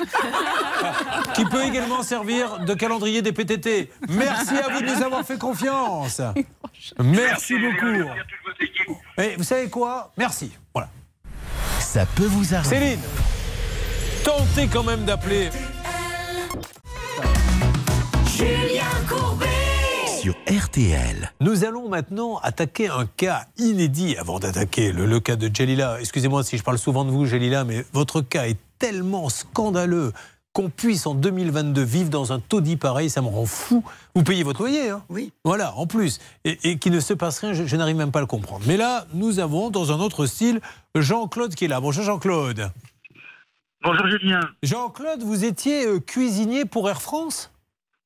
[1.33, 3.91] qui peut également servir de calendrier des PTT.
[4.07, 6.21] Merci à vous de nous avoir fait confiance.
[6.99, 8.09] Merci beaucoup.
[9.17, 10.13] Et vous savez quoi?
[10.15, 10.55] Merci.
[10.73, 10.89] Voilà.
[11.79, 12.69] Ça peut vous arriver.
[12.69, 12.99] Céline,
[14.27, 15.49] tentez quand même d'appeler.
[18.35, 19.47] Julien Courbet.
[20.21, 21.31] sur RTL.
[21.39, 26.01] Nous allons maintenant attaquer un cas inédit avant d'attaquer le, le cas de Jalila.
[26.01, 30.11] Excusez-moi si je parle souvent de vous, Jalila, mais votre cas est tellement scandaleux
[30.51, 33.81] qu'on puisse en 2022 vivre dans un taudis pareil, ça me rend fou.
[34.13, 35.31] Vous payez votre loyer, hein Oui.
[35.45, 36.19] Voilà, en plus.
[36.43, 38.65] Et, et qu'il ne se passe rien, je, je n'arrive même pas à le comprendre.
[38.67, 40.59] Mais là, nous avons, dans un autre style,
[40.95, 41.79] Jean-Claude qui est là.
[41.79, 42.71] Bonjour Jean-Claude.
[43.83, 44.39] Bonjour Julien.
[44.63, 47.53] Jean-Claude, vous étiez euh, cuisinier pour Air France?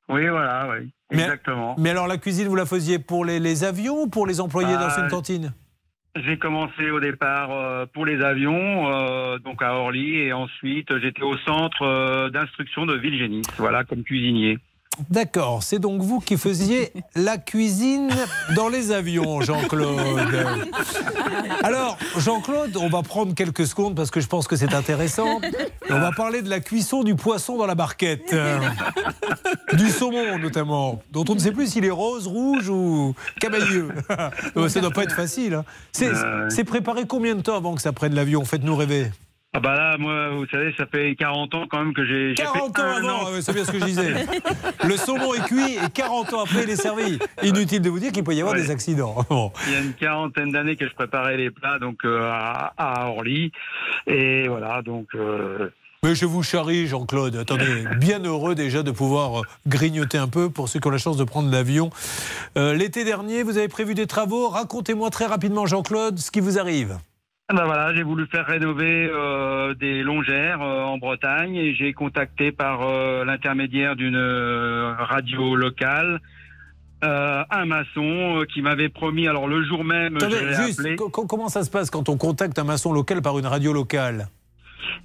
[0.10, 0.91] Oui, voilà, oui.
[1.11, 1.76] Mais- Exactement.
[1.77, 4.73] Mais alors la cuisine, vous la faisiez pour les, les avions ou pour les employés
[4.77, 5.53] Ah, dans une cantine
[6.15, 11.23] J'ai commencé au départ euh, pour les avions, euh, donc à Orly, et ensuite j'étais
[11.23, 14.57] au centre d'instruction de Villegénis, voilà, comme cuisinier.
[15.10, 18.10] D'accord, c'est donc vous qui faisiez la cuisine
[18.56, 19.98] dans les avions, Jean-Claude.
[21.64, 25.40] Alors, Jean-Claude, on va prendre quelques secondes parce que je pense que c'est intéressant.
[25.90, 28.34] On va parler de la cuisson du poisson dans la barquette.
[28.34, 28.60] Euh,
[29.74, 33.90] du saumon notamment, dont on ne sait plus s'il est rose, rouge ou camailleux.
[34.10, 35.54] Ça ne doit pas être facile.
[35.56, 35.66] hein.
[35.94, 36.12] C'est
[36.50, 38.44] c'est préparé combien de temps avant que ça prenne l'avion?
[38.46, 39.12] Faites-nous rêver.
[39.53, 42.30] Ah bah là, moi, vous savez, ça fait 40 ans quand même que j'ai...
[42.30, 43.23] j'ai 40 fait ans avant, an.
[43.28, 44.14] ah ouais, c'est bien ce que je disais.
[44.88, 47.19] Le saumon est cuit et 40 ans après, il est servi.
[47.44, 48.61] Inutile de vous dire qu'il peut y avoir Ouais.
[48.61, 49.15] des accidents.
[49.30, 49.52] Bon.
[49.68, 53.07] Il y a une quarantaine d'années que je préparais les plats donc euh, à, à
[53.10, 53.52] Orly.
[54.07, 55.07] Et voilà, donc...
[55.15, 55.69] euh,
[56.03, 57.36] Mais je vous charrie, Jean-Claude.
[57.36, 60.98] Attendez, bien heureux déjà de pouvoir euh, grignoter un peu pour ceux qui ont la
[60.98, 61.90] chance de prendre l'avion.
[62.57, 64.48] Euh, L'été dernier, vous avez prévu des travaux.
[64.48, 66.98] Racontez-moi très rapidement, Jean-Claude, ce qui vous arrive.
[67.52, 71.91] Ah ben voilà, j'ai voulu faire rénover euh, des longères euh, en Bretagne et j'ai
[71.91, 76.22] contacté par euh, l'intermédiaire d'une euh, radio locale
[77.03, 80.30] euh, un maçon euh, qui m'avait promis, alors le jour même, je
[80.64, 80.95] juste, appelé.
[80.95, 83.73] co- co- comment ça se passe quand on contacte un maçon local par une radio
[83.73, 84.28] locale?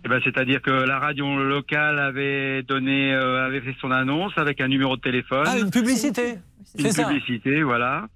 [0.04, 4.60] Eh ben, c'est-à-dire que la radio locale avait donné, euh, avait fait son annonce avec
[4.60, 5.46] un numéro de téléphone.
[5.48, 6.34] Ah, une publicité
[6.78, 8.06] Une C'est ça publicité, voilà.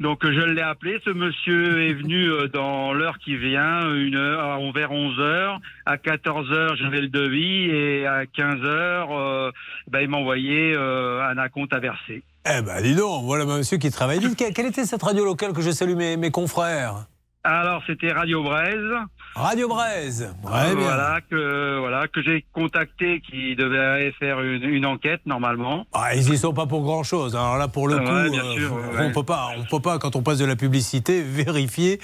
[0.00, 0.98] Donc je l'ai appelé.
[1.04, 5.60] Ce monsieur est venu euh, dans l'heure qui vient, une heure, vers 11 heures.
[5.86, 9.50] À 14 heures, j'avais le devis et à 15 heures, euh,
[9.90, 12.22] ben, il m'a envoyé euh, un acompte à verser.
[12.46, 14.20] Eh ben, dis donc, voilà monsieur qui travaille.
[14.20, 17.06] Dites, quelle était cette radio locale que je salue mes, mes confrères?
[17.44, 18.92] Alors c'était Radio Braise.
[19.34, 20.34] Radio Braise.
[20.42, 20.74] Bien.
[20.74, 25.86] Voilà que voilà que j'ai contacté, qui devait faire une, une enquête normalement.
[25.92, 27.36] Ah, ils y sont pas pour grand chose.
[27.36, 29.12] Alors là, pour le Ouais, coup, bien euh, sûr, on ouais.
[29.12, 32.00] peut pas, on peut pas quand on passe de la publicité vérifier.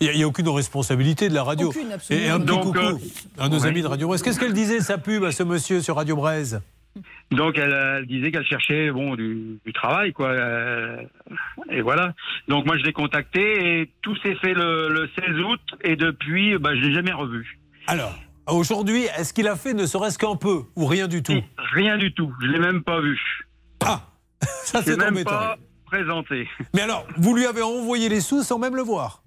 [0.00, 1.68] Il n'y a, aucune responsabilité de la radio.
[1.68, 2.26] Aucune, absolument.
[2.26, 2.98] Et un petit Donc, coucou euh,
[3.38, 3.68] à nos ouais.
[3.68, 4.22] amis de Radio Braise.
[4.22, 6.60] Qu'est-ce qu'elle disait sa pub à ce monsieur sur Radio Braise?
[7.30, 10.28] Donc elle, elle disait qu'elle cherchait bon du, du travail quoi.
[10.30, 10.96] euh,
[11.70, 12.14] et voilà.
[12.48, 16.56] Donc moi je l'ai contacté et tout s'est fait le, le 16 août et depuis
[16.58, 17.58] bah, je l'ai jamais revu.
[17.86, 18.14] Alors
[18.46, 21.34] aujourd'hui, est-ce qu'il a fait ne serait-ce qu'un peu ou rien du tout?
[21.74, 22.32] Rien du tout.
[22.40, 23.20] Je l'ai même pas vu.
[23.84, 24.00] Ah,
[24.40, 25.30] ça c'est même embêtant.
[25.30, 26.48] pas présenté.
[26.74, 29.22] Mais alors, vous lui avez envoyé les sous sans même le voir?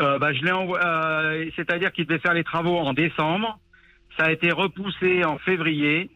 [0.00, 3.58] Euh, bah, je l'ai envo- euh, c'est-à-dire qu'il devait faire les travaux en décembre.
[4.18, 6.10] Ça a été repoussé en février.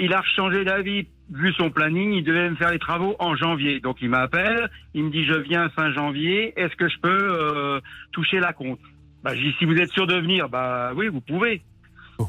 [0.00, 2.12] Il a changé d'avis vu son planning.
[2.12, 3.80] Il devait me faire les travaux en janvier.
[3.80, 4.70] Donc il m'appelle.
[4.94, 6.52] Il me dit je viens fin janvier.
[6.58, 7.80] Est-ce que je peux euh,
[8.12, 8.80] toucher la compte?
[9.22, 11.62] Bah, Je dis si vous êtes sûr de venir, bah oui vous pouvez.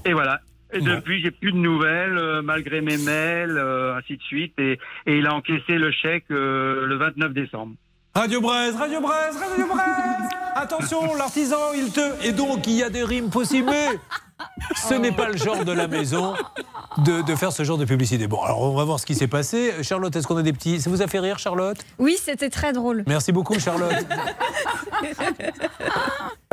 [0.06, 0.42] Et voilà.
[0.74, 4.54] Et depuis, j'ai plus de nouvelles, euh, malgré mes mails, euh, ainsi de suite.
[4.58, 7.76] Et, et il a encaissé le chèque euh, le 29 décembre.
[8.16, 12.26] Radio Braise, Radio Braise, Radio Braise Attention, l'artisan, il te...
[12.26, 13.70] Et donc, il y a des rimes possibles,
[14.76, 16.34] ce n'est pas le genre de la maison
[17.00, 18.28] de, de faire ce genre de publicité.
[18.28, 19.72] Bon, alors on va voir ce qui s'est passé.
[19.82, 20.80] Charlotte, est-ce qu'on a des petits...
[20.82, 21.78] Ça vous a fait rire, Charlotte?
[22.00, 23.04] Oui, c'était très drôle.
[23.08, 23.94] Merci beaucoup, Charlotte.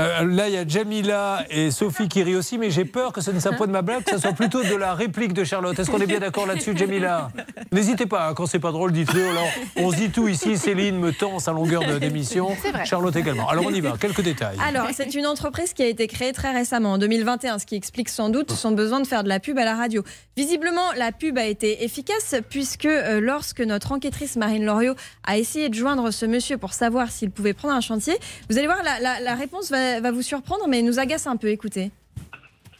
[0.01, 3.21] Euh, là, il y a Jamila et Sophie qui rient aussi, mais j'ai peur que
[3.21, 5.43] ce ne soit pas de ma blague, que ce soit plutôt de la réplique de
[5.43, 5.77] Charlotte.
[5.77, 7.31] Est-ce qu'on est bien d'accord là-dessus, Jamila?
[7.73, 9.29] N'hésitez pas, hein, quand c'est pas drôle, dites-le.
[9.29, 10.57] Alors, on se dit tout ici.
[10.57, 12.57] Céline me tense à longueur de- d'émission.
[12.63, 12.87] C'est vrai.
[12.87, 13.49] Charlotte également.
[13.49, 13.95] Alors, on y va.
[13.99, 14.57] Quelques détails.
[14.65, 18.11] Alors, c'est une entreprise qui a été créée très récemment, en 2021, ce qui explique
[18.11, 20.05] sans doute son besoin de faire de la pub à la radio.
[20.37, 24.95] Visiblement, la pub a été efficace puisque euh, lorsque notre enquêtrice Marine Loriot
[25.27, 28.15] a essayé de joindre ce monsieur pour savoir s'il pouvait prendre un chantier,
[28.51, 31.37] vous allez voir, la, la- la réponse va, va vous surprendre, mais nous agace un
[31.37, 31.49] peu.
[31.49, 31.91] Écoutez.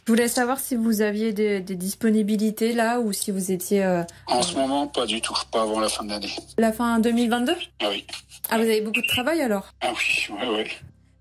[0.05, 4.01] Je voulais savoir si vous aviez des, des disponibilités là ou si vous étiez euh,
[4.25, 6.33] En ce moment, pas du tout, pas avant la fin de l'année.
[6.57, 8.05] la fin 2022 Ah oui,
[8.49, 9.71] Ah, vous avez beaucoup de travail alors?
[9.81, 10.67] Ah oui, ouais, ouais.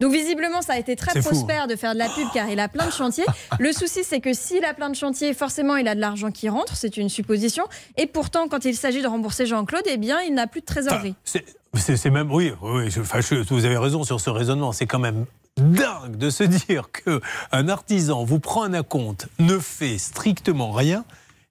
[0.00, 2.60] Donc visiblement, ça a été très fou, prospère de faire de la pub car il
[2.60, 3.24] a plein de chantiers.
[3.58, 6.48] Le souci, c'est que s'il a plein de chantiers, forcément, il a de l'argent qui
[6.48, 7.64] rentre, c'est une supposition.
[7.96, 11.14] Et pourtant, quand il s'agit de rembourser Jean-Claude, eh bien, il n'a plus de trésorerie.
[11.24, 14.72] C'est même, oui, oui je- enfin, je- vous avez raison sur ce raisonnement.
[14.72, 15.26] C'est quand même
[15.56, 17.20] dingue de se dire que
[17.52, 21.04] un artisan vous prend un acompte, ne fait strictement rien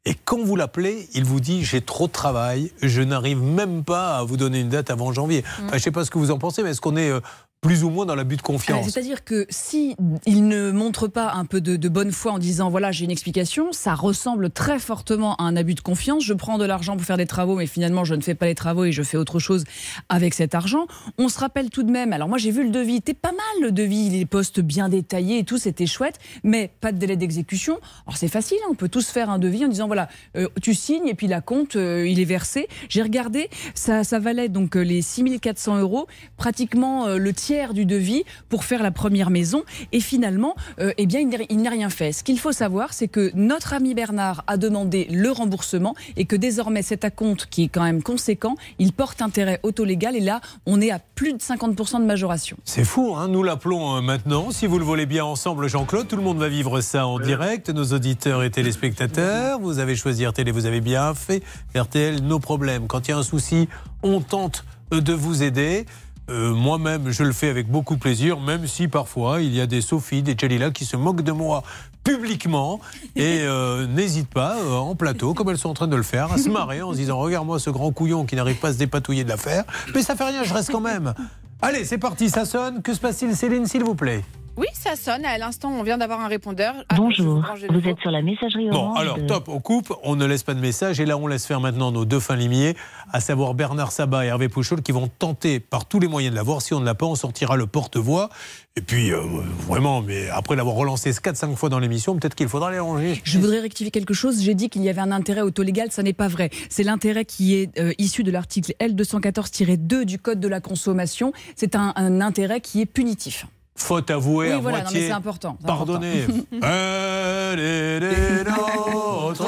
[0.05, 4.17] Et quand vous l'appelez, il vous dit j'ai trop de travail, je n'arrive même pas
[4.19, 5.41] à vous donner une date avant janvier.
[5.41, 5.65] Mm.
[5.65, 7.19] Enfin, je ne sais pas ce que vous en pensez, mais est-ce qu'on est euh,
[7.61, 9.95] plus ou moins dans l'abus de confiance C'est-à-dire que si
[10.27, 13.71] il ne montre pas un peu de, bonne foi en disant voilà j'ai une explication,
[13.71, 16.23] ça ressemble très fortement à un abus de confiance.
[16.23, 18.55] Je prends de l'argent pour faire des travaux, mais finalement je ne fais pas les
[18.55, 19.63] travaux et je fais autre chose
[20.07, 20.85] avec cet argent.
[21.17, 22.13] On se rappelle tout de même.
[22.13, 25.39] Alors moi j'ai vu le devis, c'était pas mal le devis, les postes bien détaillés
[25.39, 27.79] et tout, c'était chouette, mais pas de délai d'exécution.
[28.05, 30.75] Alors c'est facile, hein, on peut tous faire un devis en disant voilà euh, tu
[30.75, 32.67] signes et puis la compte euh, il est versé.
[32.87, 36.07] J'ai regardé, ça, ça valait donc euh, les 6400 euros,
[36.37, 39.63] pratiquement le tiers du devis pour faire la première maison.
[39.93, 42.11] Et finalement, euh, eh bien, il n'a- il n'a rien fait.
[42.11, 46.35] Ce qu'il faut savoir, c'est que notre ami Bernard a demandé le remboursement et que
[46.35, 50.15] désormais, cet acompte, qui est quand même conséquent, il porte intérêt autolégal.
[50.15, 52.57] Et là, on est à plus de 50% de majoration.
[52.65, 54.51] C'est fou, hein nous l'appelons euh, maintenant.
[54.51, 57.69] Si vous le voulez bien ensemble, Jean-Claude, tout le monde va vivre ça en direct.
[57.69, 61.41] Nos auditeurs et téléspectateurs, vous avez choisi RTL et vous avez bien fait.
[61.75, 62.87] RTL, nos problèmes.
[62.87, 63.67] Quand il y a un souci,
[64.03, 65.85] on tente euh, de vous aider.
[66.29, 69.65] Euh, Moi-même, je le fais avec beaucoup de plaisir, même si parfois il y a
[69.65, 71.63] des Sophie, des Jalila qui se moquent de moi
[72.03, 72.79] publiquement
[73.15, 76.31] et euh, n'hésitent pas euh, en plateau, comme elles sont en train de le faire,
[76.33, 78.77] à se marrer en se disant Regarde-moi ce grand couillon qui n'arrive pas à se
[78.77, 79.63] dépatouiller de l'affaire.
[79.95, 81.13] Mais ça fait rien, je reste quand même.
[81.61, 82.81] Allez, c'est parti, ça sonne.
[82.81, 84.23] Que se passe-t-il, Céline, s'il vous plaît?
[84.57, 85.23] Oui, ça sonne.
[85.23, 86.73] À l'instant, on vient d'avoir un répondeur.
[86.89, 90.25] Ah, Bonjour, vous êtes sur la messagerie Bon, alors de- top, on coupe, on ne
[90.25, 90.99] laisse pas de message.
[90.99, 92.75] Et là, on laisse faire maintenant nos deux fins limiers,
[93.13, 96.35] à savoir Bernard Sabat et Hervé Pouchol, qui vont tenter par tous les moyens de
[96.35, 96.63] l'avoir.
[96.63, 98.29] Si on ne l'a pas, on sortira le porte-voix.
[98.75, 99.21] Et puis, euh,
[99.67, 103.21] vraiment, mais après l'avoir relancé 4-5 fois dans l'émission, peut-être qu'il faudra les ranger.
[103.23, 104.41] Je voudrais rectifier quelque chose.
[104.41, 105.91] J'ai dit qu'il y avait un intérêt autolégal.
[105.91, 106.49] Ça n'est pas vrai.
[106.69, 111.31] C'est l'intérêt qui est euh, issu de l'article L214-2 du Code de la consommation.
[111.55, 113.45] C'est un, un intérêt qui est punitif.
[113.77, 115.07] Faute avouée Oui, à voilà, non, moitié.
[115.07, 116.25] mais important, Pardonnez.
[116.51, 119.45] Elle est des nôtres.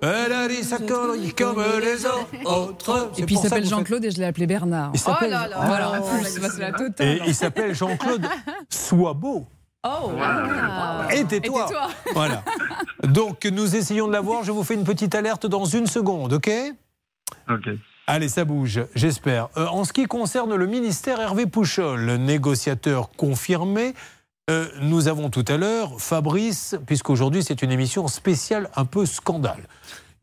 [0.00, 3.10] Elle a dit sa connerie comme les autres.
[3.18, 4.90] Et puis il s'appelle Jean-Claude et je l'ai appelé Bernard.
[4.94, 5.56] Il s'appelle- Oh là là.
[5.66, 7.06] Voilà, en plus, c'est la totale.
[7.06, 8.24] Et il s'appelle Jean-Claude
[8.70, 9.46] Sois beau.
[9.86, 10.12] Oh,
[11.12, 11.64] Et tais-toi.
[11.64, 11.88] Et tais-toi.
[12.14, 12.42] Voilà.
[13.02, 14.44] Donc nous essayons de l'avoir.
[14.44, 16.50] Je vous fais une petite alerte dans une seconde, ok?
[17.50, 17.68] Ok.
[18.06, 19.48] Allez, ça bouge, j'espère.
[19.56, 23.94] Euh, en ce qui concerne le ministère Hervé Pouchol, négociateur confirmé,
[24.50, 29.66] euh, nous avons tout à l'heure Fabrice, puisqu'aujourd'hui c'est une émission spéciale un peu scandale.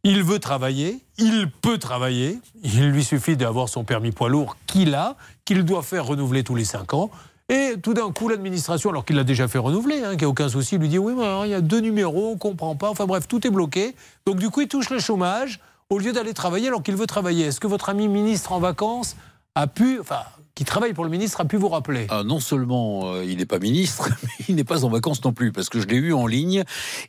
[0.04, 4.94] Il veut travailler, il peut travailler, il lui suffit d'avoir son permis poids lourd qu'il
[4.94, 7.10] a, qu'il doit faire renouveler tous les 5 ans.
[7.50, 10.30] Et tout d'un coup, l'administration, alors qu'il l'a déjà fait renouveler, hein, qu'il n'y a
[10.30, 12.92] aucun souci, lui dit oui, il y a deux numéros, on ne comprend pas.
[12.92, 13.96] Enfin bref, tout est bloqué.
[14.28, 15.60] Donc du coup, il touche le chômage
[15.92, 17.48] au lieu d'aller travailler alors qu'il veut travailler.
[17.48, 19.16] Est-ce que votre ami ministre en vacances
[19.56, 20.00] a pu,
[20.56, 23.46] qui travaille pour le ministre, a pu vous rappeler Ah, non seulement euh, il n'est
[23.46, 26.14] pas ministre, mais il n'est pas en vacances non plus, parce que je l'ai eu
[26.14, 26.64] en ligne.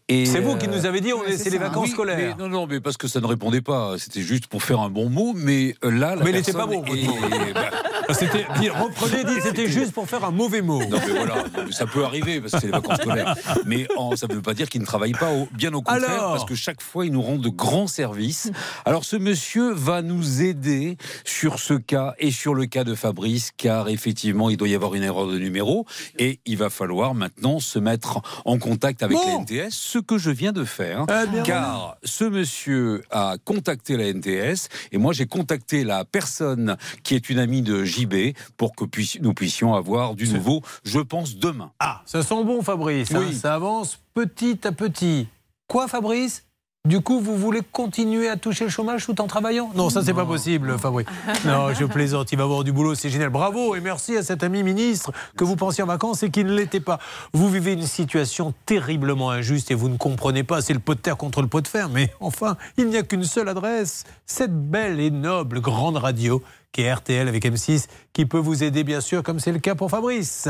[0.09, 2.37] et, C'est vous euh, qui nous avez dit, on c'est les vacances oui, scolaires.
[2.37, 3.95] mais non, non, mais parce que ça ne répondait pas.
[3.99, 6.67] C'était juste pour faire un bon mot, mais euh, là, la Mais il n'était pas
[6.67, 10.81] bon, est- bah, C'était, dit- reprenez, c'était juste pour faire un mauvais mot.
[10.85, 13.35] Non, mais voilà, ça peut arriver parce que c'est les vacances scolaires.
[13.67, 16.11] Mais en- ça ne veut pas dire qu'il ne travaille pas, au- bien au contraire,
[16.11, 18.51] Alors parce que chaque fois, il nous rend de grands services.
[18.85, 23.32] Alors, ce monsieur va nous aider sur ce cas et sur le cas de Fabrice,
[23.57, 25.87] car effectivement, il doit y avoir une erreur de numéro
[26.19, 29.27] et il va falloir maintenant se mettre en contact avec Bon.
[29.27, 34.13] la NTS, ce que je viens de faire, bien, car ce monsieur a contacté la
[34.13, 38.85] NTS et moi, j'ai contacté la personne qui est une amie de JB pour que
[39.21, 41.73] nous puissions avoir du nouveau, je pense, demain.
[41.81, 43.13] Ah, ça sent bon, Fabrice.
[43.15, 43.35] hein, Oui.
[43.35, 45.29] ça avance petit à petit.
[45.67, 46.45] Quoi, Fabrice?
[46.89, 49.71] Du coup, vous voulez continuer à toucher le chômage tout en travaillant?
[49.77, 51.07] Non, ça, c'est pas possible, Fabrice.
[51.45, 52.33] Non, je plaisante.
[52.33, 53.31] Il va avoir du boulot, c'est génial.
[53.31, 56.53] Bravo et merci à cet ami ministre que vous pensiez en vacances et qui ne
[56.53, 56.99] l'était pas.
[57.33, 60.61] Vous vivez une situation terriblement injuste et vous ne comprenez pas.
[60.61, 61.89] C'est le pot de terre contre le pot de fer.
[61.89, 64.03] Mais enfin, il n'y a qu'une seule adresse.
[64.27, 66.43] Cette belle et noble grande radio
[66.73, 69.77] qui est RTL avec M6, qui peut vous aider, bien sûr, comme c'est le cas
[69.77, 70.49] pour Fabrice.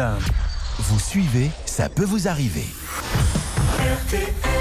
[0.78, 2.64] Vous suivez, ça peut vous arriver.
[4.08, 4.51] Julien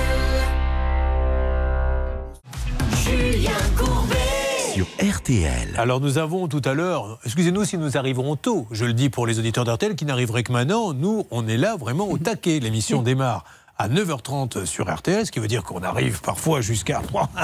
[5.02, 5.74] RTL.
[5.78, 9.26] Alors nous avons tout à l'heure, excusez-nous si nous arriverons tôt, je le dis pour
[9.26, 12.60] les auditeurs d'RTL qui n'arriveraient que maintenant, nous on est là vraiment au taquet.
[12.60, 13.44] L'émission démarre
[13.78, 17.02] à 9h30 sur RTL, ce qui veut dire qu'on arrive parfois jusqu'à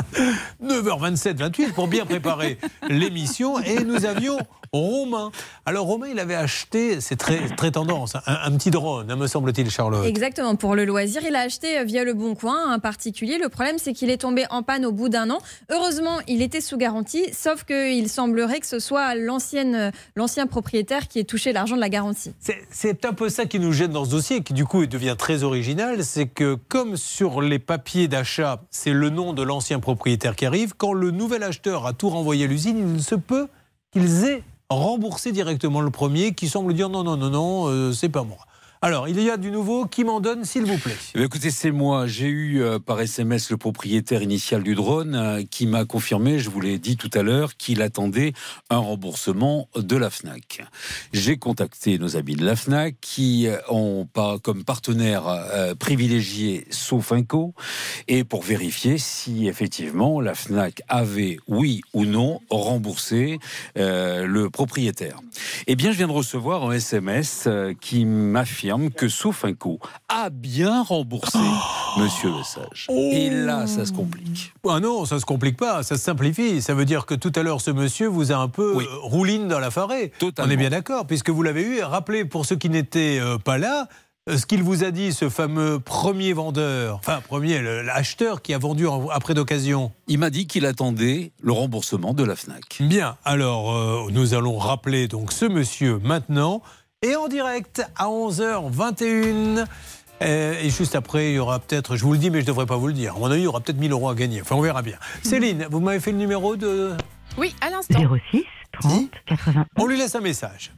[0.63, 2.59] 9h27, 28 pour bien préparer
[2.89, 3.59] l'émission.
[3.59, 4.37] Et nous avions
[4.73, 5.31] Romain.
[5.65, 9.27] Alors Romain, il avait acheté, c'est très, très tendance, un, un petit drone, hein, me
[9.27, 10.05] semble-t-il, Charlotte.
[10.05, 13.37] Exactement, pour le loisir, il a acheté euh, via le Bon Coin un particulier.
[13.37, 15.39] Le problème, c'est qu'il est tombé en panne au bout d'un an.
[15.71, 21.07] Heureusement, il était sous garantie, sauf qu'il semblerait que ce soit l'ancienne, euh, l'ancien propriétaire
[21.07, 22.33] qui ait touché l'argent de la garantie.
[22.39, 25.15] C'est- C'est un peu ça qui nous gêne dans ce dossier, qui du coup devient
[25.17, 30.35] très original, c'est que comme sur les papiers d'achat, c'est le nom de l'ancien propriétaire
[30.35, 33.47] qui arrive, quand le nouvel acheteur a tout renvoyé à l'usine, il ne se peut
[33.91, 38.09] qu'ils aient remboursé directement le premier, qui semble dire non, non, non, non, euh, c'est
[38.09, 38.39] pas moi.
[38.83, 41.71] Alors, il y a du nouveau, qui m'en donne, s'il vous plaît Eh écoutez, c'est
[41.71, 42.05] moi.
[42.05, 46.51] J'ai eu euh, par SMS le propriétaire initial du drone euh, qui m'a confirmé, je
[46.51, 48.33] vous l'ai dit tout à l'heure, qu'il attendait
[48.69, 50.63] un remboursement de la FNAC.
[51.11, 56.67] J'ai contacté nos amis de la FNAC qui euh, ont pas comme partenaire euh, privilégié
[56.69, 57.55] Sofinco
[58.07, 63.39] et pour vérifier si effectivement la FNAC avait, oui ou non, remboursé
[63.75, 65.19] le propriétaire.
[65.65, 67.47] Eh bien, je viens de recevoir un SMS
[67.81, 69.79] qui m'affirme que Sofinco
[70.09, 71.37] a bien remboursé
[71.97, 72.87] Monsieur Le Sage.
[72.89, 74.53] Et là, ça se complique.
[74.69, 76.61] Ah non, ça se complique pas, ça se simplifie.
[76.61, 79.47] Ça veut dire que tout à l'heure, ce monsieur vous a un peu euh, rouline
[79.47, 80.11] dans la farée.
[80.39, 81.81] On est bien d'accord, puisque vous l'avez eu.
[81.81, 83.87] Rappelez, pour ceux qui n'étaient euh, pas là,
[84.29, 88.57] euh, ce qu'il vous a dit, ce fameux premier vendeur, enfin, premier, l'acheteur qui a
[88.59, 89.91] vendu en- après d'occasion.
[90.07, 92.77] Il m'a dit qu'il attendait le remboursement de la FNAC.
[92.81, 96.61] Bien, alors euh, nous allons rappeler donc ce monsieur maintenant
[97.03, 99.65] et en direct à 11h21.
[100.23, 102.47] Euh, et juste après, il y aura peut-être, je vous le dis, mais je ne
[102.47, 103.15] devrais pas vous le dire.
[103.15, 104.41] À mon avis, il y aura peut-être 1000 euros à gagner.
[104.41, 104.97] Enfin, on verra bien.
[105.21, 106.93] Céline, vous m'avez fait le numéro de.
[107.37, 107.99] Oui, à l'instant.
[108.31, 108.43] 06
[108.81, 109.65] 30 80.
[109.77, 110.71] On lui laisse un message.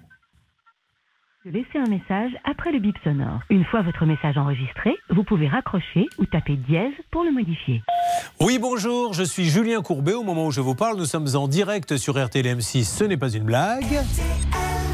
[1.51, 3.39] Laissez un message après le bip sonore.
[3.49, 7.81] Une fois votre message enregistré, vous pouvez raccrocher ou taper dièse pour le modifier.
[8.39, 10.13] Oui, bonjour, je suis Julien Courbet.
[10.13, 12.83] Au moment où je vous parle, nous sommes en direct sur RTLM6.
[12.83, 13.99] Ce n'est pas une blague.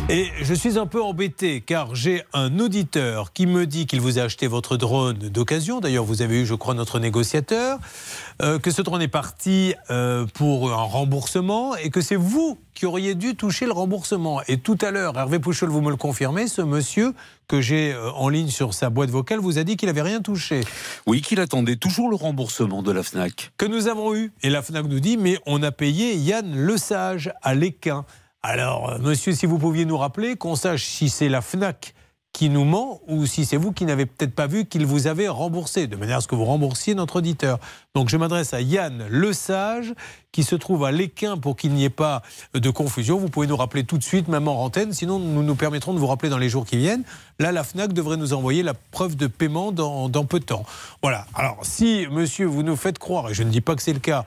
[0.08, 4.18] Et je suis un peu embêté car j'ai un auditeur qui me dit qu'il vous
[4.18, 5.82] a acheté votre drone d'occasion.
[5.82, 7.80] D'ailleurs, vous avez eu, je crois, notre négociateur.
[8.42, 12.86] euh, que ce drone est parti euh, pour un remboursement et que c'est vous qui
[12.86, 14.42] auriez dû toucher le remboursement.
[14.48, 17.14] Et tout à l'heure, Hervé Pouchol, vous me le confirmez, ce monsieur
[17.48, 20.22] que j'ai euh, en ligne sur sa boîte vocale vous a dit qu'il n'avait rien
[20.22, 20.62] touché.
[21.08, 23.52] Oui, qu'il attendait toujours le remboursement de la FNAC.
[23.58, 24.34] Que nous avons eu.
[24.44, 28.06] Et la FNAC nous dit, mais on a payé Yann Lesage à l'Équin.
[28.44, 31.96] Alors, euh, monsieur, si vous pouviez nous rappeler, qu'on sache si c'est la FNAC
[32.36, 35.30] qui nous ment ou si c'est vous qui n'avez peut-être pas vu qu'il vous avait
[35.30, 37.60] remboursé, de manière à ce que vous remboursiez notre auditeur.
[37.94, 39.94] Donc je m'adresse à Yann Lesage,
[40.34, 43.18] qui se trouve à l'Équin pour qu'il n'y ait pas de confusion.
[43.18, 45.98] Vous pouvez nous rappeler tout de suite, même en antenne, sinon nous nous permettrons de
[45.98, 47.06] vous rappeler dans les jours qui viennent.
[47.40, 50.66] Là, la FNAC devrait nous envoyer la preuve de paiement dans, dans peu de temps.
[51.02, 51.28] Voilà.
[51.36, 54.00] Alors, si, monsieur, vous nous faites croire, et je ne dis pas que c'est le
[54.00, 54.26] cas,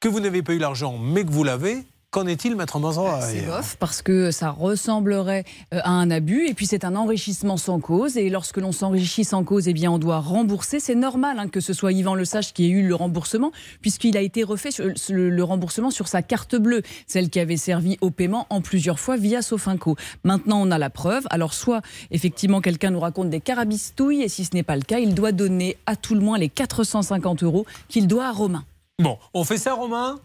[0.00, 3.42] que vous n'avez pas eu l'argent, mais que vous l'avez, qu'en est-il, maître Mazra C'est
[3.42, 5.44] bof parce que ça ressemblerait
[5.74, 9.22] euh, à un abus et puis c'est un enrichissement sans cause et lorsque l'on s'enrichit
[9.22, 10.80] sans cause, eh bien on doit rembourser.
[10.80, 13.52] C'est normal hein, que ce soit Yvan Lesage qui ait eu le remboursement
[13.82, 17.58] puisqu'il a été refait sur, le, le remboursement sur sa carte bleue, celle qui avait
[17.58, 19.94] servi au paiement en plusieurs fois via Sofinco.
[20.24, 21.26] Maintenant on a la preuve.
[21.28, 25.00] Alors soit effectivement quelqu'un nous raconte des carabistouilles et si ce n'est pas le cas,
[25.00, 28.64] il doit donner à tout le moins les 450 euros qu'il doit à Romain.
[29.02, 30.18] Bon, on fait ça, Romain?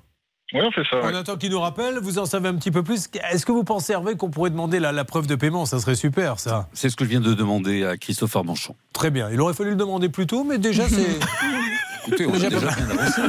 [0.54, 0.98] Oui, on fait ça.
[1.04, 3.08] On attend qu'il nous rappelle, vous en savez un petit peu plus.
[3.32, 5.66] Est-ce que vous pensez, Hervé, qu'on pourrait demander la, la preuve de paiement?
[5.66, 6.68] Ça serait super, ça.
[6.74, 8.76] C'est ce que je viens de demander à Christophe Armanchon.
[8.94, 9.30] Très bien.
[9.32, 11.20] Il aurait fallu le demander plus tôt, mais déjà, c'est.
[12.08, 13.22] Écoutez, on a Déjà déjà bien avancé.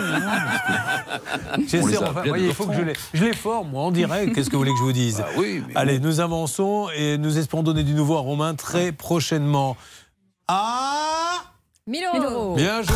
[1.68, 2.84] J'essaie, enfin, appelés voyez, à il faut que je 9h30.
[2.86, 4.34] les, je les forme, moi, en direct.
[4.34, 5.18] Qu'est-ce que vous voulez que je vous dise?
[5.18, 9.76] Bah oui, Allez, nous avançons et nous espérons donner du nouveau à Romain très prochainement.
[10.48, 11.42] Ah
[11.86, 12.56] 1000 euros.
[12.56, 12.94] Bien joué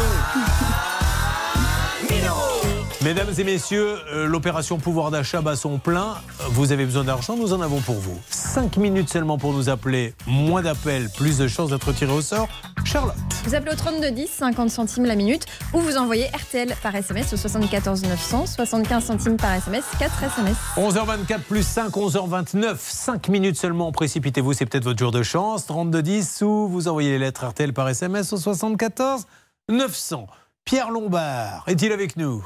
[3.04, 6.14] Mesdames et messieurs, euh, l'opération pouvoir d'achat bat son plein.
[6.48, 8.18] Vous avez besoin d'argent, nous en avons pour vous.
[8.30, 10.14] 5 minutes seulement pour nous appeler.
[10.26, 12.48] Moins d'appels, plus de chances d'être tiré au sort.
[12.84, 13.14] Charlotte.
[13.44, 15.44] Vous appelez au 3210, 50 centimes la minute,
[15.74, 20.56] ou vous envoyez RTL par SMS au 74 900, 75 centimes par SMS, 4 SMS.
[20.76, 25.66] 11h24 plus 5, 11h29, 5 minutes seulement, précipitez-vous, c'est peut-être votre jour de chance.
[25.66, 29.26] 3210 ou vous envoyez les lettres RTL par SMS au 74
[29.68, 30.26] 900.
[30.64, 32.44] Pierre Lombard est-il avec nous?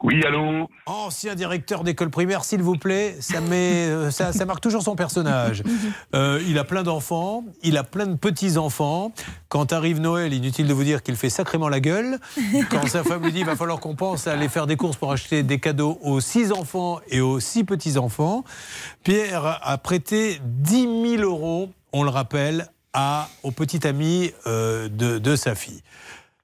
[0.00, 4.82] Oui, allô Ancien directeur d'école primaire, s'il vous plaît, ça, met, euh, ça, marque toujours
[4.82, 5.64] son personnage.
[6.14, 9.12] Euh, il a plein d'enfants, il a plein de petits-enfants.
[9.48, 12.20] Quand arrive Noël, inutile de vous dire qu'il fait sacrément la gueule.
[12.70, 14.96] Quand sa femme lui dit il va falloir qu'on pense à aller faire des courses
[14.96, 18.44] pour acheter des cadeaux aux six enfants et aux six petits-enfants,
[19.02, 25.36] Pierre a prêté 10 000 euros, on le rappelle, à, au petit ami euh, de
[25.36, 25.82] sa fille.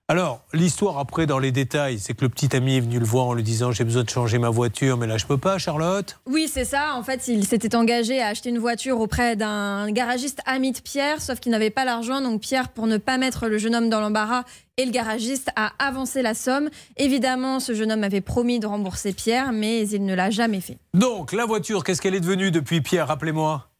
[0.06, 3.24] Alors, l'histoire après, dans les détails, c'est que le petit ami est venu le voir
[3.24, 6.20] en lui disant J'ai besoin de changer ma voiture, mais là, je peux pas, Charlotte.
[6.26, 6.94] Oui, c'est ça.
[6.94, 11.22] En fait, il s'était engagé à acheter une voiture auprès d'un garagiste ami de Pierre,
[11.22, 12.20] sauf qu'il n'avait pas l'argent.
[12.20, 14.44] Donc Pierre, pour ne pas mettre le jeune homme dans l'embarras,
[14.76, 16.68] et le garagiste a avancé la somme.
[16.98, 20.76] Évidemment, ce jeune homme avait promis de rembourser Pierre, mais il ne l'a jamais fait.
[20.93, 23.09] Donc, la voiture, qu'est-ce qu'elle est devenue depuis, Pierre?
[23.09, 23.70] Rappelez-moi.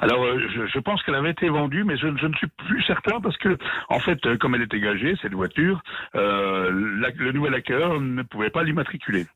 [0.00, 2.82] Alors, euh, je, je pense qu'elle avait été vendue, mais je, je ne suis plus
[2.84, 3.56] certain parce que,
[3.88, 5.82] en fait, euh, comme elle était gagée, cette voiture,
[6.14, 6.70] euh,
[7.00, 9.26] la- le nouvel acquéreur ne pouvait pas l'immatriculer.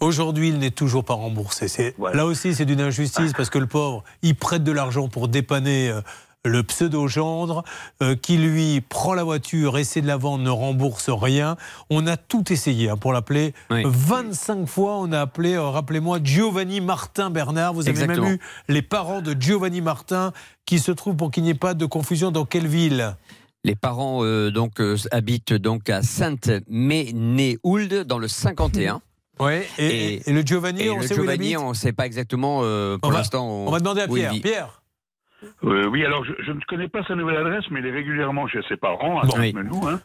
[0.00, 1.94] Aujourd'hui, il n'est toujours pas remboursé.
[2.14, 5.92] Là aussi, c'est d'une injustice parce que le pauvre, il prête de l'argent pour dépanner
[6.44, 7.64] le pseudo-gendre
[8.02, 11.56] euh, qui, lui, prend la voiture, essaie de la vendre, ne rembourse rien.
[11.90, 13.54] On a tout essayé hein, pour l'appeler.
[13.70, 17.74] 25 fois, on a appelé, euh, rappelez-moi, Giovanni Martin Bernard.
[17.74, 18.26] Vous avez Exactement.
[18.26, 20.32] même eu les parents de Giovanni Martin
[20.66, 23.16] qui se trouvent, pour qu'il n'y ait pas de confusion, dans quelle ville
[23.64, 24.80] Les parents euh, donc
[25.10, 29.00] habitent donc à Sainte-Ménéhould dans le 51.
[29.40, 32.60] Ouais, et, et le Giovanni, Et on le sait Giovanni, on ne sait pas exactement
[33.00, 33.48] pour l'instant.
[33.48, 34.32] on va demander à Pierre.
[34.40, 34.83] Pierre
[35.64, 38.46] Euh, oui, alors je, je ne connais pas sa nouvelle adresse, mais il est régulièrement
[38.46, 39.32] chez ses parents, à Bon.
[39.36, 40.00] Sainte-Menou, hein.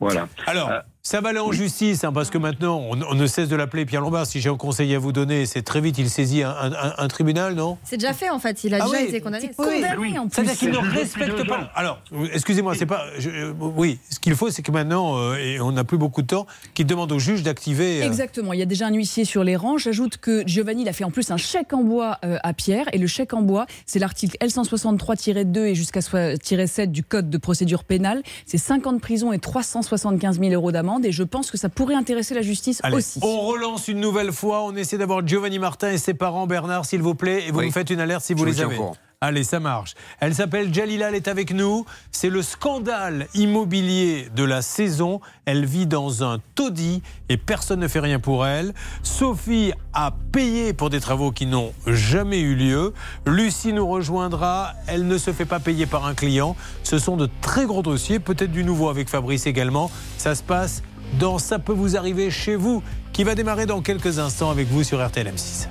[0.00, 0.26] Voilà.
[0.46, 0.70] Alors,
[1.04, 3.84] ça va aller en justice, hein, parce que maintenant, on, on ne cesse de l'appeler
[3.84, 4.24] Pierre Lombard.
[4.24, 6.94] Si j'ai un conseil à vous donner, c'est très vite, il saisit un, un- un-
[6.96, 7.76] un tribunal, non?
[7.82, 8.62] C'est déjà fait, en fait.
[8.62, 9.50] Il a Ah déjà oui, été condamné.
[9.58, 9.66] Oui,
[9.98, 10.14] oui.
[10.30, 11.72] C'est-à-dire qu'il ne respecte pas.
[11.74, 12.00] Alors,
[12.32, 13.02] excusez-moi, c'est pas.
[13.18, 16.22] je- euh, oui, ce qu'il faut, c'est que maintenant, euh, et on n'a plus beaucoup
[16.22, 18.00] de temps, qu'il demande au juge d'activer.
[18.04, 19.78] euh, Exactement, il y a déjà un huissier sur les rangs.
[19.78, 22.86] J'ajoute que Giovanni il a fait en plus un chèque en bois euh, à Pierre.
[22.92, 27.38] Et le chèque en bois, c'est l'article L163-2 et jusqu'à soi- -7 du Code de
[27.38, 28.22] procédure pénale.
[28.46, 30.91] C'est 5 ans de prison et 375 000 euros d'amende.
[31.02, 33.18] Et je pense que ça pourrait intéresser la justice Allez, aussi.
[33.22, 34.62] on relance une nouvelle fois.
[34.64, 37.44] On essaie d'avoir Giovanni Martin et ses parents, Bernard, s'il vous plaît.
[37.46, 37.66] Et vous Oui.
[37.66, 38.76] nous faites une alerte si Je vous vous les avez.
[39.24, 39.94] Allez, ça marche.
[40.18, 41.86] Elle s'appelle Jalila, elle est avec nous.
[42.10, 45.20] C'est le scandale immobilier de la saison.
[45.44, 48.74] Elle vit dans un taudis et personne ne fait rien pour elle.
[49.04, 52.94] Sophie a payé pour des travaux qui n'ont jamais eu lieu.
[53.24, 54.72] Lucie nous rejoindra.
[54.88, 56.56] Elle ne se fait pas payer par un client.
[56.82, 59.88] Ce sont de très gros dossiers, peut-être du nouveau avec Fabrice également.
[60.18, 60.82] Ça se passe
[61.20, 62.82] dans Ça peut vous arriver chez vous,
[63.12, 65.68] qui va démarrer dans quelques instants avec vous sur RTL M6.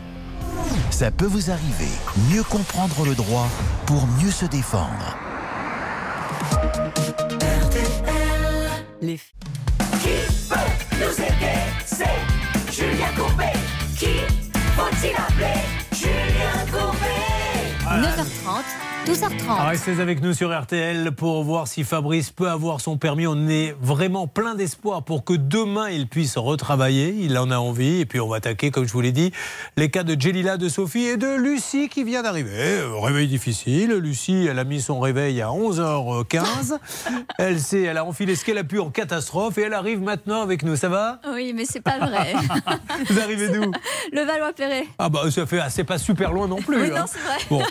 [0.89, 1.91] Ça peut vous arriver.
[2.31, 3.47] Mieux comprendre le droit
[3.85, 5.17] pour mieux se défendre.
[9.01, 9.17] Les...
[9.17, 10.17] Qui
[10.49, 10.55] peut
[10.99, 11.59] nous aider?
[11.85, 13.53] C'est Julien Courbet.
[13.97, 14.19] Qui
[14.75, 15.61] faut-il appeler?
[15.93, 17.31] Julien Courbet
[17.85, 18.63] 9h30,
[19.05, 19.67] 12h30.
[19.67, 23.25] Restez avec nous sur RTL pour voir si Fabrice peut avoir son permis.
[23.25, 27.15] On est vraiment plein d'espoir pour que demain il puisse retravailler.
[27.19, 28.01] Il en a envie.
[28.01, 29.31] Et puis on va attaquer, comme je vous l'ai dit,
[29.75, 32.51] les cas de Jelila, de Sophie et de Lucie qui vient d'arriver.
[32.53, 33.91] Euh, Réveil difficile.
[33.93, 36.77] Lucie, elle a mis son réveil à 11h15.
[37.39, 40.41] Elle sait, elle a enfilé ce qu'elle a pu en catastrophe et elle arrive maintenant
[40.43, 40.75] avec nous.
[40.75, 41.19] Ça va?
[41.33, 42.33] Oui, mais c'est pas vrai.
[43.09, 43.71] Vous arrivez d'où?
[44.11, 44.85] Le Valois-Perret.
[44.99, 46.81] Ah bah ça fait, ah, c'est pas super loin non plus.
[46.81, 46.99] Oui, hein.
[46.99, 47.37] non, c'est vrai.
[47.49, 47.61] Bon,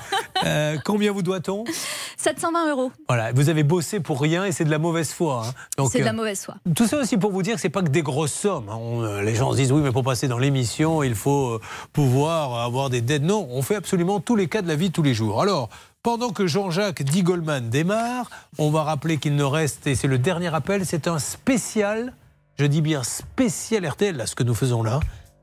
[0.44, 1.64] Euh, combien vous doit-on
[2.16, 2.92] 720 euros.
[3.08, 5.42] Voilà, vous avez bossé pour rien et c'est de la mauvaise foi.
[5.78, 5.84] hein.
[5.90, 6.54] C'est de la euh, mauvaise foi.
[6.74, 8.68] Tout ça aussi pour vous dire que c'est pas que des grosses sommes.
[8.68, 8.76] hein.
[8.78, 11.60] On, euh, les gens se disent oui, mais pour passer dans l'émission, il faut euh,
[11.92, 13.22] pouvoir avoir des dettes.
[13.22, 15.40] Non, on fait absolument tous les cas de la vie tous les jours.
[15.42, 15.68] Alors.
[16.02, 20.16] Pendant que Jean-Jacques Di Goldman démarre, on va rappeler qu'il ne reste, et c'est le
[20.16, 22.14] dernier appel, c'est un spécial,
[22.58, 25.00] je dis bien spécial RTL, là, ce que nous faisons là.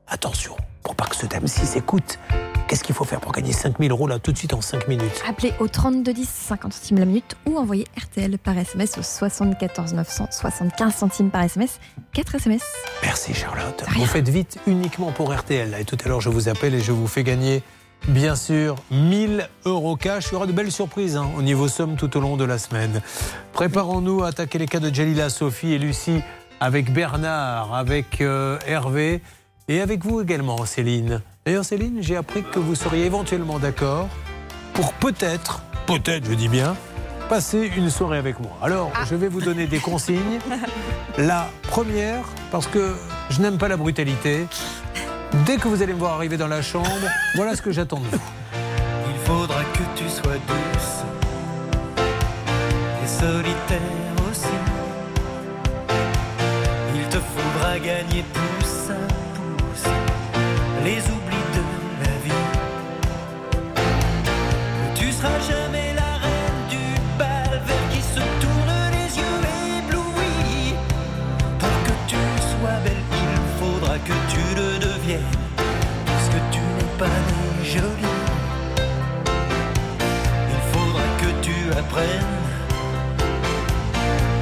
[0.08, 2.18] Attention, pour pas que ce dame-ci s'écoute.
[2.68, 5.22] Qu'est-ce qu'il faut faire pour gagner 5000 euros là tout de suite en 5 minutes
[5.26, 10.26] Appelez au 3210 50 centimes la minute ou envoyez RTL par SMS au 74 900
[10.30, 11.80] 75 centimes par SMS.
[12.12, 12.60] 4 SMS.
[13.02, 13.82] Merci Charlotte.
[13.96, 15.76] Vous faites vite uniquement pour RTL.
[15.80, 17.62] Et tout à l'heure, je vous appelle et je vous fais gagner,
[18.06, 20.26] bien sûr, 1000 euros cash.
[20.30, 22.58] Il y aura de belles surprises hein, au niveau somme tout au long de la
[22.58, 23.00] semaine.
[23.54, 26.20] Préparons-nous à attaquer les cas de Jalila, Sophie et Lucie
[26.60, 29.22] avec Bernard, avec euh, Hervé
[29.68, 31.22] et avec vous également, Céline.
[31.48, 34.10] D'ailleurs, Céline, j'ai appris que vous seriez éventuellement d'accord
[34.74, 36.76] pour peut-être, peut-être, je dis bien,
[37.30, 38.50] passer une soirée avec moi.
[38.60, 40.40] Alors, je vais vous donner des consignes.
[41.16, 42.20] La première,
[42.50, 42.94] parce que
[43.30, 44.46] je n'aime pas la brutalité,
[45.46, 46.90] dès que vous allez me voir arriver dans la chambre,
[47.34, 48.20] voilà ce que j'attends de vous.
[49.08, 51.02] Il faudra que tu sois douce
[53.02, 53.80] et solitaire
[54.30, 54.48] aussi.
[56.94, 58.67] Il te faudra gagner pouce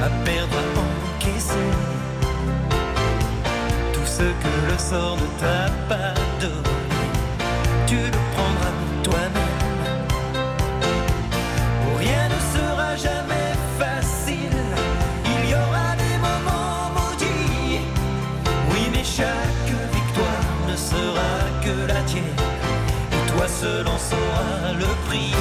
[0.03, 0.65] à perdre, à
[1.15, 1.71] encaisser
[3.93, 7.05] tout ce que le sort ne t'a pas donné.
[7.87, 8.73] Tu le prendras
[9.03, 9.57] toi-même.
[11.97, 14.61] Rien ne sera jamais facile.
[15.25, 17.81] Il y aura des moments maudits.
[18.71, 21.31] Oui, mais chaque victoire ne sera
[21.63, 22.41] que la tienne.
[23.11, 25.33] Et toi seul en sauras le prix.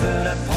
[0.00, 0.49] Tout seul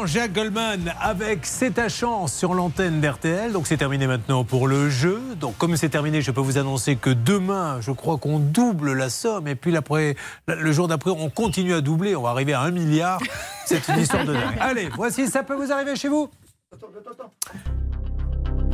[0.00, 3.52] Jean-Jacques Goldman avec C'est ta chance sur l'antenne d'RTL.
[3.52, 5.20] Donc c'est terminé maintenant pour le jeu.
[5.38, 9.10] Donc comme c'est terminé, je peux vous annoncer que demain, je crois qu'on double la
[9.10, 9.46] somme.
[9.46, 10.16] Et puis l'après,
[10.48, 12.16] le jour d'après, on continue à doubler.
[12.16, 13.20] On va arriver à un milliard.
[13.66, 14.56] C'est une histoire de dingue.
[14.58, 16.30] Allez, voici, ça peut vous arriver chez vous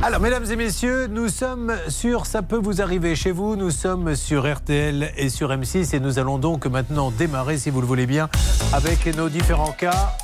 [0.03, 3.55] alors, mesdames et messieurs, nous sommes sur Ça peut vous arriver chez vous.
[3.55, 7.81] Nous sommes sur RTL et sur M6 et nous allons donc maintenant démarrer, si vous
[7.81, 8.29] le voulez bien,
[8.73, 10.15] avec nos différents cas.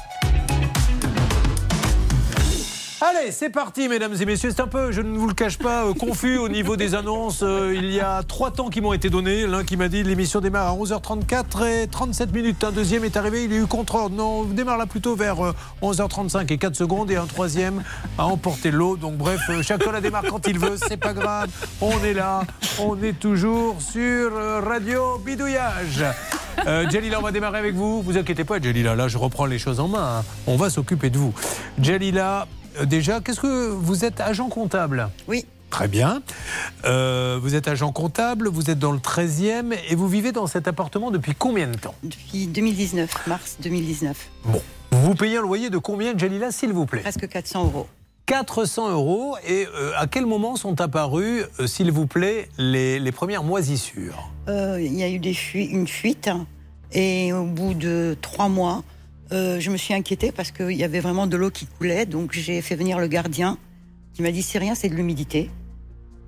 [3.06, 4.52] Allez, c'est parti, mesdames et messieurs.
[4.56, 7.42] C'est un peu, je ne vous le cache pas, euh, confus au niveau des annonces.
[7.44, 9.46] Euh, il y a trois temps qui m'ont été donnés.
[9.46, 12.64] L'un qui m'a dit l'émission démarre à 11h34 et 37 minutes.
[12.64, 14.16] Un deuxième est arrivé, il est eu contre ordre.
[14.16, 17.12] Non, on démarre là plutôt vers euh, 11h35 et 4 secondes.
[17.12, 17.84] Et un troisième
[18.18, 18.96] a emporté l'eau.
[18.96, 20.78] Donc bref, euh, chacun la démarre quand il veut.
[20.78, 21.50] C'est pas grave.
[21.82, 22.44] On est là.
[22.80, 26.06] On est toujours sur euh, Radio Bidouillage.
[26.68, 28.02] Euh, Jalila, on va démarrer avec vous.
[28.02, 28.96] Vous inquiétez pas, Jalila.
[28.96, 30.20] Là, je reprends les choses en main.
[30.20, 30.24] hein.
[30.48, 31.34] On va s'occuper de vous.
[31.82, 32.46] Jalila, euh,
[32.86, 35.46] déjà, qu'est-ce que vous êtes agent comptable Oui.
[35.70, 36.22] Très bien.
[36.86, 40.68] Euh, vous êtes agent comptable, vous êtes dans le 13e et vous vivez dans cet
[40.68, 44.30] appartement depuis combien de temps Depuis 2019, mars 2019.
[44.46, 44.62] Bon.
[44.92, 47.88] Vous payez un loyer de combien, Jalila, s'il vous plaît Presque 400 euros.
[48.28, 49.36] 400 euros.
[49.48, 54.30] Et euh, à quel moment sont apparues, euh, s'il vous plaît, les, les premières moisissures?
[54.50, 56.30] Euh, Il y a eu des une fuite
[56.92, 58.84] et au bout de trois mois,
[59.32, 62.06] euh, je me suis inquiétée parce qu'il y avait vraiment de l'eau qui coulait.
[62.06, 63.58] Donc j'ai fait venir le gardien
[64.14, 65.50] qui m'a dit c'est rien, c'est de l'humidité.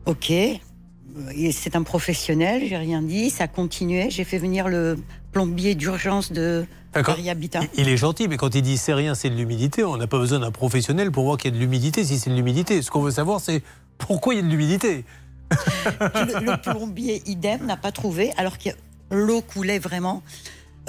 [0.05, 0.31] Ok.
[0.31, 4.09] Et C'est un professionnel, j'ai rien dit, ça continuait.
[4.09, 4.97] J'ai fait venir le
[5.31, 6.65] plombier d'urgence de.
[6.93, 7.61] Paris Habitat.
[7.77, 10.17] Il est gentil, mais quand il dit c'est rien, c'est de l'humidité, on n'a pas
[10.17, 12.81] besoin d'un professionnel pour voir qu'il y a de l'humidité si c'est de l'humidité.
[12.81, 13.61] Ce qu'on veut savoir, c'est
[13.97, 15.03] pourquoi il y a de l'humidité
[15.99, 18.69] le, le plombier idem n'a pas trouvé, alors que
[19.11, 20.23] l'eau coulait vraiment.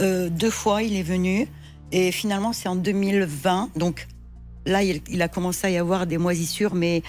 [0.01, 1.49] Euh, deux fois, il est venu.
[1.93, 3.71] Et finalement, c'est en 2020.
[3.77, 4.07] Donc
[4.67, 7.03] là, il, il a commencé à y avoir des moisissures, mais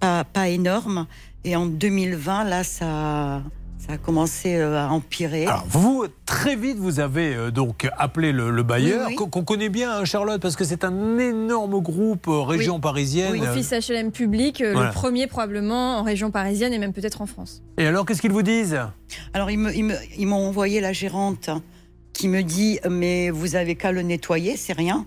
[0.00, 1.06] pas, pas énormes.
[1.44, 3.42] Et en 2020, là, ça,
[3.78, 5.46] ça a commencé euh, à empirer.
[5.46, 9.28] Alors, vous, très vite, vous avez euh, donc appelé le, le bailleur, Oui, oui.
[9.30, 13.40] qu'on connaît bien, hein, Charlotte, parce que c'est un énorme groupe euh, région parisienne.
[13.42, 14.88] Office HLM public, euh, Voilà.
[14.88, 17.62] le premier probablement en région parisienne et même peut-être en France.
[17.78, 18.78] Et alors, qu'est-ce qu'ils vous disent?
[19.34, 21.50] Alors, ils me- ils me- ils m'ont envoyé la gérante
[22.12, 25.06] qui me dit Mais vous avez qu'à le nettoyer, c'est rien.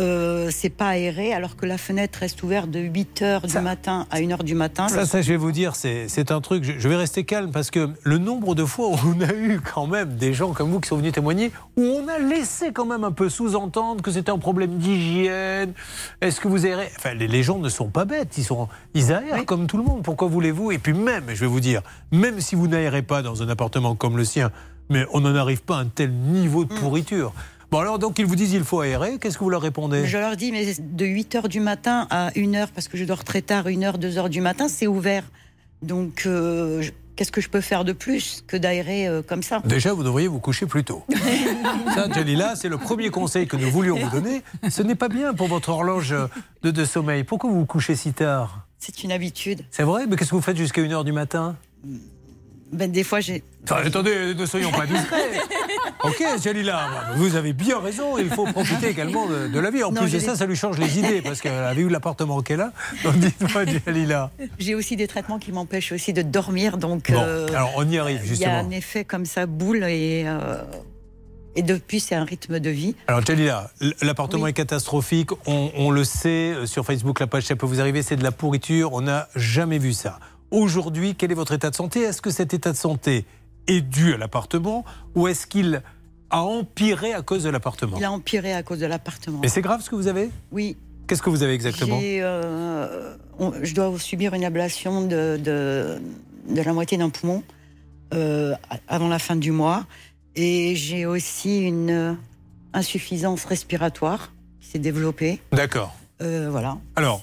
[0.00, 4.06] Euh, c'est pas aéré, alors que la fenêtre reste ouverte de 8 h du matin
[4.10, 4.88] à 1 h du matin.
[4.88, 6.64] Ça, ça, je vais vous dire, c'est un truc.
[6.64, 9.60] Je, je vais rester calme parce que le nombre de fois où on a eu
[9.60, 12.86] quand même des gens comme vous qui sont venus témoigner, où on a laissé quand
[12.86, 15.74] même un peu sous-entendre que c'était un problème d'hygiène.
[16.22, 18.38] Est-ce que vous aérez Enfin, les, les gens ne sont pas bêtes.
[18.38, 20.02] Ils sont, ils aèrent comme tout le monde.
[20.02, 20.72] Pourquoi voulez-vous?
[20.72, 21.82] Et puis même, je vais vous dire,
[22.12, 24.52] même si vous n'aérez pas dans un appartement comme le sien,
[24.92, 27.32] mais on n'en arrive pas à un tel niveau de pourriture.
[27.70, 29.18] Bon alors donc ils vous disent il faut aérer.
[29.18, 32.26] Qu'est-ce que vous leur répondez Je leur dis, mais de 8 h du matin à
[32.28, 34.86] 1 h, parce que je dors très tard, 1 h, 2 h du matin, c'est
[34.86, 35.24] ouvert.
[35.80, 36.82] Donc, euh,
[37.16, 39.60] qu'est-ce que je peux faire de plus que d'aérer euh, comme ça?
[39.64, 41.02] Déjà, vous devriez vous coucher plus tôt.
[41.94, 44.42] Ça, Jalila, c'est le premier conseil que nous voulions vous donner.
[44.70, 46.14] Ce n'est pas bien pour votre horloge
[46.62, 47.24] de, de sommeil.
[47.24, 48.66] Pourquoi vous vous couchez si tard?
[48.78, 49.64] C'est une habitude.
[49.70, 50.06] C'est vrai?
[50.06, 51.56] Mais qu'est-ce que vous faites jusqu'à 1h du matin?
[52.72, 53.42] Ben, des fois, j'ai.
[53.70, 55.30] Attendez, ne soyons pas discrets.
[56.04, 58.18] Ok, Jalila, vous avez bien raison.
[58.18, 59.84] Il faut profiter également de, de la vie.
[59.84, 62.42] En Non, plus de ça, ça lui change les idées parce qu'elle avait eu l'appartement
[62.42, 62.72] qu'elle a.
[63.04, 64.32] Donc dites-moi, Jalila.
[64.58, 67.12] J'ai aussi des traitements qui m'empêchent aussi de dormir, donc.
[67.12, 68.58] Bon, euh, alors on y arrive Il y a justement.
[68.58, 70.60] un effet comme ça, boule, et, euh,
[71.54, 72.96] et depuis, c'est un rythme de vie.
[73.06, 73.70] Alors Jalila,
[74.00, 77.80] l'appartement est catastrophique, on, on le sait, euh, sur Facebook, la page ça peut vous
[77.80, 80.18] arriver, c'est de la pourriture, on n'a jamais vu ça.
[80.52, 82.00] Aujourd'hui, quel est votre état de santé?
[82.02, 83.24] Est-ce que cet état de santé
[83.66, 84.84] est dû à l'appartement
[85.14, 85.82] ou est-ce qu'il
[86.30, 87.96] a empiré à cause de l'appartement?
[87.96, 89.38] Il a empiré à cause de l'appartement.
[89.42, 90.30] Mais c'est grave ce que vous avez?
[90.50, 90.76] Oui.
[91.06, 91.98] Qu'est-ce que vous avez exactement?
[92.02, 95.98] Euh, on- je dois subir une ablation de, de,
[96.48, 97.42] de la moitié d'un poumon
[98.12, 98.54] euh,
[98.88, 99.86] avant la fin du mois.
[100.36, 102.16] Et j'ai aussi une
[102.74, 105.40] insuffisance respiratoire qui s'est développée.
[105.50, 105.94] D'accord.
[106.20, 106.78] Euh, voilà.
[106.96, 107.22] Alors,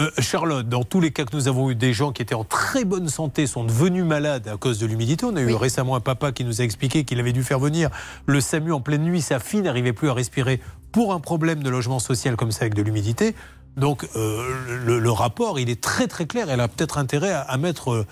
[0.00, 2.44] euh, Charlotte, dans tous les cas que nous avons eu, des gens qui étaient en
[2.44, 5.24] très bonne santé sont devenus malades à cause de l'humidité.
[5.24, 7.90] On a eu récemment un papa qui nous a expliqué qu'il avait dû faire venir
[8.26, 9.20] le SAMU en pleine nuit.
[9.20, 10.60] Sa fille n'arrivait plus à respirer
[10.90, 13.34] pour un problème de logement social comme ça avec de l'humidité.
[13.76, 14.42] Donc euh,
[14.84, 16.50] le, le rapport, il est très très clair.
[16.50, 18.06] Elle a peut-être intérêt à, à mettre euh,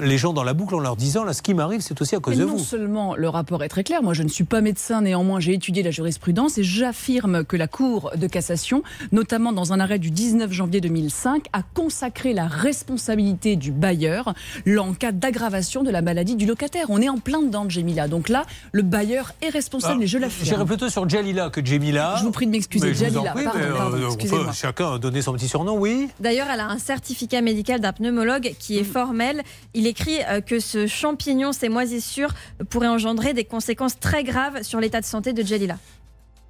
[0.00, 2.20] les gens dans la boucle en leur disant là, ce qui m'arrive, c'est aussi à
[2.20, 2.64] cause Mais de non vous.
[2.64, 5.82] seulement le rapport est très clair, moi je ne suis pas médecin, néanmoins j'ai étudié
[5.82, 8.82] la jurisprudence et j'affirme que la Cour de cassation,
[9.12, 14.34] notamment dans un arrêt du 19 janvier 2005, a consacré la responsabilité du bailleur
[14.78, 16.86] en cas d'aggravation de la maladie du locataire.
[16.88, 18.08] On est en plein dedans de Gemila.
[18.08, 20.66] Donc là, le bailleur est responsable Ah, et je l'affirme.
[20.66, 22.16] plutôt sur Jalila que Jemila.
[22.18, 23.32] Je vous prie de m'excuser, Jalila.
[23.32, 26.08] prie, Pardon, mais, euh, pardon, peut chacun donner son petit surnom, oui.
[26.20, 29.42] D'ailleurs, elle a un certificat médical d'un pneumologue qui est formel.
[29.74, 32.34] Il écrit euh, que ce champignon, ces moisissures,
[32.70, 35.78] pourraient engendrer des conséquences très graves sur l'état de santé de Jalila.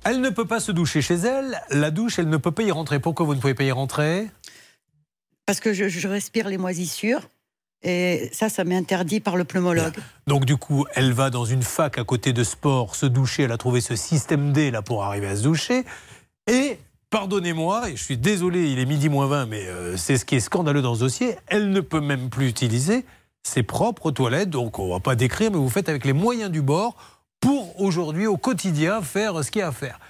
[0.05, 1.61] Elle ne peut pas se doucher chez elle.
[1.71, 2.99] La douche, elle ne peut pas y rentrer.
[2.99, 4.29] Pourquoi vous ne pouvez pas y rentrer?
[5.47, 7.29] Parce que je, je respire les moisissures.
[7.85, 9.95] Et ça, ça m'est interdit par le pneumologue.
[10.29, 13.45] Donc du coup, elle va dans une fac à côté de sport se doucher.
[13.45, 15.85] Elle a trouvé ce système D là pour arriver à se doucher.
[16.47, 16.79] Et
[17.13, 20.35] pardonnez-moi, et je suis désolé, il est midi moins 20, mais euh, c'est ce qui
[20.35, 21.37] est scandaleux dans ce dossier.
[21.47, 23.05] Elle ne peut même plus utiliser
[23.43, 24.49] ses propres toilettes.
[24.51, 26.97] Donc on va pas décrire, mais vous faites avec les moyens du bord
[27.39, 30.01] pour aujourd'hui au quotidien faire ce qu'il y a à faire.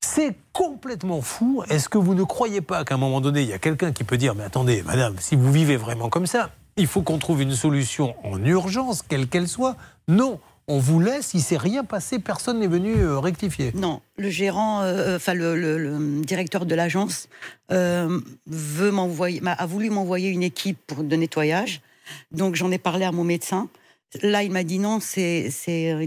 [0.00, 1.64] C'est complètement fou.
[1.68, 4.04] Est-ce que vous ne croyez pas qu'à un moment donné, il y a quelqu'un qui
[4.04, 7.42] peut dire Mais attendez, madame, si vous vivez vraiment comme ça, il faut qu'on trouve
[7.42, 9.74] une solution en urgence, quelle qu'elle soit?
[10.06, 10.38] Non,
[10.68, 13.72] on vous laisse, il s'est rien passé, personne n'est venu euh, rectifier.
[13.74, 17.28] Non, le gérant, euh, enfin le, le- le directeur de l'agence
[17.72, 21.80] euh, veut m'envoyer, m'a- a voulu m'envoyer une équipe pour de nettoyage.
[22.32, 23.68] Donc j'en ai parlé à mon médecin.
[24.22, 25.50] Là, il m'a dit non, c'est,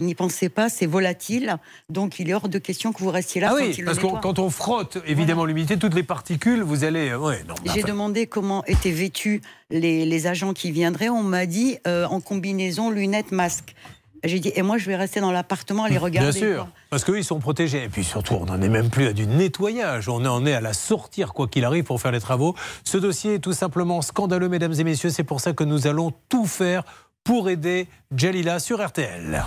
[0.02, 1.58] n'y pensez pas, c'est volatile.
[1.90, 3.50] Donc il est hors de question que vous restiez là.
[3.52, 6.84] ah quand oui, il parce que quand on frotte évidemment l'humidité, toutes les particules, vous
[6.84, 7.10] allez.
[7.10, 11.10] euh, Ouais, J'ai demandé comment étaient vêtus les, les agents qui viendraient.
[11.10, 13.76] On m'a dit euh, en combinaison, lunettes, masque.
[14.24, 16.40] J'ai dit, et moi, je vais rester dans l'appartement à les regarder.
[16.40, 16.72] Bien sûr, quoi.
[16.92, 17.84] parce qu'eux, ils sont protégés.
[17.86, 20.10] Et puis surtout, on n'en est même plus à du nettoyage.
[20.10, 22.56] On en est à la sortir, quoi qu'il arrive, pour faire les travaux.
[22.84, 25.10] Ce dossier est tout simplement scandaleux, mesdames et messieurs.
[25.10, 26.84] C'est pour ça que nous allons tout faire
[27.24, 29.44] pour aider Jalila sur RTL.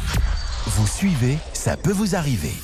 [0.66, 2.54] Vous suivez, ça peut vous arriver.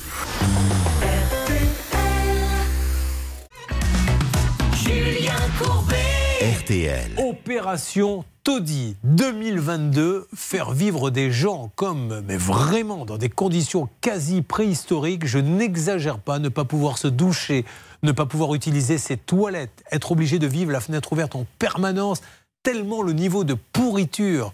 [4.75, 6.10] Julien Courbet.
[6.41, 7.11] RTL.
[7.19, 15.27] Opération Taudis 2022, faire vivre des gens comme, mais vraiment dans des conditions quasi préhistoriques.
[15.27, 17.67] Je n'exagère pas, ne pas pouvoir se doucher,
[18.03, 22.23] ne pas pouvoir utiliser ses toilettes, être obligé de vivre la fenêtre ouverte en permanence,
[22.63, 24.53] tellement le niveau de pourriture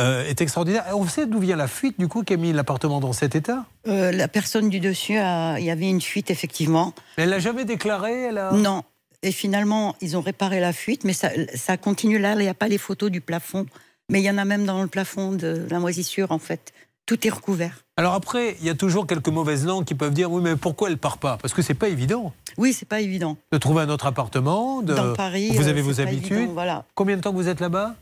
[0.00, 0.84] euh, est extraordinaire.
[0.94, 3.66] On sait d'où vient la fuite, du coup, qui a mis l'appartement dans cet état?
[3.88, 6.94] Euh, la personne du dessus, a- il y avait une fuite, effectivement.
[7.18, 8.52] Elle l'a jamais déclaré elle a...
[8.52, 8.82] Non.
[9.22, 12.34] Et finalement, ils ont réparé la fuite, mais ça, ça continue là.
[12.34, 13.66] Il n'y a pas les photos du plafond.
[14.08, 16.72] Mais il y en a même dans le plafond de la moisissure, en fait.
[17.06, 17.84] Tout est recouvert.
[17.96, 20.90] Alors après, il y a toujours quelques mauvaises langues qui peuvent dire oui, mais pourquoi
[20.90, 21.38] elle part pas?
[21.40, 23.36] Parce que c'est pas évident Oui, c'est pas évident.
[23.52, 24.82] de trouver un autre appartement.
[24.82, 24.94] De...
[24.94, 26.32] Dans Paris, vous euh, avez vos habitudes.
[26.32, 26.84] évident, voilà.
[26.94, 27.94] Combien de temps que vous êtes là-bas?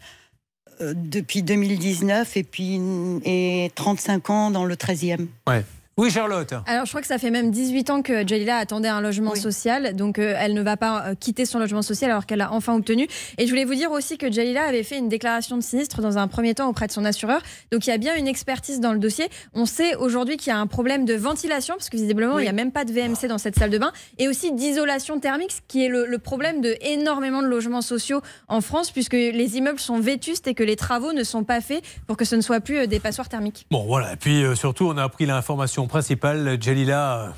[0.81, 2.81] Euh, depuis 2019 et puis
[3.24, 5.27] et 35 ans dans le 13e.
[5.47, 5.65] Ouais.
[5.97, 6.53] Oui, Charlotte.
[6.66, 9.95] Alors, je crois que ça fait même 18 ans que Jalila attendait un logement social,
[9.95, 12.75] donc euh, elle ne va pas euh, quitter son logement social alors qu'elle l'a enfin
[12.75, 13.07] obtenu.
[13.39, 16.19] Et je voulais vous dire aussi que Jalila avait fait une déclaration de sinistre dans
[16.19, 17.41] un premier temps auprès de son assureur,
[17.71, 19.29] donc il y a bien une expertise dans le dossier.
[19.53, 22.49] On sait aujourd'hui qu'il y a un problème de ventilation, parce que visiblement, il n'y
[22.49, 25.61] a même pas de VMC dans cette salle de bain, et aussi d'isolation thermique, ce
[25.69, 29.79] qui est le, le problème de énormément de logements sociaux en France, puisque les immeubles
[29.79, 32.59] sont vétustes et que les travaux ne sont pas faits pour que ce ne soit
[32.59, 33.66] plus euh, des passoires thermiques.
[33.71, 34.15] Bon, voilà.
[34.15, 36.56] Et puis euh, surtout, on a appris l'information principale.
[36.61, 37.28] Jalila euh,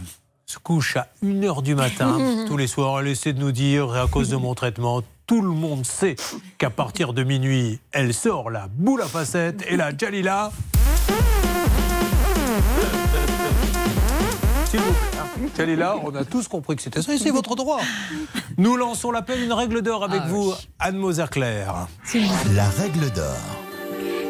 [0.47, 3.01] se couche à 1h du matin tous les soirs.
[3.01, 6.17] Elle essaie de nous dire, et à cause de mon traitement, tout le monde sait
[6.59, 9.65] qu'à partir de minuit, elle sort la boule à facettes.
[9.69, 10.53] Et là, Jalila.
[14.67, 15.19] S'il vous plaît.
[15.21, 15.49] hein.
[15.57, 17.81] Jalila, on a tous compris que c'était ça et c'est votre droit.
[18.59, 21.87] Nous lançons l'appel une règle d'or avec vous, Anne Moser-Claire.
[22.55, 23.37] La règle d'or.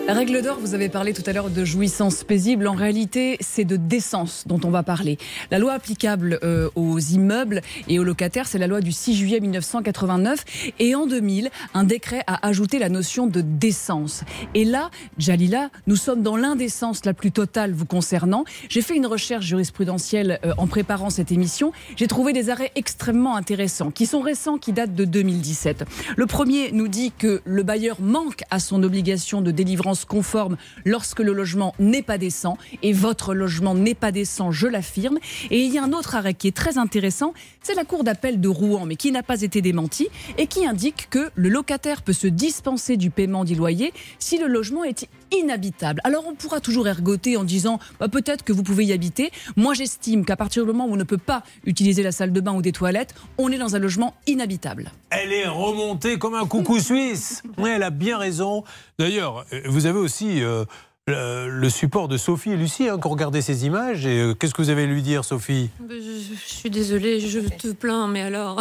[0.09, 2.69] Règle d'or, vous avez parlé tout à l'heure de jouissance paisible.
[2.69, 5.19] En réalité, c'est de décence dont on va parler.
[5.51, 9.41] La loi applicable euh, aux immeubles et aux locataires, c'est la loi du 6 juillet
[9.41, 10.45] 1989.
[10.78, 14.23] Et en 2000, un décret a ajouté la notion de décence.
[14.55, 18.45] Et là, Jalila, nous sommes dans l'indécence la plus totale vous concernant.
[18.69, 21.73] J'ai fait une recherche jurisprudentielle euh, en préparant cette émission.
[21.97, 25.85] J'ai trouvé des arrêts extrêmement intéressants, qui sont récents, qui datent de 2017.
[26.16, 31.20] Le premier nous dit que le bailleur manque à son obligation de délivrance conforme lorsque
[31.20, 32.59] le logement n'est pas décent.
[32.82, 35.18] Et votre logement n'est pas décent, je l'affirme.
[35.51, 37.32] Et il y a un autre arrêt qui est très intéressant.
[37.62, 40.09] C'est la Cour d'appel de Rouen, mais qui n'a pas été démenti
[40.39, 44.47] et qui indique que le locataire peut se dispenser du paiement du loyer si le
[44.47, 46.01] logement est inhabitable.
[46.05, 49.31] Alors on pourra toujours ergoter en disant bah, peut-être que vous pouvez y habiter.
[49.57, 52.40] Moi j'estime qu'à partir du moment où on ne peut pas utiliser la salle de
[52.40, 54.90] bain ou des toilettes, on est dans un logement inhabitable.
[55.11, 57.43] Elle est remontée comme un coucou suisse.
[57.59, 58.65] Oui, elle a bien raison.
[58.98, 60.65] D'ailleurs, euh, vous avez aussi euh,
[61.09, 64.07] le, le support de Sophie et Lucie hein, qui ont regardé ces images.
[64.07, 67.69] Et euh, qu'est-ce que vous avez à lui dire, Sophie Je, suis désolée, je te
[67.69, 68.61] plains, mais alors,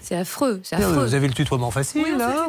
[0.00, 1.06] c'est affreux, Bien, affreux.
[1.06, 2.48] Vous avez le tutoiement facile, Oui, là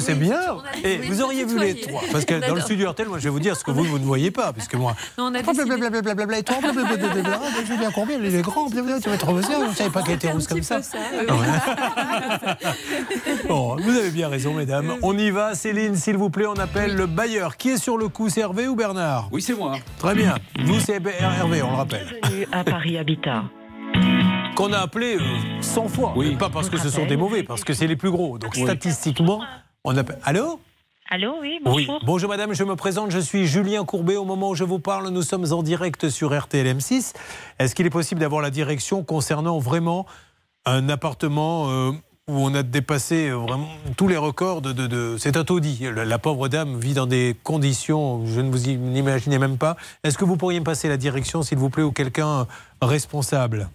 [0.00, 0.38] C'est bien.
[0.84, 2.02] Et vous auriez vu les trois.
[2.12, 3.98] Parce que dans le studio RTL, moi, je vais vous dire ce que vous, vous
[3.98, 4.52] ne voyez pas.
[4.52, 4.94] Parce que moi.
[5.16, 8.68] Non, on a Oh, blablabla, et toi, blablabla, ah, ben, Julien Courbet, il est grand,
[8.68, 9.58] blablabla, tu vas être ça.
[9.60, 10.80] Vous ne savez pas qu'elle était rousse comme ça.
[13.48, 14.96] Bon, vous avez bien raison, mesdames.
[15.00, 15.54] On y va.
[15.54, 17.56] Céline, s'il vous plaît, on appelle le bailleur.
[17.56, 19.28] Qui est sur le coup, c'est Hervé ou Bernard?
[19.30, 19.76] Oui, c'est moi.
[19.98, 20.34] Très bien.
[20.64, 22.18] Vous, c'est Hervé, on le rappelle.
[22.22, 23.44] Bienvenue à Paris Habitat.
[24.56, 26.12] Qu'on a appelé euh, 100 fois.
[26.16, 26.34] Oui.
[26.36, 28.36] Pas parce que ce sont des mauvais, parce que c'est les plus gros.
[28.36, 29.42] Donc statistiquement,
[29.84, 30.18] on appelle.
[30.24, 30.58] Allô?
[31.08, 32.00] Allô, oui, Oui, bonjour.
[32.04, 34.16] bonjour madame, je me présente, je suis Julien Courbet.
[34.16, 37.12] Au moment où je vous parle, nous sommes en direct sur RTLM6.
[37.58, 40.06] Est-ce qu'il est possible d'avoir la direction concernant vraiment
[40.64, 41.92] un appartement euh,
[42.26, 44.72] où on a dépassé euh, vraiment tous les records de...
[44.72, 45.84] de- de- C'est un taudis.
[45.94, 49.76] La, pauvre dame vit dans des conditions, je ne vous y- n'imaginez même pas.
[50.04, 52.46] Est-ce que vous pourriez me passer la direction, s'il vous plaît, ou quelqu'un
[52.80, 53.68] responsable?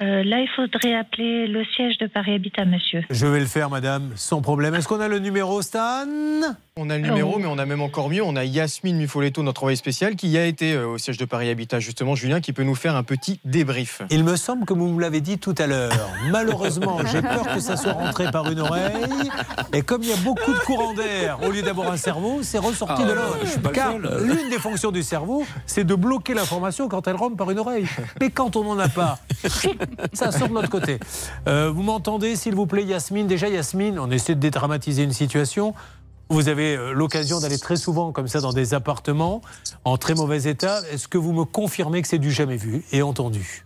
[0.00, 3.02] Euh, là, il faudrait appeler le siège de Paris Habitat, monsieur.
[3.10, 4.74] Je vais le faire, madame, sans problème.
[4.74, 6.06] Est-ce qu'on a le numéro, Stan?
[6.78, 7.38] On a le numéro, Oh.
[7.38, 8.22] mais on a même encore mieux.
[8.22, 11.48] On a Yasmine Mufoletto, notre envoyé spécial, qui a été euh, au siège de Paris
[11.48, 14.02] Habitat, justement, Julien, qui peut nous faire un petit débrief.
[14.10, 15.90] Il me semble que vous me l'avez dit tout à l'heure.
[16.30, 18.92] Malheureusement, j'ai peur que ça soit rentré par une oreille.
[19.72, 22.58] Et comme il y a beaucoup de courant d'air, au lieu d'avoir un cerveau, c'est
[22.58, 23.72] ressorti Ah, de l'autre.
[23.72, 27.58] Car l'une des fonctions du cerveau, c'est de bloquer l'information quand elle rentre par une
[27.58, 27.86] oreille.
[28.20, 29.18] Mais quand on n'en a pas,
[30.12, 30.98] ça sort de l'autre côté.
[31.48, 33.26] Euh, vous m'entendez, s'il vous plaît, Yasmine?
[33.26, 35.72] Déjà, Yasmine, on essaie de dédramatiser une situation.
[36.28, 39.42] Vous avez euh, l'occasion d'aller très souvent comme ça dans des appartements
[39.84, 40.82] en très mauvais état.
[40.90, 43.64] Est-ce que vous me confirmez que c'est du jamais vu et entendu?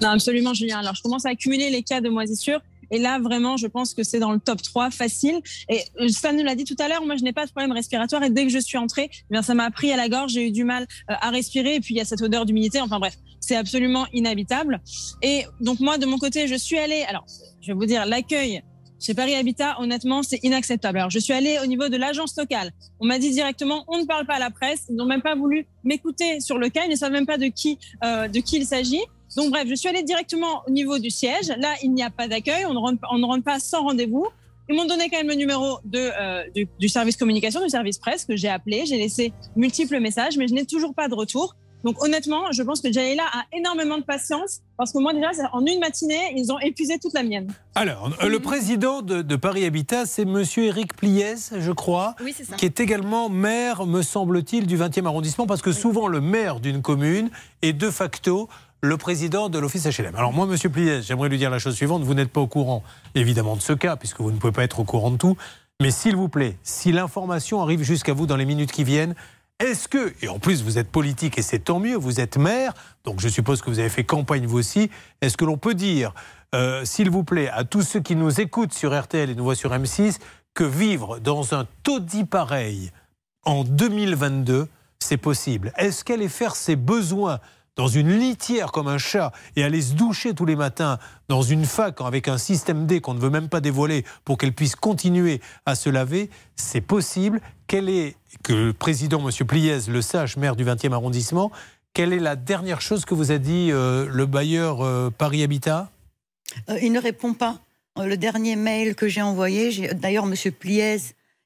[0.00, 0.78] Non, absolument, Julien.
[0.78, 2.60] Alors, je commence à accumuler les cas de moisissure.
[2.90, 5.40] Et là, vraiment, je pense que c'est dans le top 3, facile.
[5.68, 7.72] Et euh, Stan nous l'a dit tout à l'heure, moi, je n'ai pas de problème
[7.72, 8.22] respiratoire.
[8.22, 10.32] Et dès que je suis entrée, eh bien, ça m'a pris à la gorge.
[10.32, 11.74] J'ai eu du mal euh, à respirer.
[11.74, 12.80] Et puis, il y a cette odeur d'humidité.
[12.80, 14.80] Enfin, bref, c'est absolument inhabitable.
[15.22, 17.04] Et donc, moi, de mon côté, je suis allée.
[17.08, 17.26] Alors,
[17.60, 18.62] je vais vous dire, l'accueil
[19.00, 20.98] chez Paris Habitat, honnêtement, c'est inacceptable.
[20.98, 22.72] Alors, je suis allée au niveau de l'agence locale.
[22.98, 24.86] On m'a dit directement, on ne parle pas à la presse.
[24.88, 26.82] Ils n'ont même pas voulu m'écouter sur le cas.
[26.84, 29.02] Ils ne savent même pas de qui, euh, de qui il s'agit.
[29.36, 31.48] Donc, bref, je suis allée directement au niveau du siège.
[31.58, 32.66] Là, il n'y a pas d'accueil.
[32.66, 34.26] On ne rentre, on ne rentre pas sans rendez-vous.
[34.68, 36.42] Ils m'ont donné quand même le numéro de, euh,
[36.78, 38.84] du service communication, du service presse que j'ai appelé.
[38.84, 41.54] J'ai laissé multiples messages, mais je n'ai toujours pas de retour.
[41.84, 45.64] Donc honnêtement, je pense que Jalila a énormément de patience parce que moi déjà, en
[45.64, 47.52] une matinée, ils ont épuisé toute la mienne.
[47.74, 52.34] Alors, euh, le président de, de Paris Habitat, c'est monsieur Éric Pliez, je crois, Oui,
[52.36, 52.56] c'est ça.
[52.56, 56.82] qui est également maire, me semble-t-il, du 20e arrondissement, parce que souvent le maire d'une
[56.82, 57.30] commune
[57.62, 58.48] est de facto
[58.80, 60.14] le président de l'office HLM.
[60.16, 62.82] Alors moi, monsieur Pliez, j'aimerais lui dire la chose suivante, vous n'êtes pas au courant,
[63.14, 65.36] évidemment, de ce cas, puisque vous ne pouvez pas être au courant de tout,
[65.80, 69.14] mais s'il vous plaît, si l'information arrive jusqu'à vous dans les minutes qui viennent,
[69.60, 72.72] est-ce que, et en plus vous êtes politique et c'est tant mieux, vous êtes maire,
[73.04, 74.90] donc je suppose que vous avez fait campagne vous aussi,
[75.20, 76.14] est-ce que l'on peut dire,
[76.54, 79.54] euh, s'il vous plaît, à tous ceux qui nous écoutent sur RTL et nous voient
[79.54, 80.18] sur M6,
[80.54, 82.90] que vivre dans un taudis pareil
[83.44, 84.68] en 2022,
[84.98, 85.72] c'est possible?
[85.76, 87.40] Est-ce qu'aller faire ses besoins
[87.78, 90.98] dans une litière comme un chat et aller se doucher tous les matins
[91.28, 94.52] dans une fac avec un système D qu'on ne veut même pas dévoiler pour qu'elle
[94.52, 97.40] puisse continuer à se laver, c'est possible?
[97.68, 99.46] Quelle est, que le président, M.
[99.46, 101.50] Pliez, le sache, maire du 20e arrondissement,
[101.94, 105.90] quelle est la dernière chose que vous a dit euh, le bailleur euh, Paris Habitat?
[106.68, 107.58] Euh, il ne répond pas.
[107.96, 110.34] Le dernier mail que j'ai envoyé, d'ailleurs, M.
[110.52, 110.98] Pliez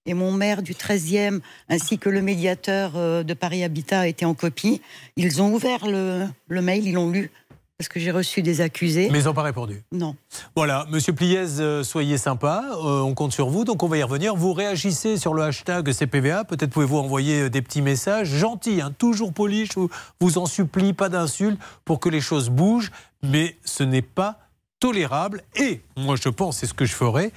[0.05, 1.41] et mon maire du 13e,
[1.71, 4.83] ainsi que le médiateur de Paris Habitat étaient en copie.
[5.17, 7.31] Ils ont ouvert le mail, ils l'ont lu,
[7.79, 9.09] parce que j'ai reçu des accusés.
[9.11, 9.83] Mais ils n'ont pas répondu.
[9.91, 10.15] Non.
[10.55, 14.03] Voilà, Monsieur Pliez, euh, soyez sympa, euh, on compte sur vous, donc on va y
[14.03, 14.37] revenir.
[14.37, 18.93] Vous réagissez sur le hashtag CPVA, peut-être pouvez-vous envoyer euh, des petits messages gentils, hein,
[18.97, 19.91] toujours polis, je vous,
[20.21, 22.93] vous en supplie, pas d'insultes, pour que les choses bougent,
[23.23, 24.39] mais ce n'est pas
[24.79, 25.43] tolérable.
[25.57, 27.33] Et moi je pense, c'est ce que je ferai,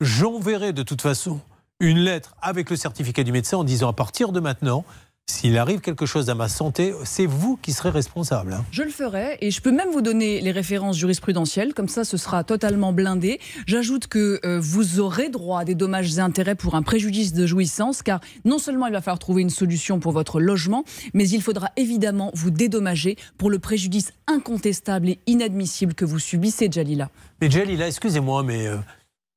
[0.00, 1.40] j'enverrai de toute façon
[1.80, 4.84] une lettre avec le certificat du médecin en disant à partir de maintenant,
[5.30, 8.54] s'il arrive quelque chose à ma santé, c'est vous qui serez responsable.
[8.54, 8.64] hein.
[8.72, 12.16] Je le ferai et je peux même vous donner les références jurisprudentielles, comme ça ce
[12.16, 13.38] sera totalement blindé.
[13.66, 17.46] J'ajoute que euh, vous aurez droit à des dommages et intérêts pour un préjudice de
[17.46, 21.42] jouissance, car non seulement il va falloir trouver une solution pour votre logement, mais il
[21.42, 27.10] faudra évidemment vous dédommager pour le préjudice incontestable et inadmissible que vous subissez, Jalila.
[27.42, 28.76] Mais Jalila, excusez-moi, mais euh,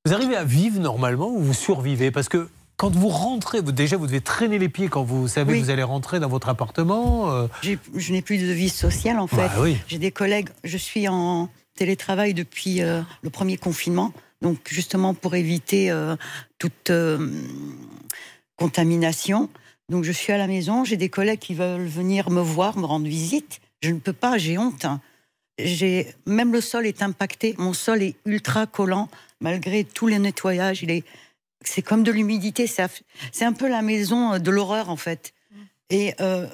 [0.05, 2.11] vous arrivez à vivre normalement ou vous survivez?
[2.11, 2.47] Parce que
[2.81, 5.59] quand vous rentrez, vous, déjà vous devez traîner les pieds quand vous savez Oui.
[5.59, 7.29] que vous allez rentrer dans votre appartement.
[7.29, 9.35] euh, Je n'ai plus de vie sociale en fait.
[9.35, 9.77] Bah oui.
[9.87, 15.35] J'ai des collègues, je suis en télétravail depuis euh, le premier confinement, donc justement pour
[15.35, 16.15] éviter euh,
[16.57, 16.91] toute
[18.55, 19.47] contamination.
[19.89, 22.85] Donc je suis à la maison, j'ai des collègues qui veulent venir me voir, me
[22.85, 23.59] rendre visite.
[23.83, 24.87] Je ne peux pas, j'ai honte.
[25.59, 29.07] J'ai même le sol est impacté, mon sol est ultra collant
[29.39, 30.81] malgré tous les nettoyages.
[30.81, 31.03] Il est,
[31.61, 32.67] c'est comme de l'humidité.
[32.67, 35.33] C'est un peu la maison de l'horreur en fait.
[35.89, 36.47] Et euh,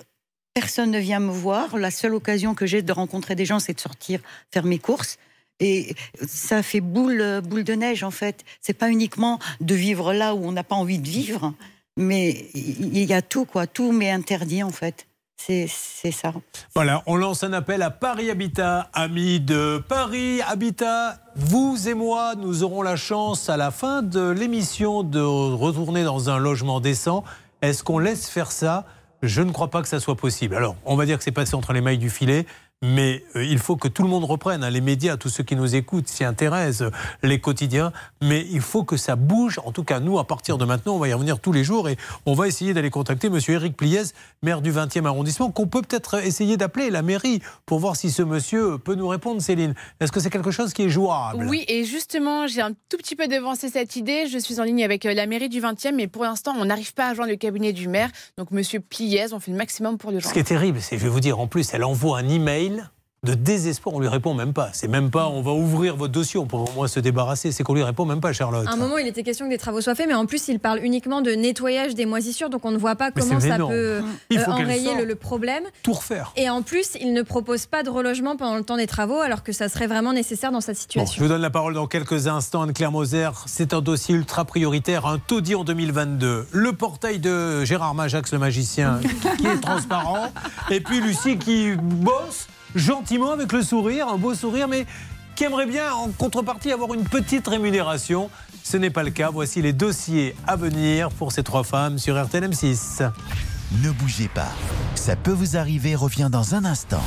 [0.53, 1.77] personne ne vient me voir.
[1.77, 4.19] La seule occasion que j'ai de rencontrer des gens, c'est de sortir
[4.51, 5.17] faire mes courses.
[5.59, 5.95] Et
[6.27, 8.43] ça fait boule, euh, boule de neige en fait.
[8.61, 11.53] C'est pas uniquement de vivre là où on n'a pas envie de vivre,
[11.95, 13.65] mais il y a tout quoi.
[13.65, 15.07] Tout m'est interdit en fait.
[15.39, 15.68] C'est
[16.11, 16.34] ça.
[16.76, 21.19] Voilà, on lance un appel à Paris Habitat, amis de Paris Habitat.
[21.35, 26.30] Vous et moi, nous aurons la chance à la fin de l'émission de retourner dans
[26.30, 27.23] un logement décent.
[27.61, 28.85] Est-ce qu'on laisse faire ça?
[29.22, 30.55] Je ne crois pas que ça soit possible.
[30.55, 32.45] Alors, on va dire que c'est passé entre les mailles du filet.
[32.84, 35.56] Mais euh, il faut que tout le monde reprenne, hein, les médias, tous ceux qui
[35.56, 36.91] nous écoutent, s'y intéressent, euh,
[37.24, 37.91] les quotidiens.
[38.22, 39.60] Mais il faut que ça bouge.
[39.66, 41.90] En tout cas, nous, à partir de maintenant, on va y revenir tous les jours
[41.90, 41.98] et
[42.28, 44.04] on va essayer d'aller contacter Monsieur Éric Pliez,
[44.44, 48.22] maire du 20e arrondissement, qu'on peut peut-être essayer d'appeler la mairie pour voir si ce
[48.22, 49.74] monsieur peut nous répondre, Céline.
[49.99, 51.48] Est-ce que c'est quelque chose qui est jouable?
[51.49, 54.28] Oui, et justement, j'ai un tout petit peu devancé cette idée.
[54.28, 56.94] Je suis en ligne avec euh, la mairie du 20e, mais pour l'instant, on n'arrive
[56.94, 58.10] pas à joindre le cabinet du maire.
[58.38, 60.34] Donc, monsieur Pliez, on fait le maximum pour le Ce joindre.
[60.36, 62.66] qui est terrible, c'est, je vais vous dire, en plus, elle envoie un email
[63.23, 63.95] de désespoir.
[63.95, 64.69] On lui répond même pas.
[64.73, 67.52] C'est même pas, on va ouvrir votre dossier, on peut au moins se débarrasser.
[67.52, 68.68] C'est qu'on lui répond même pas, Charlotte.
[68.68, 70.60] À un moment, il était question que des travaux soient faits, mais en plus, il
[70.60, 73.72] parle uniquement de nettoyage des moisissures, donc on ne voit pas Mais comment ça énorme.
[73.72, 74.02] peut
[74.34, 75.64] euh, enrayer le, le problème.
[75.84, 76.31] Tout refaire.
[76.35, 79.44] Et en plus, il ne propose pas de relogement pendant le temps des travaux, alors
[79.44, 81.23] que ça serait vraiment nécessaire dans cette Bon, je situation.
[81.23, 83.30] vous donne la parole dans quelques instants, Anne-Claire Moser.
[83.48, 86.48] C'est un dossier ultra prioritaire, un taudis en 2022.
[86.52, 88.99] Le portail de Gérard Majax, le magicien,
[89.38, 90.31] qui est transparent.
[90.69, 94.85] Et puis Lucie qui bosse gentiment avec le sourire, un beau sourire, mais
[95.35, 98.30] qui aimerait bien, en contrepartie, avoir une petite rémunération.
[98.64, 99.30] Ce n'est pas le cas.
[99.30, 103.11] Voici les dossiers à venir pour ces trois femmes sur RTL M6.
[103.84, 104.52] Ne bougez pas.
[104.95, 107.03] Ça peut vous arriver revient dans un instant.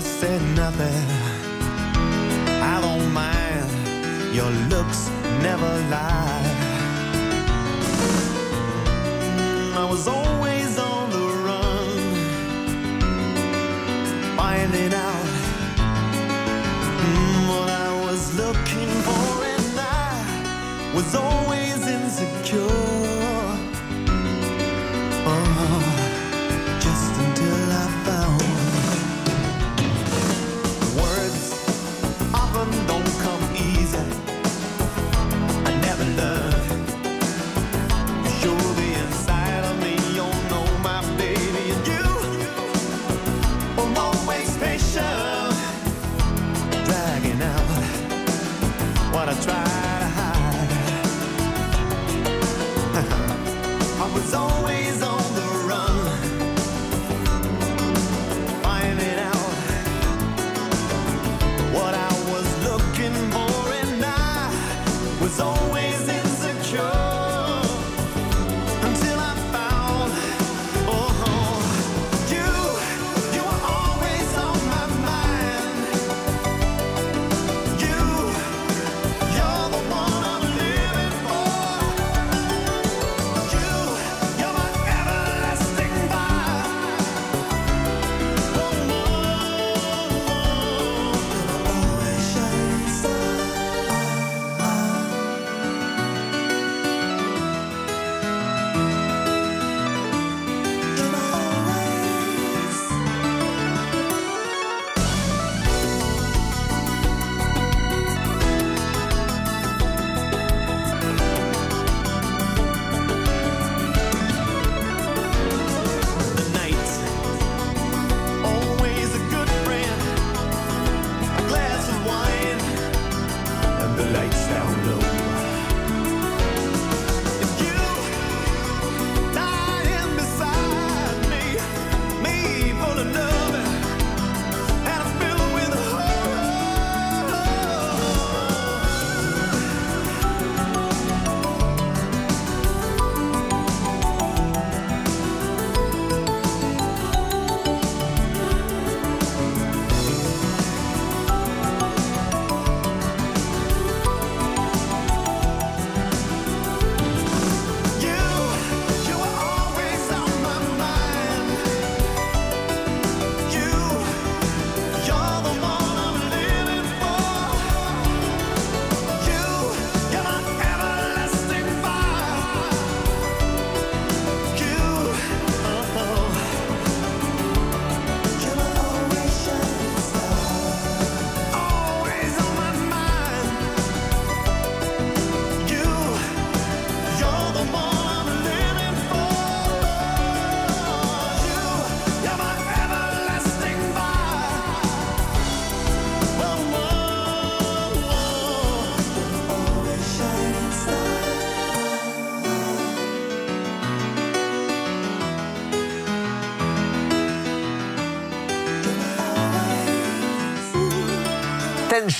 [0.00, 1.04] Just say nothing.
[2.72, 3.68] I don't mind.
[4.34, 5.10] Your looks
[5.42, 6.42] never lie.
[9.82, 11.98] I was always on the run,
[14.36, 15.26] finding out
[17.02, 22.79] mm, what I was looking for, and I was always insecure.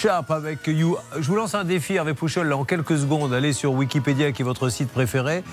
[0.01, 0.97] Sharp avec You.
[1.18, 3.35] Je vous lance un défi, Hervé Pouchol, là, en quelques secondes.
[3.35, 5.44] Allez sur Wikipédia, qui est votre site préféré,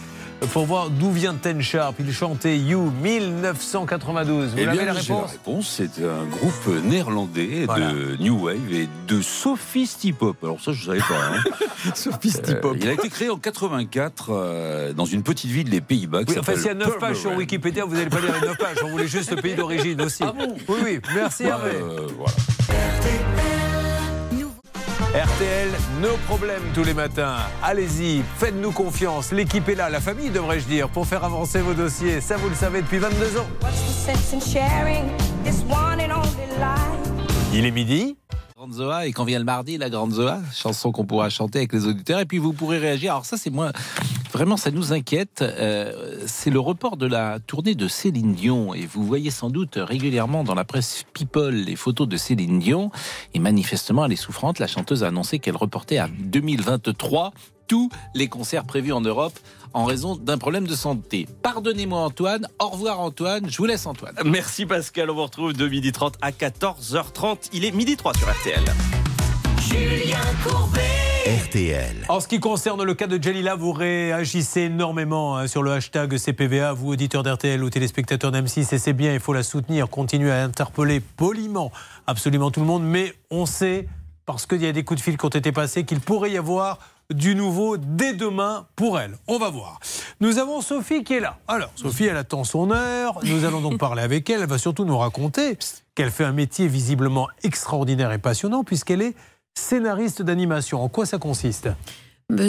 [0.53, 1.95] pour voir d'où vient Ten Sharp.
[1.99, 4.51] Il chantait You 1992.
[4.51, 5.67] Vous Eh bien, la réponse réponse.
[5.75, 7.91] C'est un groupe néerlandais Voilà.
[7.91, 10.37] de New Wave et de Sophistipop.
[10.41, 11.19] Alors ça, je ne savais pas.
[11.33, 11.91] Hein.
[11.95, 12.73] Sophistipop.
[12.75, 16.21] Euh, il a été créé en 84 euh, dans une petite ville des Pays-Bas.
[16.25, 17.35] Oui, enfin, s'il y a 9 pages sur.
[17.35, 18.77] Wikipédia, vous n'allez pas lire les 9 pages.
[18.85, 20.23] On voulait juste le pays d'origine aussi.
[20.69, 21.71] oui, oui, merci Ouais, Hervé.
[21.73, 23.56] euh, voilà.
[25.17, 25.69] RTL,
[25.99, 27.37] nos problèmes tous les matins.
[27.63, 29.31] Allez-y, faites-nous confiance.
[29.31, 32.21] L'équipe est là, la famille devrais-je dire, pour faire avancer vos dossiers.
[32.21, 33.47] Ça, vous le savez depuis 22 ans.
[37.51, 38.15] Il est midi.
[38.73, 41.85] Zoa, et quand vient le mardi, la Grande Zoa, chanson qu'on pourra chanter avec les
[41.85, 43.11] auditeurs, et puis vous pourrez réagir.
[43.11, 43.71] Alors ça, c'est moi,
[44.31, 45.41] vraiment, ça nous inquiète.
[45.41, 49.77] Euh, c'est le report de la tournée de Céline Dion, et vous voyez sans doute
[49.77, 52.91] régulièrement dans la presse People les photos de Céline Dion,
[53.33, 54.59] et manifestement, elle est souffrante.
[54.59, 57.33] La chanteuse a annoncé qu'elle reportait à 2023
[57.67, 59.37] tous les concerts prévus en Europe
[59.73, 61.27] en raison d'un problème de santé.
[61.41, 64.15] Pardonnez-moi Antoine, au revoir Antoine, je vous laisse Antoine.
[64.25, 67.49] Merci Pascal, on vous retrouve de 12h30 à 14h30.
[67.53, 68.63] Il est midi 3 sur RTL.
[69.59, 70.81] Julien Courbet.
[71.27, 72.05] RTL.
[72.07, 76.17] En ce qui concerne le cas de Jalila, vous réagissez énormément hein, sur le hashtag
[76.17, 80.31] CPVA, vous auditeurs d'RTL ou téléspectateurs d'M6, et c'est bien, il faut la soutenir, continuer
[80.31, 81.73] à interpeller poliment
[82.05, 83.89] absolument tout le monde, mais on sait,
[84.25, 86.37] parce qu'il y a des coups de fil qui ont été passés, qu'il pourrait y
[86.37, 86.79] avoir
[87.13, 89.17] du nouveau dès demain pour elle.
[89.27, 89.79] On va voir.
[90.19, 91.37] Nous avons Sophie qui est là.
[91.47, 93.19] Alors, Sophie, elle attend son heure.
[93.23, 94.41] Nous allons donc parler avec elle.
[94.41, 95.57] Elle va surtout nous raconter
[95.95, 99.15] qu'elle fait un métier visiblement extraordinaire et passionnant puisqu'elle est
[99.53, 100.81] scénariste d'animation.
[100.81, 101.69] En quoi ça consiste?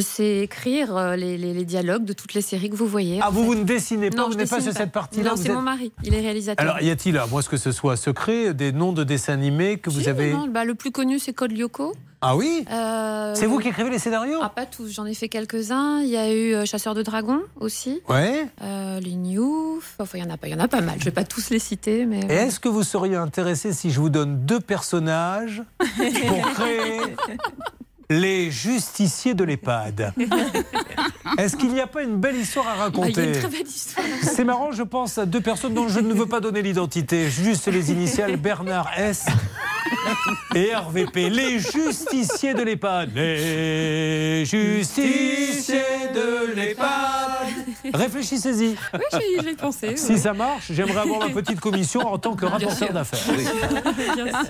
[0.01, 3.21] C'est écrire euh, les, les- les dialogues de toutes les séries que vous voyez.
[3.23, 3.47] Ah, vous, fait.
[3.47, 5.55] vous ne dessinez pas, Non, vous je n'êtes pas sur cette partie-là Non, c'est êtes-
[5.55, 5.93] mon mari.
[6.03, 6.61] Il est réalisateur.
[6.69, 9.89] Alors, y a-t-il, à moins que ce soit secret, des noms de dessins animés que
[9.89, 11.95] vous avez non, bah, le plus connu, c'est Code Lyoko.
[12.21, 14.89] Ah oui Euh, C'est vous qui écrivez les scénarios Ah, pas tous.
[14.93, 16.01] J'en ai fait quelques-uns.
[16.01, 18.01] Il y a eu euh, Chasseur de dragons aussi.
[18.09, 18.47] Ouais.
[18.63, 19.81] Euh, les New.
[20.01, 20.49] Enfin, il y en a pas.
[20.49, 20.97] Il y en a pas mal.
[20.99, 22.19] Je vais pas tous les citer, mais.
[22.29, 26.99] Est-ce que vous seriez intéressé si je vous donne deux personnages pour créer
[28.11, 30.15] les justiciers de l'EHPAD
[31.39, 33.33] Est-ce qu'il n'y a pas une belle histoire à Ah, il y a raconter une
[33.33, 34.07] très belle histoire.
[34.23, 37.69] C'est marrant, je pense à deux personnes dont je ne veux pas donner l'identité, juste
[37.69, 39.27] les initiales Bernard S
[40.55, 43.11] et RVP, les justiciers de l'EHPAD.
[43.15, 45.83] Les justiciers
[46.15, 47.95] de l'EHPAD.
[47.95, 48.77] Réfléchissez-y.
[48.95, 49.97] Oui, j'y ai pensé.
[49.97, 53.35] Si ça marche, j'aimerais avoir ma petite commission en tant que rapporteur d'affaires.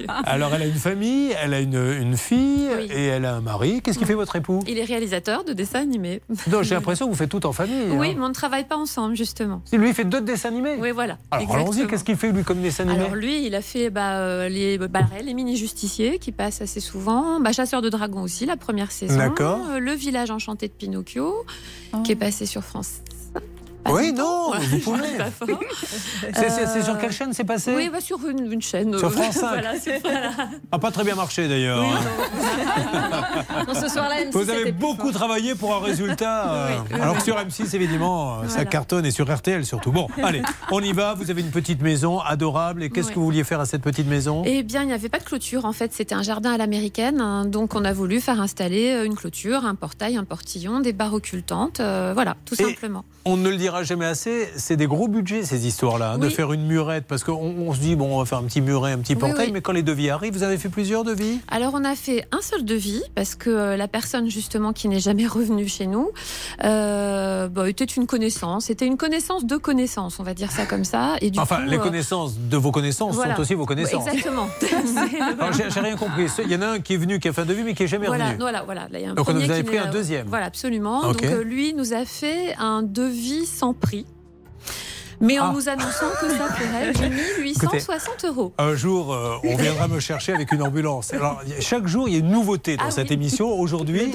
[0.25, 3.83] Alors, elle a une famille, elle a une, une fille et elle a un mari.
[3.83, 6.21] Qu'est-ce qui fait votre époux Il est réalisateur de dessins animés.
[6.51, 7.91] Non, j'ai l'impression que vous faites tout en famille.
[7.91, 8.15] Oui, hein.
[8.17, 9.63] mais on ne travaille pas ensemble, justement.
[9.65, 10.77] Si lui il fait d'autres dessins animés.
[10.79, 11.19] Oui, voilà.
[11.31, 14.19] Alors allons-y, qu'est-ce qu'il fait lui comme dessin animé Alors lui, il a fait bah,
[14.19, 18.57] euh, les, bah, les mini-justiciers qui passent assez souvent, bah, Chasseur de dragons aussi, la
[18.57, 19.59] première saison, D'accord.
[19.71, 21.35] Euh, Le village enchanté de Pinocchio,
[22.05, 23.01] qui est passé sur France.
[23.87, 25.09] Oui, non, Ouais, vous pouvez.
[26.35, 28.97] C'est c'est- c'est sur quelle chaîne c'est passé Oui, bah, sur une, une chaîne.
[28.99, 29.49] Sur euh, France 5.
[29.53, 30.31] voilà, c'est- voilà.
[30.73, 31.85] A pas très bien marché d'ailleurs.
[33.67, 35.13] Non, ce soir-là, M6 Vous avez beaucoup fort.
[35.13, 36.51] travaillé pour un résultat.
[36.53, 39.91] euh, Oui, oui, alors que sur M6, évidemment, euh, ça cartonne et sur RTL surtout.
[39.93, 41.15] Bon, allez, on y va.
[41.15, 42.83] Vous avez une petite maison adorable.
[42.83, 43.15] Et qu'est-ce Oui.
[43.15, 44.43] que vous vouliez faire à cette petite maison?
[44.47, 45.65] Eh bien, il n'y avait pas de clôture.
[45.65, 47.21] En fait, c'était un jardin à l'américaine.
[47.21, 51.15] hein, Donc, on a voulu faire installer une clôture, un portail, un portillon, des barres
[51.15, 51.81] occultantes.
[51.81, 53.05] euh, voilà, tout Et simplement.
[53.25, 56.53] On ne le dira jamais assez, c'est des gros budgets ces histoires-là, hein, de faire
[56.55, 58.99] une murette, parce qu'on on se dit, bon, on va faire un petit muret, un
[58.99, 59.53] petit portail, oui.
[59.53, 61.39] mais quand les devis arrivent, vous avez fait plusieurs devis?
[61.49, 65.01] Alors, on a fait un seul devis parce que euh, la personne, justement, qui n'est
[65.01, 66.11] jamais revenue chez nous,
[66.65, 68.67] euh, bah, était une connaissance.
[68.67, 71.17] C'était une connaissance de connaissance, on va dire ça comme ça.
[71.21, 73.35] Et du Enfin, coup, les euh, connaissances de vos connaissances voilà.
[73.37, 74.07] sont aussi vos connaissances.
[74.07, 74.49] Exactement.
[75.41, 76.27] Alors, J'ai rien compris.
[76.45, 77.83] Il y en a un qui est venu, qui a fait un devis, mais qui
[77.85, 78.41] est jamais Voilà, revenu.
[78.41, 78.81] voilà, voilà.
[78.91, 80.27] Là, il y a un Donc, on vous avez pris n'est- un deuxième.
[80.27, 81.03] Voilà, absolument.
[81.03, 84.07] Donc lui nous a fait un devis sans prix.
[85.21, 85.53] Mais en Ah.
[85.53, 86.93] nous annonçant que ça ferait
[87.43, 88.53] 860 euros.
[88.57, 91.13] Un jour, euh, on viendra me chercher avec une ambulance.
[91.13, 93.15] Alors, chaque jour, il y a une nouveauté dans Ah cette oui.
[93.15, 93.49] émission.
[93.59, 94.13] Aujourd'hui,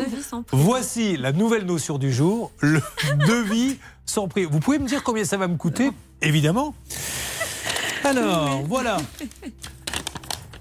[0.54, 2.80] voici la nouvelle notion du jour, le
[3.28, 4.46] devis sans prix.
[4.46, 5.92] Vous pouvez me dire combien ça va me coûter?
[6.22, 6.74] Évidemment.
[8.06, 8.96] Alors, voilà.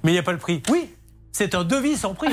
[0.03, 0.61] Mais il n'y a pas le prix.
[0.71, 0.91] Oui,
[1.33, 2.29] c'est un devis sans prix.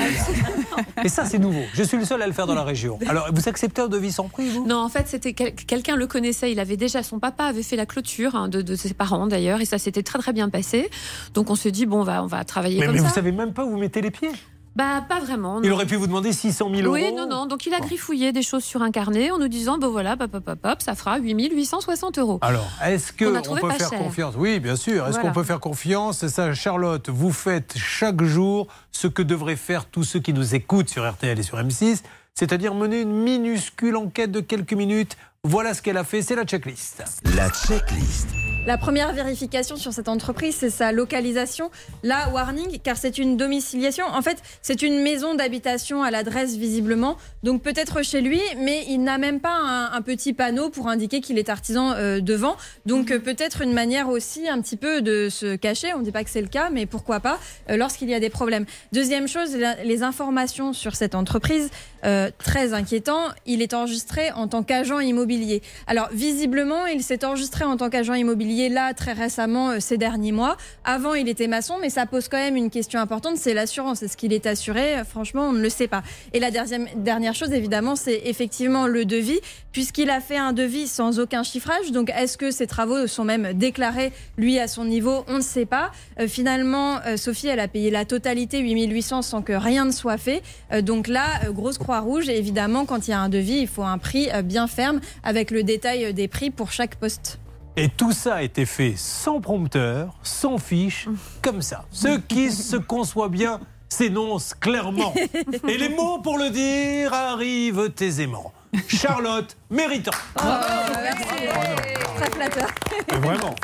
[1.04, 1.62] Et ça, c'est nouveau.
[1.74, 2.98] Je suis le seul à le faire dans la région.
[3.08, 4.66] Alors, vous acceptez un devis sans prix, vous?
[4.66, 6.52] Non, en fait, c'était quel- quelqu'un le connaissait.
[6.52, 9.60] Il avait déjà son papa avait fait la clôture hein, de, de ses parents d'ailleurs,
[9.60, 10.90] et ça s'était très très bien passé.
[11.34, 13.08] Donc on se dit bon, on va on va travailler Mais, comme mais ça.
[13.08, 14.30] vous savez même pas où vous mettez les pieds?
[14.80, 15.60] Bah pas vraiment.
[15.62, 16.94] Il aurait pu vous demander 600 000 euros.
[16.94, 17.44] Oui, non, non.
[17.44, 20.30] Donc il a griffouillé des choses sur un carnet en nous disant, ben voilà, pop,
[20.30, 22.38] pop, pop, pop, ça fera 8860 euros.
[22.40, 23.98] Alors, est-ce Qu'on peut faire cher.
[23.98, 24.34] confiance?
[24.38, 25.04] Oui, bien sûr.
[25.04, 25.28] Est-ce Voilà.
[25.28, 26.20] qu'on peut faire confiance?
[26.20, 30.54] C'est ça, Charlotte, vous faites chaque jour ce que devraient faire tous ceux qui nous
[30.54, 32.00] écoutent sur RTL et sur M6,
[32.32, 35.18] c'est-à-dire mener une minuscule enquête de quelques minutes.
[35.44, 37.04] Voilà ce qu'elle a fait, c'est la checklist.
[37.36, 38.28] La checklist.
[38.66, 41.70] La première vérification sur cette entreprise, c'est sa localisation.
[42.04, 44.04] Là, warning, car c'est une domiciliation.
[44.06, 47.16] En fait, c'est une maison d'habitation à l'adresse visiblement.
[47.42, 51.20] Donc peut-être chez lui, mais il n'a même pas un, un petit panneau pour indiquer
[51.20, 52.56] qu'il est artisan euh, devant.
[52.86, 55.92] Donc euh, peut-être une manière aussi un petit peu de se cacher.
[55.94, 58.20] On ne dit pas que c'est le cas, mais pourquoi pas euh, lorsqu'il y a
[58.20, 58.66] des problèmes.
[58.92, 61.70] Deuxième chose, la- les informations sur cette entreprise,
[62.04, 63.24] euh, très inquiétant.
[63.46, 65.62] Il est enregistré en tant qu'agent immobilier.
[65.86, 70.32] Alors visiblement, il s'est enregistré en tant qu'agent immobilier là très récemment euh, ces derniers
[70.32, 70.56] mois.
[70.84, 74.02] Avant, il était maçon, mais ça pose quand même une question importante, c'est l'assurance.
[74.02, 74.98] Est-ce qu'il est assuré?
[74.98, 76.02] Euh, Franchement, on ne le sait pas.
[76.32, 79.40] Et la dernière, dernière chose, évidemment, c'est effectivement le devis,
[79.72, 81.90] puisqu'il a fait un devis sans aucun chiffrage.
[81.92, 85.24] Donc, est-ce que ces travaux sont même déclarés, lui, à son niveau?
[85.28, 85.90] On ne sait pas.
[86.28, 90.42] Finalement, Sophie, elle a payé la totalité, 8800, sans que rien ne soit fait.
[90.82, 92.28] Donc là, grosse croix rouge.
[92.28, 95.00] Et évidemment, quand il y a un devis, il faut un prix euh, bien ferme,
[95.24, 97.40] avec le détail euh, des prix pour chaque poste.
[97.76, 101.08] Et tout ça a été fait sans prompteur, sans fiche,
[101.42, 101.84] comme ça.
[101.90, 103.58] Ce qui se conçoit bien
[103.88, 105.12] s'énonce clairement.
[105.68, 108.52] Et les mots pour le dire arrivent aisément.
[108.88, 110.10] Charlotte méritant.
[110.36, 112.68] Très flatteur.
[113.10, 113.54] Mais Vraiment.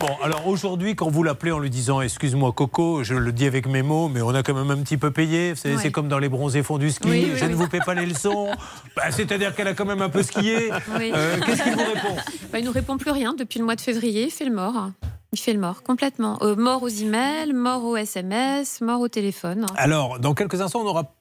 [0.00, 3.68] Bon, alors aujourd'hui, quand vous l'appelez en lui disant Excuse-moi, Coco, je le dis avec
[3.68, 5.52] mes mots, mais on a quand même un petit peu payé.
[5.52, 5.80] Vous savez, Ouais.
[5.82, 7.08] C'est comme dans les bronzés fonds du ski.
[7.08, 8.48] Oui, oui, je ne vous paie pas les leçons.
[8.96, 10.70] Bah, C'est-à-dire qu'elle a quand même un peu skié.
[10.98, 11.12] Oui.
[11.14, 12.16] Euh, Qu'est-ce qu'il vous répond?
[12.52, 14.24] Bah, il nous répond plus rien depuis le mois de février.
[14.24, 14.90] Il fait le mort.
[15.32, 16.38] Il fait le mort complètement.
[16.42, 19.64] Euh, mort aux emails, mort aux SMS, mort au téléphone.
[19.76, 21.14] Alors, dans quelques instants, on aura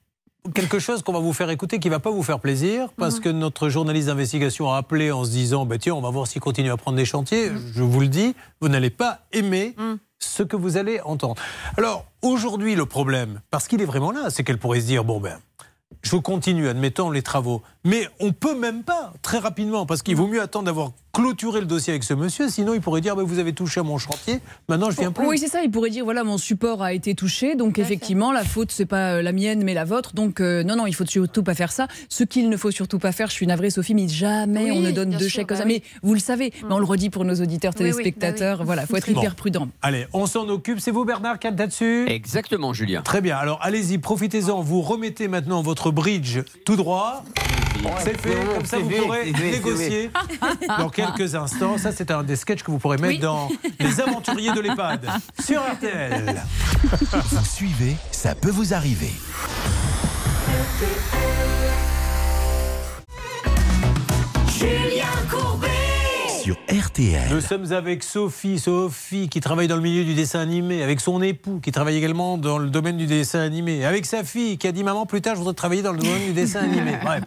[0.56, 3.22] quelque chose qu'on va vous faire écouter qui va pas vous faire plaisir parce Mhm.
[3.22, 6.42] que notre journaliste d'investigation a appelé en se disant bah, tiens on va voir s'il
[6.42, 7.72] continue à prendre des chantiers Mhm.
[7.76, 9.76] je vous le dis vous n'allez pas aimer
[10.18, 11.36] ce que vous allez entendre
[11.78, 15.20] alors aujourd'hui le problème parce qu'il est vraiment là c'est qu'elle pourrait se dire bon
[15.20, 15.38] ben
[16.04, 17.62] je continue, admettons, les travaux.
[17.84, 21.66] Mais on peut même pas, très rapidement, parce qu'il vaut mieux attendre d'avoir clôturé le
[21.66, 24.40] dossier avec ce monsieur, sinon il pourrait dire, bah, vous avez touché à mon chantier,
[24.70, 25.26] maintenant je viens plus.
[25.28, 25.62] Oui, c'est ça.
[25.64, 29.16] Il pourrait dire voilà, mon support a été touché, donc effectivement, la faute c'est pas
[29.16, 30.14] euh, la mienne, mais la vôtre.
[30.14, 31.88] Donc euh, non, non, il faut surtout pas faire ça.
[32.08, 34.80] Ce qu'il ne faut surtout pas faire, je suis navrée, Sophie, mais jamais Oui, on
[34.82, 35.68] ne donne deux sûr, chèques comme bah ça.
[35.68, 35.82] oui.
[35.84, 38.58] Mais vous le savez, mais on le redit pour nos auditeurs, Oui, oui, téléspectateurs.
[38.60, 38.66] bah oui.
[38.68, 39.20] Voilà, faut être Bon.
[39.20, 39.68] hyper prudent.
[39.82, 40.80] Allez, on s'en occupe.
[40.80, 42.06] C'est vous, Bernard, qui êtes là-dessus?
[42.10, 43.02] Exactement, Julien.
[43.02, 43.36] Très bien.
[43.38, 44.62] Alors, allez-y, profitez-en.
[44.62, 47.26] Vous remettez maintenant votre bridge tout droit.
[48.04, 48.36] C'est fait.
[48.56, 50.12] Comme ça, vous pourrez négocier
[50.80, 51.78] dans quelques instants.
[51.78, 53.20] Ça, c'est un des sketchs que vous pourrez mettre Oui.
[53.20, 53.50] dans
[53.80, 55.08] Les Aventuriers de l'EHPAD
[55.44, 56.42] sur RTL.
[57.32, 59.12] Vous suivez, ça peut vous arriver.
[64.48, 65.71] Julien Courbet
[66.42, 67.30] Sur RTL.
[67.30, 71.22] Nous sommes avec Sophie, Sophie qui travaille dans le milieu du dessin animé, avec son
[71.22, 74.72] époux qui travaille également dans le domaine du dessin animé, avec sa fille qui a
[74.72, 76.98] dit maman plus tard je voudrais travailler dans le domaine du dessin animé.
[77.04, 77.22] Bref,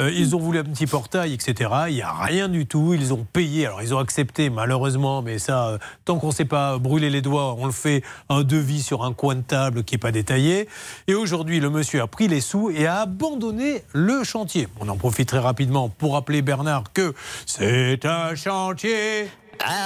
[0.00, 1.70] Euh, ils ont voulu un petit portail, etc.
[1.88, 2.94] Il n'y a rien du tout.
[2.94, 3.66] Ils ont payé.
[3.66, 7.20] Alors ils ont accepté malheureusement, mais ça, euh, tant qu'on ne sait pas brûler les
[7.20, 10.68] doigts, on le fait un devis sur un coin de table qui n'est pas détaillé.
[11.08, 14.68] Et aujourd'hui, le monsieur a pris les sous et a abandonné le chantier.
[14.78, 17.12] On en profite très rapidement pour rappeler Bernard que
[17.44, 18.51] c'est un chantier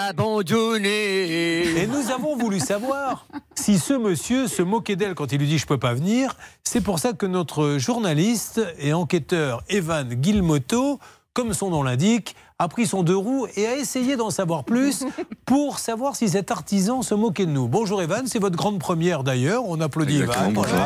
[0.09, 1.83] abandonné.
[1.83, 5.59] Et nous avons voulu savoir si ce monsieur se moquait d'elle quand il lui dit
[5.59, 6.37] je peux pas venir.
[6.65, 10.99] C'est pour ça que notre journaliste et enquêteur Evan Guilmoto,
[11.33, 15.05] comme son nom l'indique, a pris son deux roues et a essayé d'en savoir plus
[15.45, 17.69] pour savoir si cet artisan se moquait de nous.
[17.69, 19.65] Bonjour Evan, c'est votre grande première d'ailleurs.
[19.67, 20.53] On applaudit Evan.
[20.53, 20.79] Bonjour.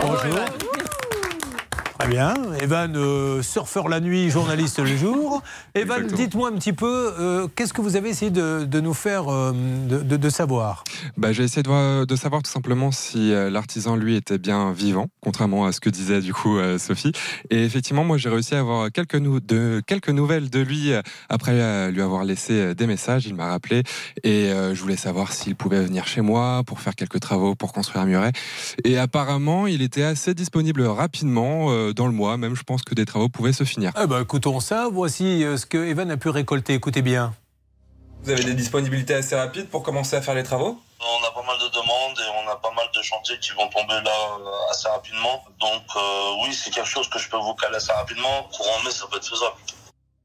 [0.00, 0.40] Bonjour.
[1.98, 2.34] Très bien.
[2.60, 5.42] Evan, euh, surfeur la nuit, journaliste le jour.
[5.74, 9.32] Evan, dites-moi un petit peu, euh, qu'est-ce que vous avez essayé de, de nous faire
[9.32, 9.52] euh,
[9.88, 10.84] de, de- de savoir?
[11.16, 15.08] Bah, j'ai essayé de, voir- de savoir tout simplement si l'artisan lui était bien vivant,
[15.22, 17.12] contrairement à ce que disait du coup Sophie.
[17.50, 20.92] Et effectivement, moi j'ai réussi à avoir quelques, nou- de, quelques nouvelles de lui
[21.30, 23.26] après lui avoir laissé des messages.
[23.26, 23.82] Il m'a rappelé
[24.22, 28.02] et je voulais savoir s'il pouvait venir chez moi pour faire quelques travaux, pour construire
[28.02, 28.32] un muret.
[28.84, 32.36] Et apparemment, il était assez disponible rapidement dans le mois.
[32.36, 33.92] Même, je pense que des travaux pouvaient se finir.
[34.00, 34.88] Eh ben, écoutons ça.
[34.90, 36.74] Voici euh, ce que Evan a pu récolter.
[36.74, 37.34] Écoutez bien.
[38.22, 40.80] Vous avez des disponibilités assez rapides pour commencer à faire les travaux?
[40.98, 43.68] On a pas mal de demandes et on a pas mal de chantiers qui vont
[43.68, 45.44] tomber là euh, assez rapidement.
[45.60, 48.48] Donc euh, oui, c'est quelque chose que je peux vous caler assez rapidement.
[48.56, 49.56] Courant mai, ça peut être faisable.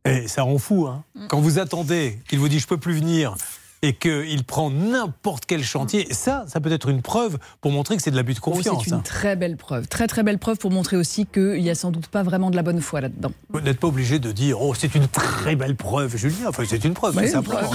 [0.05, 1.03] Et ça rend fou, hein.
[1.29, 3.35] Quand vous attendez qu'il vous dit je peux plus venir
[3.83, 8.03] et qu'il prend n'importe quel chantier, ça, ça peut être une preuve pour montrer que
[8.03, 8.83] c'est de l'abus de Oh, confiance.
[8.83, 9.01] c'est une hein.
[9.03, 9.87] très belle preuve.
[9.87, 12.55] Très très belle preuve pour montrer aussi qu'il n'y a sans doute pas vraiment de
[12.55, 13.31] la bonne foi là-dedans.
[13.49, 16.47] Vous n'êtes pas obligé de dire oh c'est une très belle preuve, Julien.
[16.49, 17.69] Enfin c'est une preuve, Oui, c'est une preuve,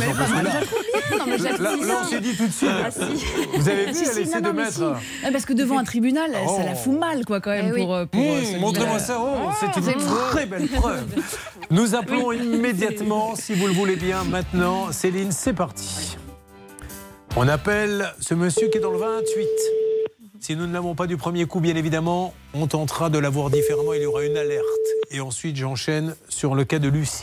[1.10, 1.18] là- mal.
[1.18, 2.70] Non, mais là, j'apprécie là, on s'est dit tout de suite.
[2.84, 3.24] Ah, si.
[3.58, 4.72] Vous avez vu, Si, elle si, essaie non, de mettre.
[4.72, 4.82] si.
[5.24, 7.80] Ah, parce que devant un tribunal, ça la fout mal, quoi, quand même, Eh oui.
[7.82, 8.58] pour, euh, pour, euh, Mmh, celui-là.
[8.60, 10.14] Montrez-moi ça, oh, c'est une c'est beau.
[10.30, 11.04] très belle preuve.
[11.70, 14.92] Nous appelons immédiatement, si vous le voulez bien, maintenant.
[14.92, 16.16] Céline, c'est parti.
[17.36, 19.46] On appelle ce monsieur qui est dans le 28.
[20.40, 23.92] Si nous ne l'avons pas du premier coup, bien évidemment, on tentera de l'avoir différemment.
[23.94, 24.62] Il y aura une alerte.
[25.10, 27.22] Et ensuite, j'enchaîne sur le cas de Lucie.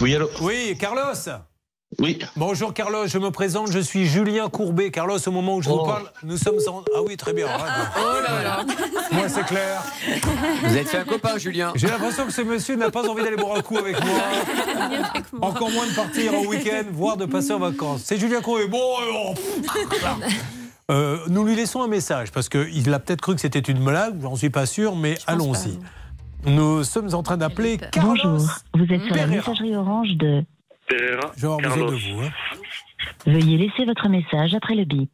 [0.00, 1.00] Oui, allô Oui, Carlos
[1.98, 2.18] Oui.
[2.36, 4.90] Bonjour Carlos, je me présente, je suis Julien Courbet.
[4.90, 5.86] Carlos, au moment où je vous Oh.
[5.86, 6.82] parle, nous sommes en...
[6.94, 7.46] Ah oui, très bien.
[7.48, 8.64] Oh là là.
[9.12, 9.82] Moi, c'est clair.
[10.64, 11.72] Vous fait un copain, Julien.
[11.76, 14.20] J'ai l'impression que ce monsieur n'a pas envie d'aller boire un coup avec moi.
[15.40, 18.02] Encore moins de partir en week-end, voire de passer en vacances.
[18.04, 18.66] C'est Julien Courbet.
[18.66, 19.86] Bon, euh, pff,
[20.90, 24.20] euh, nous lui laissons un message parce qu'il a peut-être cru que c'était une blague,
[24.22, 25.78] j'en suis pas sûr, mais allons-y.
[26.46, 28.14] Nous sommes en train d'appeler Carlos.
[28.14, 30.44] Bonjour, vous êtes sur la messagerie orange de...
[30.88, 31.32] Pereira.
[31.36, 32.22] Je vais de vous.
[32.22, 32.30] hein.
[33.26, 35.10] Veuillez laisser votre message après le bip.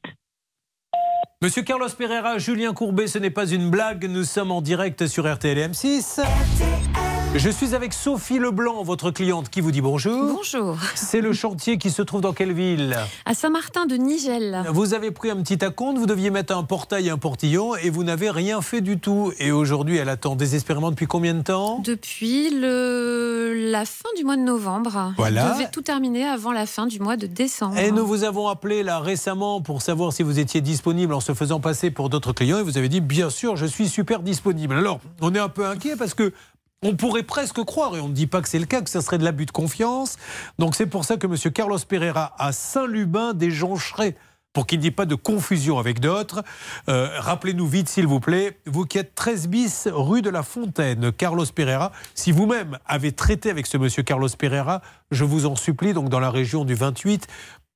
[1.43, 5.33] Monsieur Carlos Pereira, Julien Courbet, ce n'est pas une blague, nous sommes en direct sur
[5.33, 6.21] RTL et M6.
[6.21, 7.22] RTL.
[7.35, 10.35] Je suis avec Sophie Leblanc, votre cliente, qui vous dit bonjour.
[10.37, 10.77] Bonjour.
[10.95, 12.95] C'est le chantier qui se trouve dans quelle ville
[13.25, 14.63] À Saint-Martin de Nigel.
[14.71, 17.89] Vous avez pris un petit acompte, vous deviez mettre un portail et un portillon et
[17.89, 19.33] vous n'avez rien fait du tout.
[19.39, 21.79] Et aujourd'hui, elle attend désespérément depuis combien de temps?
[21.83, 23.71] Depuis le...
[23.71, 25.15] la fin du mois de novembre.
[25.17, 25.49] Voilà.
[25.49, 27.79] Je devais tout terminer avant la fin du mois de décembre.
[27.79, 31.33] Et nous vous avons appelé là récemment pour savoir si vous étiez disponible en se
[31.33, 34.75] faisant passer pour d'autres clients et vous avez dit bien sûr je suis super disponible.
[34.75, 36.35] Alors on est un peu inquiet parce que
[36.83, 39.01] on pourrait presque croire, et on ne dit pas que c'est le cas, que ça
[39.01, 40.17] serait de l'abus de confiance.
[40.59, 41.37] Donc c'est pour ça que M.
[41.53, 44.17] Carlos Pereira à Saint-Lubin des Joncherets,
[44.53, 46.43] pour qu'il n'y ait pas de confusion avec d'autres,
[46.89, 51.11] euh, rappelez-nous vite s'il vous plaît, vous qui êtes 13 bis rue de la Fontaine,
[51.13, 55.95] Carlos Pereira, si vous-même avez traité avec ce monsieur Carlos Pereira, je vous en supplie,
[55.95, 57.27] donc dans la région du 28,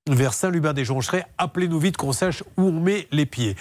[0.09, 1.25] vers Saint-Lubin-des-Joncherets.
[1.39, 3.57] Appelez-nous vite qu'on sache où on met les pieds.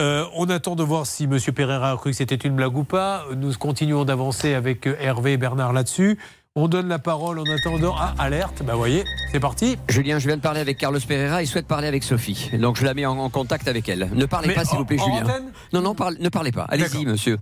[0.00, 1.38] Euh, on attend de voir si M.
[1.54, 3.24] Pereira a cru que c'était une blague ou pas.
[3.36, 6.18] Nous continuons d'avancer avec euh, Hervé et Bernard là-dessus.
[6.56, 7.96] On donne la parole en attendant.
[7.98, 9.02] Ah, alerte, bah voyez,
[9.32, 9.76] c'est parti.
[9.88, 12.50] Julien, je viens de parler avec Carlos Pereira, il souhaite parler avec Sophie.
[12.60, 14.08] Donc je la mets en, en contact avec elle.
[14.14, 15.22] Ne parlez Mais pas, s'il vous plaît, en Julien.
[15.24, 16.62] antenne Non, non, parle- ne parlez pas.
[16.68, 17.38] Allez-y, monsieur.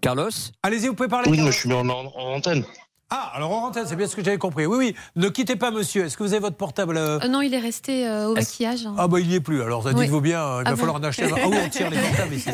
[0.00, 0.30] Carlos?
[0.62, 1.28] Allez-y, vous pouvez parler.
[1.28, 1.42] Oui, Carlos.
[1.46, 2.62] moi je suis en, en- en antenne.
[3.10, 4.66] Ah, alors en c'est bien ce que j'avais compris.
[4.66, 6.04] Oui, oui, ne quittez pas, monsieur.
[6.04, 8.86] Est-ce que vous avez votre portable euh, Euh, non, il est resté euh, au maquillage.
[8.98, 9.94] Ah bah il n'y est plus, alors Oui.
[9.94, 11.28] dites-vous bien, il va Ah falloir en acheter un.
[11.42, 12.50] Ah oui, on tire les portables ici.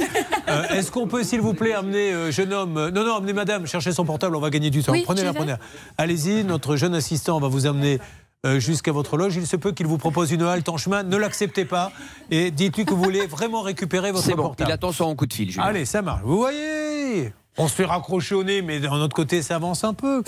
[0.49, 3.33] Euh, Est-ce qu'on peut, s'il vous plaît, amener euh, jeune homme euh, Non, non, amenez
[3.33, 4.93] madame, cherchez son portable, on va gagner du temps.
[4.93, 5.59] Oui, Prenez-la, prenez-la.
[5.99, 7.99] Allez-y, notre jeune assistant va vous amener
[8.47, 9.35] euh, jusqu'à votre loge.
[9.35, 11.91] Il se peut qu'il vous propose une halte en chemin, ne l'acceptez pas
[12.31, 14.71] et dites-lui que vous voulez vraiment récupérer votre bon, portable.
[14.71, 15.67] il attend son coup de fil, Julien.
[15.67, 16.23] Allez, ça marche.
[16.23, 19.95] Vous voyez On se fait raccrocher au nez, mais d'un autre côté, ça avance un
[19.95, 20.25] peu.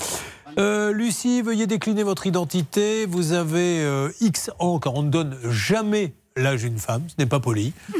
[0.57, 3.05] Euh, Lucie, veuillez décliner votre identité.
[3.05, 7.03] Vous avez euh, X ans, car on ne donne jamais l'âge d'une femme.
[7.09, 7.73] Ce n'est pas poli.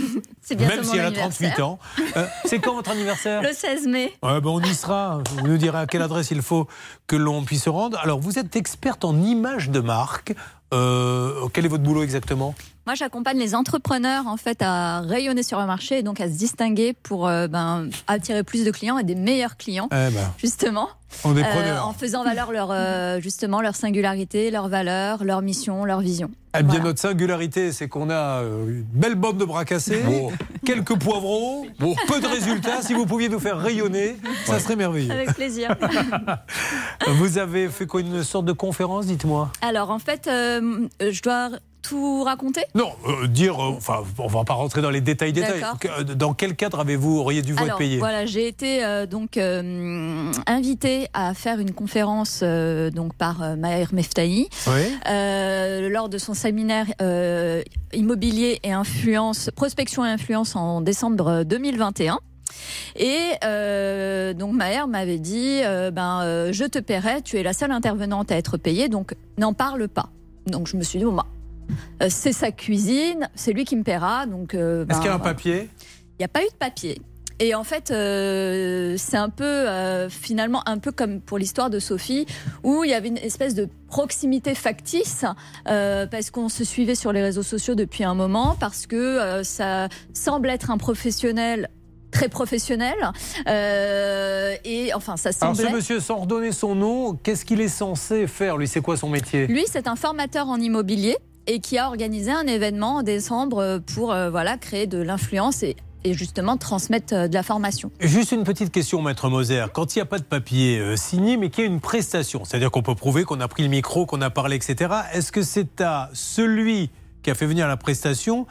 [0.57, 1.67] Même si elle a 38 anniversaire.
[1.67, 1.79] ans.
[2.15, 3.41] Euh, c'est quand votre anniversaire?
[3.41, 4.13] Le 16 mai.
[4.23, 5.21] Ouais, ben on y sera.
[5.31, 6.67] Vous nous direz à quelle adresse il faut
[7.05, 7.99] que l'on puisse se rendre.
[7.99, 10.33] Alors, vous êtes experte en images de marque.
[10.71, 12.55] Quel est votre boulot exactement?
[12.87, 16.37] Moi, j'accompagne les entrepreneurs en fait à rayonner sur le marché et donc à se
[16.37, 20.87] distinguer pour euh, ben, attirer plus de clients et des meilleurs clients, Eh ben, justement.
[21.25, 25.83] on est Euh, en faisant valoir leur euh, justement leur singularité, leur valeur, leur mission,
[25.83, 26.31] leur vision.
[26.57, 26.83] Eh bien, Voilà.
[26.85, 30.01] notre singularité, c'est qu'on a euh, une belle bande de bras cassés,
[30.65, 31.65] quelques poivrons,
[32.07, 32.81] peu de résultats.
[32.83, 34.15] Si vous pouviez nous faire rayonner,
[34.45, 35.11] ça serait merveilleux.
[35.11, 35.75] Avec plaisir.
[37.07, 39.51] Vous avez fait quoi Une sorte de conférence, dites-moi?
[39.61, 41.49] Alors en fait, euh, je dois
[41.87, 42.61] tout raconter?
[42.75, 45.63] Non, euh, dire, euh, enfin, on va pas rentrer dans les détails, détails.
[45.79, 47.97] Que- Dans quel cadre avez-vous, auriez dû vous être payé?
[47.99, 53.55] voilà, j'ai été euh, donc euh, invitée à faire une conférence euh, donc par euh,
[53.55, 54.73] Maher Meftahi Oui.
[55.09, 57.61] euh, lors de son séminaire euh,
[57.93, 62.19] immobilier et influence, prospection et influence en décembre 2021.
[62.95, 67.53] Et euh, donc Maher m'avait dit, euh, ben euh, je te paierai, tu es la
[67.53, 70.09] seule intervenante à être payée, donc n'en parle pas.
[70.47, 71.25] Donc je me suis dit bon bah
[72.01, 74.53] euh, c'est sa cuisine, c'est lui qui me paiera, donc.
[74.53, 75.33] euh, Est-ce ben, qu'il y a un voilà.
[75.33, 75.69] papier?
[76.13, 77.01] Il n'y a pas eu de papier.
[77.39, 81.77] Et en fait, euh, c'est un peu, euh, finalement, un peu comme pour l'histoire de
[81.77, 82.25] Sophie,
[82.63, 85.23] où il y avait une espèce de proximité factice,
[85.69, 89.87] euh, parce qu'on se suivait sur les réseaux sociaux depuis un moment, parce que ça
[90.13, 91.69] semble être un professionnel
[92.09, 92.95] très professionnel.
[93.47, 95.69] Euh, et enfin, ça Alors, semblait.
[95.71, 98.57] ce monsieur, sans redonner son nom, qu'est-ce qu'il est censé faire?
[98.57, 99.45] Lui, c'est quoi son métier?
[99.47, 101.17] Lui, c'est un formateur en immobilier
[101.47, 105.75] et qui a organisé un événement en décembre euh, pour euh, créer de l'influence et,
[106.05, 107.91] justement transmettre euh, de la formation.
[107.99, 109.65] Juste une petite question, Maître Moser.
[109.73, 112.71] Quand il n'y a pas de papier signé, mais qu'il y a une prestation, c'est-à-dire
[112.71, 115.81] qu'on peut prouver qu'on a pris le micro, qu'on a parlé, etc., est-ce que c'est
[115.81, 116.89] à celui
[117.23, 118.47] qui a fait venir la prestation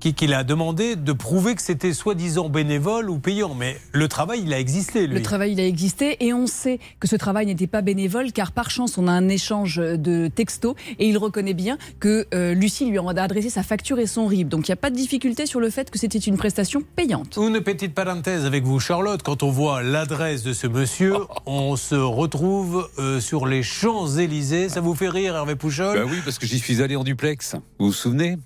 [0.00, 4.42] qui, qui l'a demandé de prouver que c'était soi-disant bénévole ou payant Mais le travail,
[4.44, 5.14] il a existé, lui.
[5.14, 8.52] Le travail, il a existé et on sait que ce travail n'était pas bénévole car
[8.52, 12.86] par chance, on a un échange de textos et il reconnaît bien que euh, Lucie
[12.86, 14.48] lui a adressé sa facture et son RIB.
[14.48, 17.36] Donc il n'y a pas de difficulté sur le fait que c'était une prestation payante.
[17.36, 19.22] Une petite parenthèse avec vous, Charlotte.
[19.22, 21.14] Quand on voit l'adresse de ce monsieur,
[21.46, 24.68] on se retrouve euh, sur les Champs-Élysées.
[24.68, 25.98] Ça vous fait rire, Hervé Pouchol?
[25.98, 28.38] Bah oui, parce que j'y suis allé en duplex, vous vous souvenez?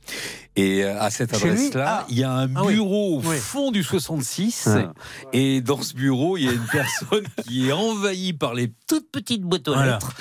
[0.57, 2.07] Et euh, à cette adresse-là, Ah.
[2.09, 2.75] il y a un Ah oui.
[2.75, 3.37] bureau au Oui.
[3.39, 4.69] fond du 66.
[4.69, 4.87] Ouais.
[5.33, 9.11] Et dans ce bureau, il y a une personne qui est envahie par les toutes
[9.11, 9.95] petites boîtes aux Voilà.
[9.95, 10.15] lettres.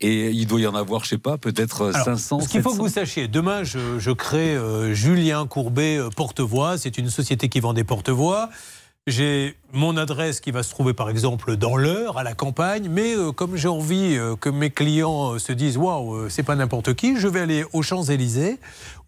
[0.00, 2.40] Et il doit y en avoir, je sais pas, peut-être Alors, 500.
[2.40, 2.84] Ce qu'il faut que 700.
[2.86, 6.78] vous sachiez, demain, je, je crée euh, Julien Courbet euh, Porte-Voix.
[6.78, 8.48] C'est une société qui vend des porte-voix.
[9.06, 13.16] J'ai mon adresse qui va se trouver par exemple dans l'heure, à la campagne, mais
[13.16, 16.54] euh, comme j'ai envie euh, que mes clients euh, se disent waouh, euh, c'est pas
[16.54, 18.58] n'importe qui, je vais aller aux Champs-Élysées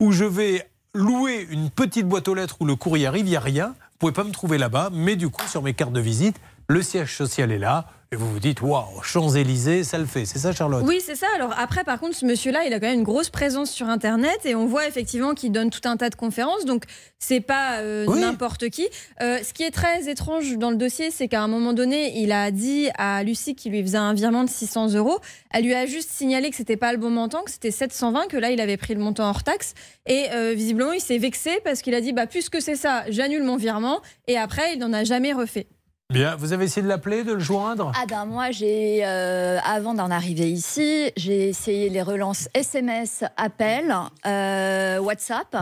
[0.00, 3.36] où je vais louer une petite boîte aux lettres où le courrier arrive, il n'y
[3.36, 3.68] a rien.
[3.68, 6.82] Vous pouvez pas me trouver là-bas, mais du coup, sur mes cartes de visite, Le
[6.82, 7.86] siège social est là.
[8.12, 10.26] Et vous vous dites, waouh, Champs-Élysées, ça le fait.
[10.26, 10.84] C'est ça, Charlotte?
[10.86, 11.26] Oui, c'est ça.
[11.34, 14.38] Alors après, par contre, ce monsieur-là, il a quand même une grosse présence sur Internet
[14.44, 16.66] et on voit effectivement qu'il donne tout un tas de conférences.
[16.66, 16.84] Donc,
[17.18, 18.20] c'est pas euh, Oui.
[18.20, 18.86] n'importe qui.
[19.22, 22.32] Euh, ce qui est très étrange dans le dossier, c'est qu'à un moment donné, il
[22.32, 25.18] a dit à Lucie qu'il lui faisait un virement de 600 euros.
[25.50, 28.36] Elle lui a juste signalé que c'était pas le bon montant, que c'était 720, que
[28.36, 29.72] là, il avait pris le montant hors taxe.
[30.04, 33.42] Et euh, visiblement, il s'est vexé parce qu'il a dit, bah, puisque c'est ça, j'annule
[33.42, 34.02] mon virement.
[34.28, 35.66] Et après, il n'en a jamais refait.
[36.10, 37.90] Bien, vous avez essayé de l'appeler, de le joindre?
[37.94, 43.94] Ah ben moi j'ai euh, avant d'en arriver ici, j'ai essayé les relances SMS, appels,
[44.26, 45.56] euh, WhatsApp,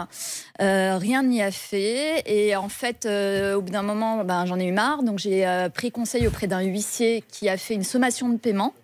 [0.61, 4.65] Euh, rien n'y a fait et en fait au bout d'un moment ben, j'en ai
[4.67, 8.37] eu marre donc j'ai pris conseil auprès d'un huissier qui a fait une sommation de
[8.37, 8.75] paiement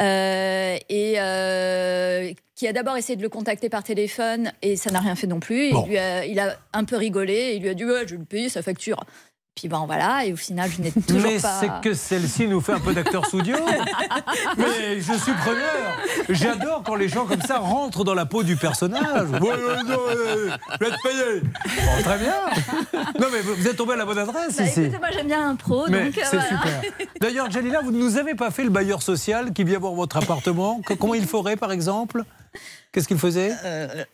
[0.00, 5.00] euh, et euh, qui a d'abord essayé de le contacter par téléphone et ça n'a
[5.00, 5.70] rien fait non plus.
[5.70, 5.84] Bon.
[5.86, 8.14] Il, lui a, il a un peu rigolé et il lui a dit ouais je
[8.14, 9.04] vais le payer sa facture.
[9.56, 11.60] Puis ben voilà et au final je n'ai toujours Mais pas.
[11.60, 13.56] c'est que celle-ci nous fait un peu d'acteur studio.
[14.58, 15.96] Mais je suis preneur.
[16.28, 19.30] J'adore quand les gens comme ça rentrent dans la peau du personnage.
[19.30, 21.40] Ouais, je vais te payer.
[21.40, 22.34] Bon, très bien.
[23.20, 24.82] Non, mais vous êtes tombé à la bonne adresse Bah, ici.
[24.82, 26.48] écoutez, moi j'aime bien un pro, Mais donc euh, c'est voilà.
[26.48, 26.82] super.
[27.20, 30.16] D'ailleurs, Jalila, vous ne nous avez pas fait le bailleur social qui vient voir votre
[30.16, 30.80] appartement.
[30.98, 32.24] Comment il ferait, par exemple?
[32.92, 33.52] Qu'est-ce qu'il faisait?
[33.62, 34.04] Allez-y,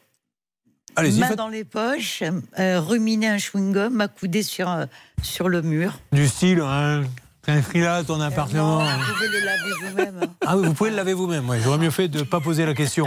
[0.96, 2.22] main faites dans les poches,
[2.58, 4.86] euh, ruminer un chewing-gum, accoudé sur, euh,
[5.22, 5.98] sur le mur.
[6.12, 6.60] du style.
[6.60, 7.02] Hein,
[7.48, 8.78] Inscris là ton appartement.
[8.78, 10.20] Vous pouvez le laver vous-même.
[10.46, 11.48] Ah oui, vous pouvez le laver vous-même.
[11.48, 11.58] ouais.
[11.64, 13.06] J'aurais mieux fait de ne pas poser la question.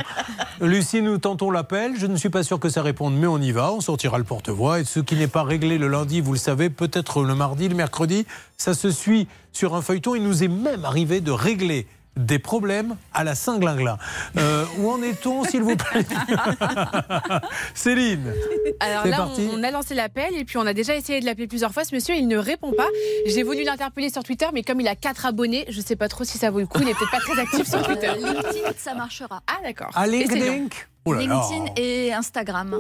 [0.60, 1.94] Lucie, nous tentons l'appel.
[1.98, 3.72] Je ne suis pas sûr que ça réponde, mais on y va.
[3.72, 4.82] On sortira le porte-voix.
[4.82, 7.76] Et ce qui n'est pas réglé le lundi, vous le savez, peut-être le mardi, le
[7.76, 8.26] mercredi,
[8.58, 10.16] ça se suit sur un feuilleton.
[10.16, 13.98] Il nous est même arrivé de régler des problèmes à la Saint-Glinglin.
[14.38, 16.06] Euh, où en est-on, s'il vous plaît
[17.74, 18.34] Céline
[18.80, 19.50] Alors C'est là, parti.
[19.52, 21.84] on, on a lancé l'appel et puis on a déjà essayé de l'appeler plusieurs fois.
[21.84, 22.88] Ce monsieur, il ne répond pas.
[23.26, 26.24] J'ai voulu l'interpeller sur Twitter, mais comme il a quatre abonnés, je sais pas trop
[26.24, 26.80] si ça vaut le coup.
[26.82, 28.10] Il est peut-être pas très actif sur Twitter.
[28.10, 29.42] Euh, LinkedIn, ça marchera.
[29.48, 29.90] Ah d'accord.
[29.96, 30.68] À LinkedIn.
[31.06, 31.42] Oh là là.
[31.50, 32.78] LinkedIn et Instagram.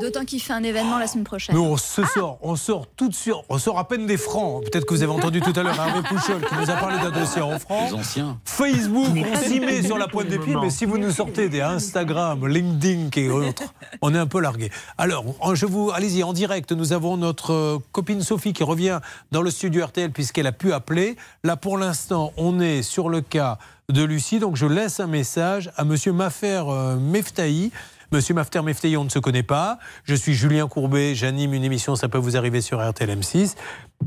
[0.00, 1.54] D'autant qu'il fait un événement la semaine prochaine.
[1.54, 4.64] Nous, on se sort, on sort tout de suite, on sort à peine des francs.
[4.64, 7.10] Peut-être que vous avez entendu tout à l'heure Hervé Pouchol qui nous a parlé d'un
[7.10, 7.90] dossier en francs.
[7.90, 8.38] Les anciens.
[8.44, 11.60] Facebook, on s'y met sur la pointe des pieds, mais si vous nous sortez des
[11.60, 13.64] Instagram, LinkedIn et autres,
[14.00, 14.70] on est un peu largué.
[14.96, 15.24] Alors,
[15.54, 19.00] je vous, allez-y, en direct, nous avons notre euh, copine Sophie qui revient
[19.32, 21.16] dans le studio RTL puisqu'elle a pu appeler.
[21.44, 23.58] Là, pour l'instant, on est sur le cas
[23.90, 27.72] de Lucie, donc je laisse un message à Monsieur Mafer euh, Meftahi.
[28.12, 29.78] Monsieur Mafter Meftahi, on ne se connaît pas.
[30.04, 33.54] Je suis Julien Courbet, j'anime une émission, ça peut vous arriver sur RTL M6.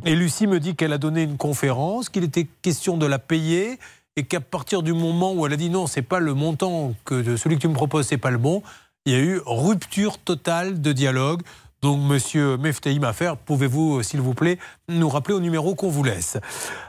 [0.06, 3.80] Et Lucie me dit qu'elle a donné une conférence, qu'il était question de la payer
[4.16, 7.36] et qu'à partir du moment où elle a dit non, c'est pas le montant que
[7.36, 8.62] celui que tu me proposes, c'est pas le bon,
[9.06, 11.42] il y a eu rupture totale de dialogue.
[11.82, 14.58] Donc, monsieur Meftahi Mafer, pouvez-vous, euh, s'il vous plaît,
[14.88, 16.38] nous rappeler au numéro qu'on vous laisse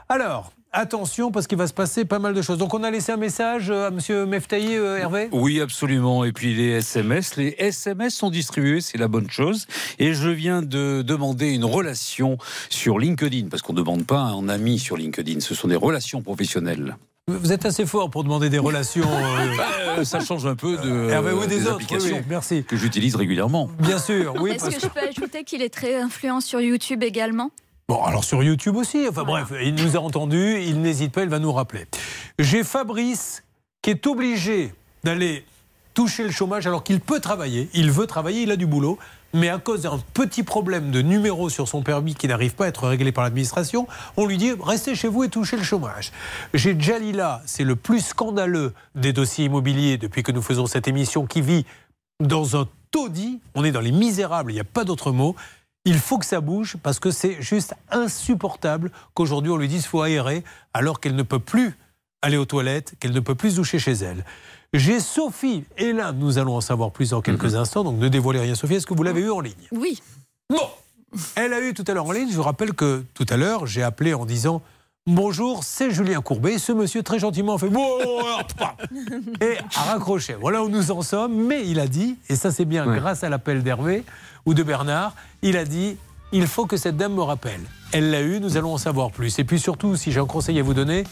[0.07, 2.57] Alors, attention, parce qu'il va se passer pas mal de choses.
[2.57, 5.29] Donc, on a laissé un message euh, à monsieur Meftahi, euh, Hervé?
[5.31, 6.23] Oui, absolument.
[6.23, 9.67] Et puis les SMS, les SMS sont distribués, c'est la bonne chose.
[9.99, 12.37] Et je viens de demander une relation
[12.69, 16.21] sur LinkedIn, parce qu'on ne demande pas un ami sur LinkedIn, ce sont des relations
[16.21, 16.97] professionnelles.
[17.27, 19.07] Vous êtes assez fort pour demander des relations.
[19.09, 19.55] euh,
[19.97, 22.65] Euh, ça change un peu de Hervé, oui, des des, autres, applications oui, merci.
[22.65, 23.69] que j'utilise régulièrement.
[23.79, 24.51] Bien sûr, oui.
[24.51, 27.49] Est-ce parce que- je peux ajouter qu'il est très influent sur YouTube également?
[27.87, 29.05] Bon, alors sur YouTube aussi.
[29.07, 31.85] Enfin bref, il nous a entendus, il n'hésite pas, il va nous rappeler.
[32.39, 33.43] J'ai Fabrice
[33.81, 35.45] qui est obligé d'aller
[35.93, 38.97] toucher le chômage alors qu'il peut travailler, il veut travailler, il a du boulot,
[39.33, 42.67] mais à cause d'un petit problème de numéro sur son permis qui n'arrive pas à
[42.69, 43.87] être réglé par l'administration,
[44.17, 46.11] on lui dit restez chez vous et touchez le chômage.
[46.53, 51.27] J'ai Jalila, c'est le plus scandaleux des dossiers immobiliers depuis que nous faisons cette émission,
[51.27, 51.65] qui vit
[52.19, 55.35] dans un taudis, on est dans les misérables, il n'y a pas d'autre mot.
[55.85, 60.01] Il faut que ça bouge parce que c'est juste insupportable qu'aujourd'hui on lui dise faut
[60.01, 60.43] aérer
[60.73, 61.77] alors qu'elle ne peut plus
[62.21, 64.25] aller aux toilettes, qu'elle ne peut plus se doucher chez elle.
[64.73, 68.39] J'ai Sophie, et là nous allons en savoir plus dans quelques instants, donc ne dévoilez
[68.39, 69.53] rien Sophie, est-ce que vous l'avez eu en ligne?
[69.71, 70.01] Oui.
[70.49, 70.67] Bon,
[71.35, 72.29] elle a eu tout à l'heure en ligne.
[72.29, 74.61] Je vous rappelle que tout à l'heure, j'ai appelé en disant
[75.07, 76.57] Bonjour, c'est Julien Courbet.
[76.57, 78.75] Ce monsieur, très gentiment, fait Bon, alors, pas
[79.41, 80.33] et a raccroché.
[80.33, 81.45] Voilà où nous en sommes.
[81.45, 84.03] Mais il a dit, et ça c'est bien grâce à l'appel d'Hervé
[84.45, 85.97] ou de Bernard, il a dit
[86.31, 87.61] Il faut que cette dame me rappelle.
[87.91, 89.39] Elle l'a eu, nous allons en savoir plus.
[89.39, 91.05] Et puis surtout, si j'ai un conseil à vous donner,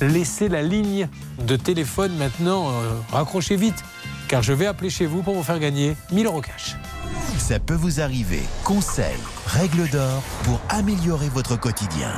[0.00, 1.08] laissez la ligne
[1.46, 3.84] de téléphone maintenant, euh, raccrochez vite,
[4.28, 6.76] car je vais appeler chez vous pour vous faire gagner 1000 euros cash.
[7.38, 8.42] Ça peut vous arriver.
[8.62, 12.12] Conseils, règles d'or pour améliorer votre quotidien.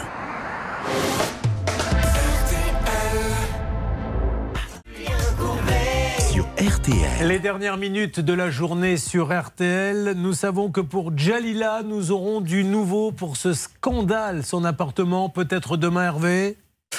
[6.67, 7.29] RTL.
[7.29, 12.41] Les dernières minutes de la journée sur RTL, nous savons que pour Jalila, nous aurons
[12.41, 14.45] du nouveau pour ce scandale.
[14.45, 16.57] Son appartement, peut-être demain, Hervé?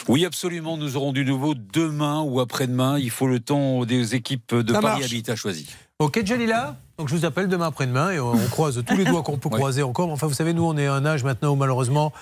[0.08, 0.78] Oui, absolument.
[0.78, 2.98] Nous aurons du nouveau demain ou après-demain.
[2.98, 5.12] Il faut le temps des équipes de Ça Paris marche.
[5.12, 5.68] Habitat choisi.
[6.00, 6.78] Ok, Jalila?
[6.98, 9.50] Donc je vous appelle demain après-demain et on on croise tous les doigts qu'on peut
[9.50, 10.10] croiser encore.
[10.12, 12.14] Enfin, vous savez, nous, on est à un âge maintenant où malheureusement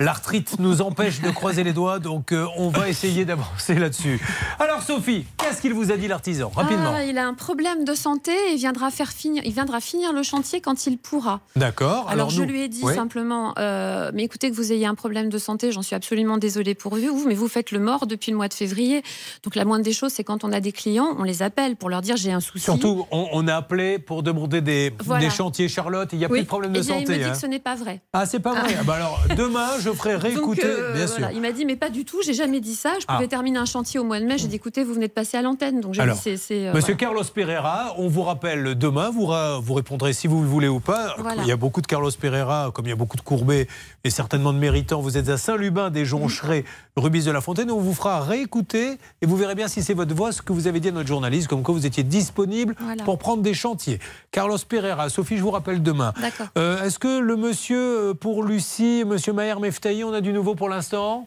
[0.00, 4.20] l'arthrite nous empêche de croiser les doigts, donc euh, on va essayer d'avancer là-dessus.
[4.58, 6.50] Alors, Sophie, qu'est-ce qu'il vous a dit l'artisan?
[6.54, 6.92] Rapidement.
[6.96, 10.12] Ah, il a un problème de santé et il viendra, faire finir, il viendra finir
[10.12, 11.40] le chantier quand il pourra.
[11.56, 12.08] D'accord.
[12.08, 12.94] Alors, je nous- lui ai dit Oui.
[12.94, 16.74] simplement, euh, mais écoutez que vous ayez un problème de santé, j'en suis absolument désolée
[16.74, 19.02] pour vous, mais vous faites le mort depuis le mois de février.
[19.42, 21.88] Donc la moindre des choses, c'est quand on a des clients, on les appelle pour
[21.90, 22.64] leur dire j'ai un souci.
[22.64, 25.24] Surtout, on, on a appelé pour demander des, Voilà.
[25.24, 26.08] des chantiers Charlotte.
[26.12, 26.38] Il n'y a Oui.
[26.38, 27.04] plus de problème de Eh bien, santé.
[27.06, 27.32] Il me dit hein.
[27.32, 28.00] que ce n'est pas vrai.
[28.12, 28.76] Ah, c'est pas vrai.
[28.78, 31.36] Ah, bah alors, demain, je ferai réécouter, Donc, euh, bien voilà, sûr.
[31.36, 32.92] Il m'a dit, mais pas du tout, j'ai jamais dit ça.
[33.00, 33.14] Je Ah.
[33.16, 34.38] pouvais terminer un chantier au mois de mai.
[34.38, 35.80] J'ai dit, écoutez, vous venez de passer à l'antenne.
[35.80, 36.94] Donc j'ai Alors, dit, euh, Monsieur voilà.
[36.94, 39.30] Carlos Pereira, on vous rappelle demain, vous,
[39.62, 41.14] vous répondrez si vous le voulez ou pas.
[41.18, 41.42] Voilà.
[41.42, 43.68] Il y a beaucoup de Carlos Pereira, comme il y a beaucoup de Courbet
[44.04, 45.00] et certainement de méritants.
[45.00, 46.64] Vous êtes à Saint-Lubin des Joncherets,
[46.96, 47.70] Rubis de la Fontaine.
[47.70, 50.66] On vous fera réécouter et vous verrez bien si c'est votre voix ce que vous
[50.66, 53.02] avez dit à notre journaliste, comme quoi vous étiez disponible Voilà.
[53.04, 53.98] pour prendre des chantiers.
[54.30, 56.12] Carlos Pereira, Sophie, je vous rappelle demain.
[56.58, 60.54] Euh, Est-ce que le monsieur euh, pour Lucie, monsieur Maher Meftahi, on a du nouveau
[60.54, 61.26] pour l'instant?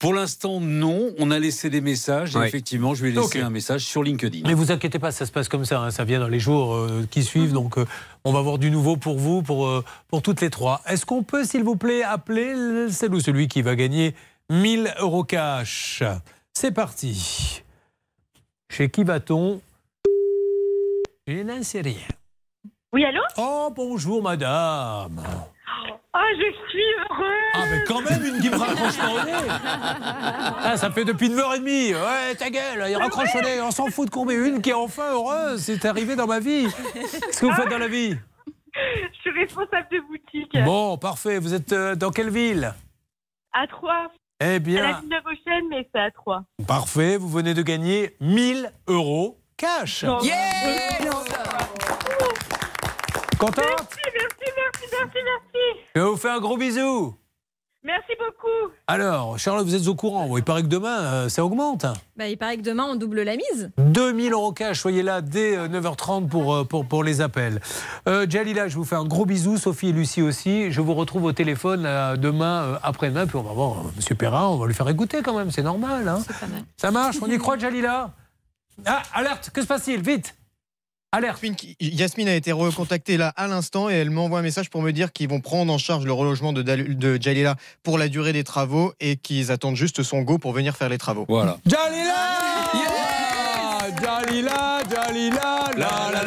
[0.00, 1.12] Pour l'instant, non.
[1.18, 2.34] On a laissé des messages.
[2.34, 2.46] Et Oui.
[2.46, 3.44] effectivement, je lui ai laissé Ok.
[3.44, 4.48] un message sur LinkedIn.
[4.48, 5.78] Mais vous inquiétez pas, ça se passe comme ça.
[5.80, 7.52] hein, ça vient dans les jours euh, qui suivent.
[7.52, 7.84] Donc, euh,
[8.24, 10.80] on va avoir du nouveau pour vous, pour, euh, pour toutes les trois.
[10.86, 14.14] Est-ce qu'on peut, s'il vous plaît, appeler le- celle ou celui qui va gagner
[14.48, 16.02] 1000 euros cash?
[16.54, 17.62] C'est parti.
[18.70, 19.60] Chez qui va-t-on?
[21.26, 22.08] Je n'en sais rien.
[22.94, 23.20] Oui, allô?
[23.36, 25.22] Oh, bonjour, madame.
[26.12, 29.32] Ah, je suis heureuse Ah, mais quand même, une qui me raccroche pas au nez.
[30.64, 31.94] Ah, ça fait depuis 9h30.
[31.94, 33.60] Ouais, ta gueule, il raccroche au nez.
[33.60, 34.36] On s'en fout de combien.
[34.44, 35.62] Une qui est enfin heureuse.
[35.62, 36.66] C'est arrivé dans ma vie.
[36.94, 38.16] Qu'est-ce que vous faites dans la vie?
[38.74, 40.64] Je suis responsable de boutique.
[40.64, 41.38] Bon, parfait.
[41.38, 42.74] Vous êtes euh, dans quelle ville?
[43.52, 44.08] À 3.
[44.40, 46.42] Eh À la bien, ville de Rochelle, mais c'est à 3.
[46.66, 47.16] parfait.
[47.18, 50.04] Vous venez de gagner 1000 euros cash.
[53.38, 54.39] Contente Merci, merci,
[54.92, 55.80] merci, merci.
[55.94, 57.14] Je vous fais un gros bisou.
[57.82, 58.74] Merci beaucoup.
[58.88, 60.36] Alors, Charlotte, vous êtes au courant.
[60.36, 61.86] Il paraît que demain, euh, ça augmente.
[62.14, 63.70] Bah, il paraît que demain, on double la mise.
[63.78, 67.58] 2000 euros cash, soyez là dès euh, 9h30 pour, euh, pour, pour les appels.
[68.06, 70.70] Euh, Jalila, je vous fais un gros bisou, Sophie et Lucie aussi.
[70.70, 74.14] Je vous retrouve au téléphone euh, demain, euh, après-demain, puis on va voir euh, Monsieur
[74.14, 76.06] Perrin, on va lui faire écouter quand même, c'est normal.
[76.06, 76.22] Hein.
[76.76, 78.10] Ça marche, on y croit, Jalila
[78.84, 80.02] Ah, alerte, que se passe-t-il?
[80.02, 80.34] Vite
[81.12, 81.44] Alerte
[81.80, 85.12] Yasmine a été recontactée là à l'instant et elle m'envoie un message pour me dire
[85.12, 88.44] qu'ils vont prendre en charge le relogement de, Dal- de Jalila pour la durée des
[88.44, 91.24] travaux et qu'ils attendent juste son go pour venir faire les travaux.
[91.28, 91.58] Voilà.
[91.66, 92.14] Jalila
[94.00, 96.19] Jalila, Jalila, la la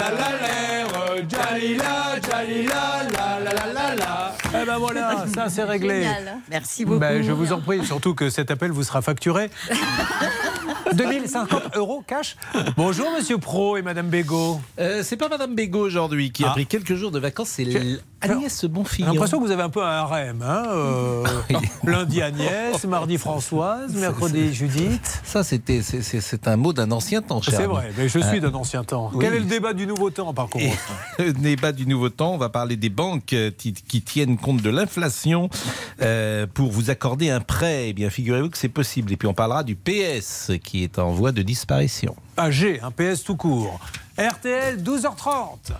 [4.74, 6.04] ben voilà, ça c'est réglé.
[6.04, 6.38] Génial.
[6.50, 7.00] Merci beaucoup.
[7.00, 9.50] Ben, je vous en prie, surtout que cet appel vous sera facturé.
[10.94, 12.36] 2050 euros cash.
[12.78, 14.62] Bonjour Monsieur Pro et Madame Bégaud.
[14.80, 17.66] Euh, c'est pas Madame Bégaud aujourd'hui qui a pris quelques jours de vacances, c'est
[18.24, 19.08] Agnès J'ai Bonfillon.
[19.12, 20.42] l'impression que vous avez un peu un harem.
[20.42, 21.24] Hein euh,
[21.84, 25.22] lundi Agnès, mardi Françoise, mercredi Judith.
[25.24, 28.40] Ça, c'était, c'est, un mot d'un ancien temps, cher C'est vrai, mais je suis Euh,
[28.40, 29.12] d'un ancien temps.
[29.14, 29.24] oui.
[29.26, 30.66] Quel est le débat du nouveau temps par contre
[31.20, 34.62] Le débat du nouveau temps, on va parler des banques euh, qui, qui tiennent compte
[34.62, 35.50] de l'inflation
[36.02, 37.90] euh, pour vous accorder un prêt.
[37.90, 39.12] Eh bien, figurez-vous que c'est possible.
[39.12, 42.16] Et puis, on parlera du PS qui est en voie de disparition.
[42.38, 43.80] AG, un PS tout court.
[44.18, 45.74] RTL 12h30.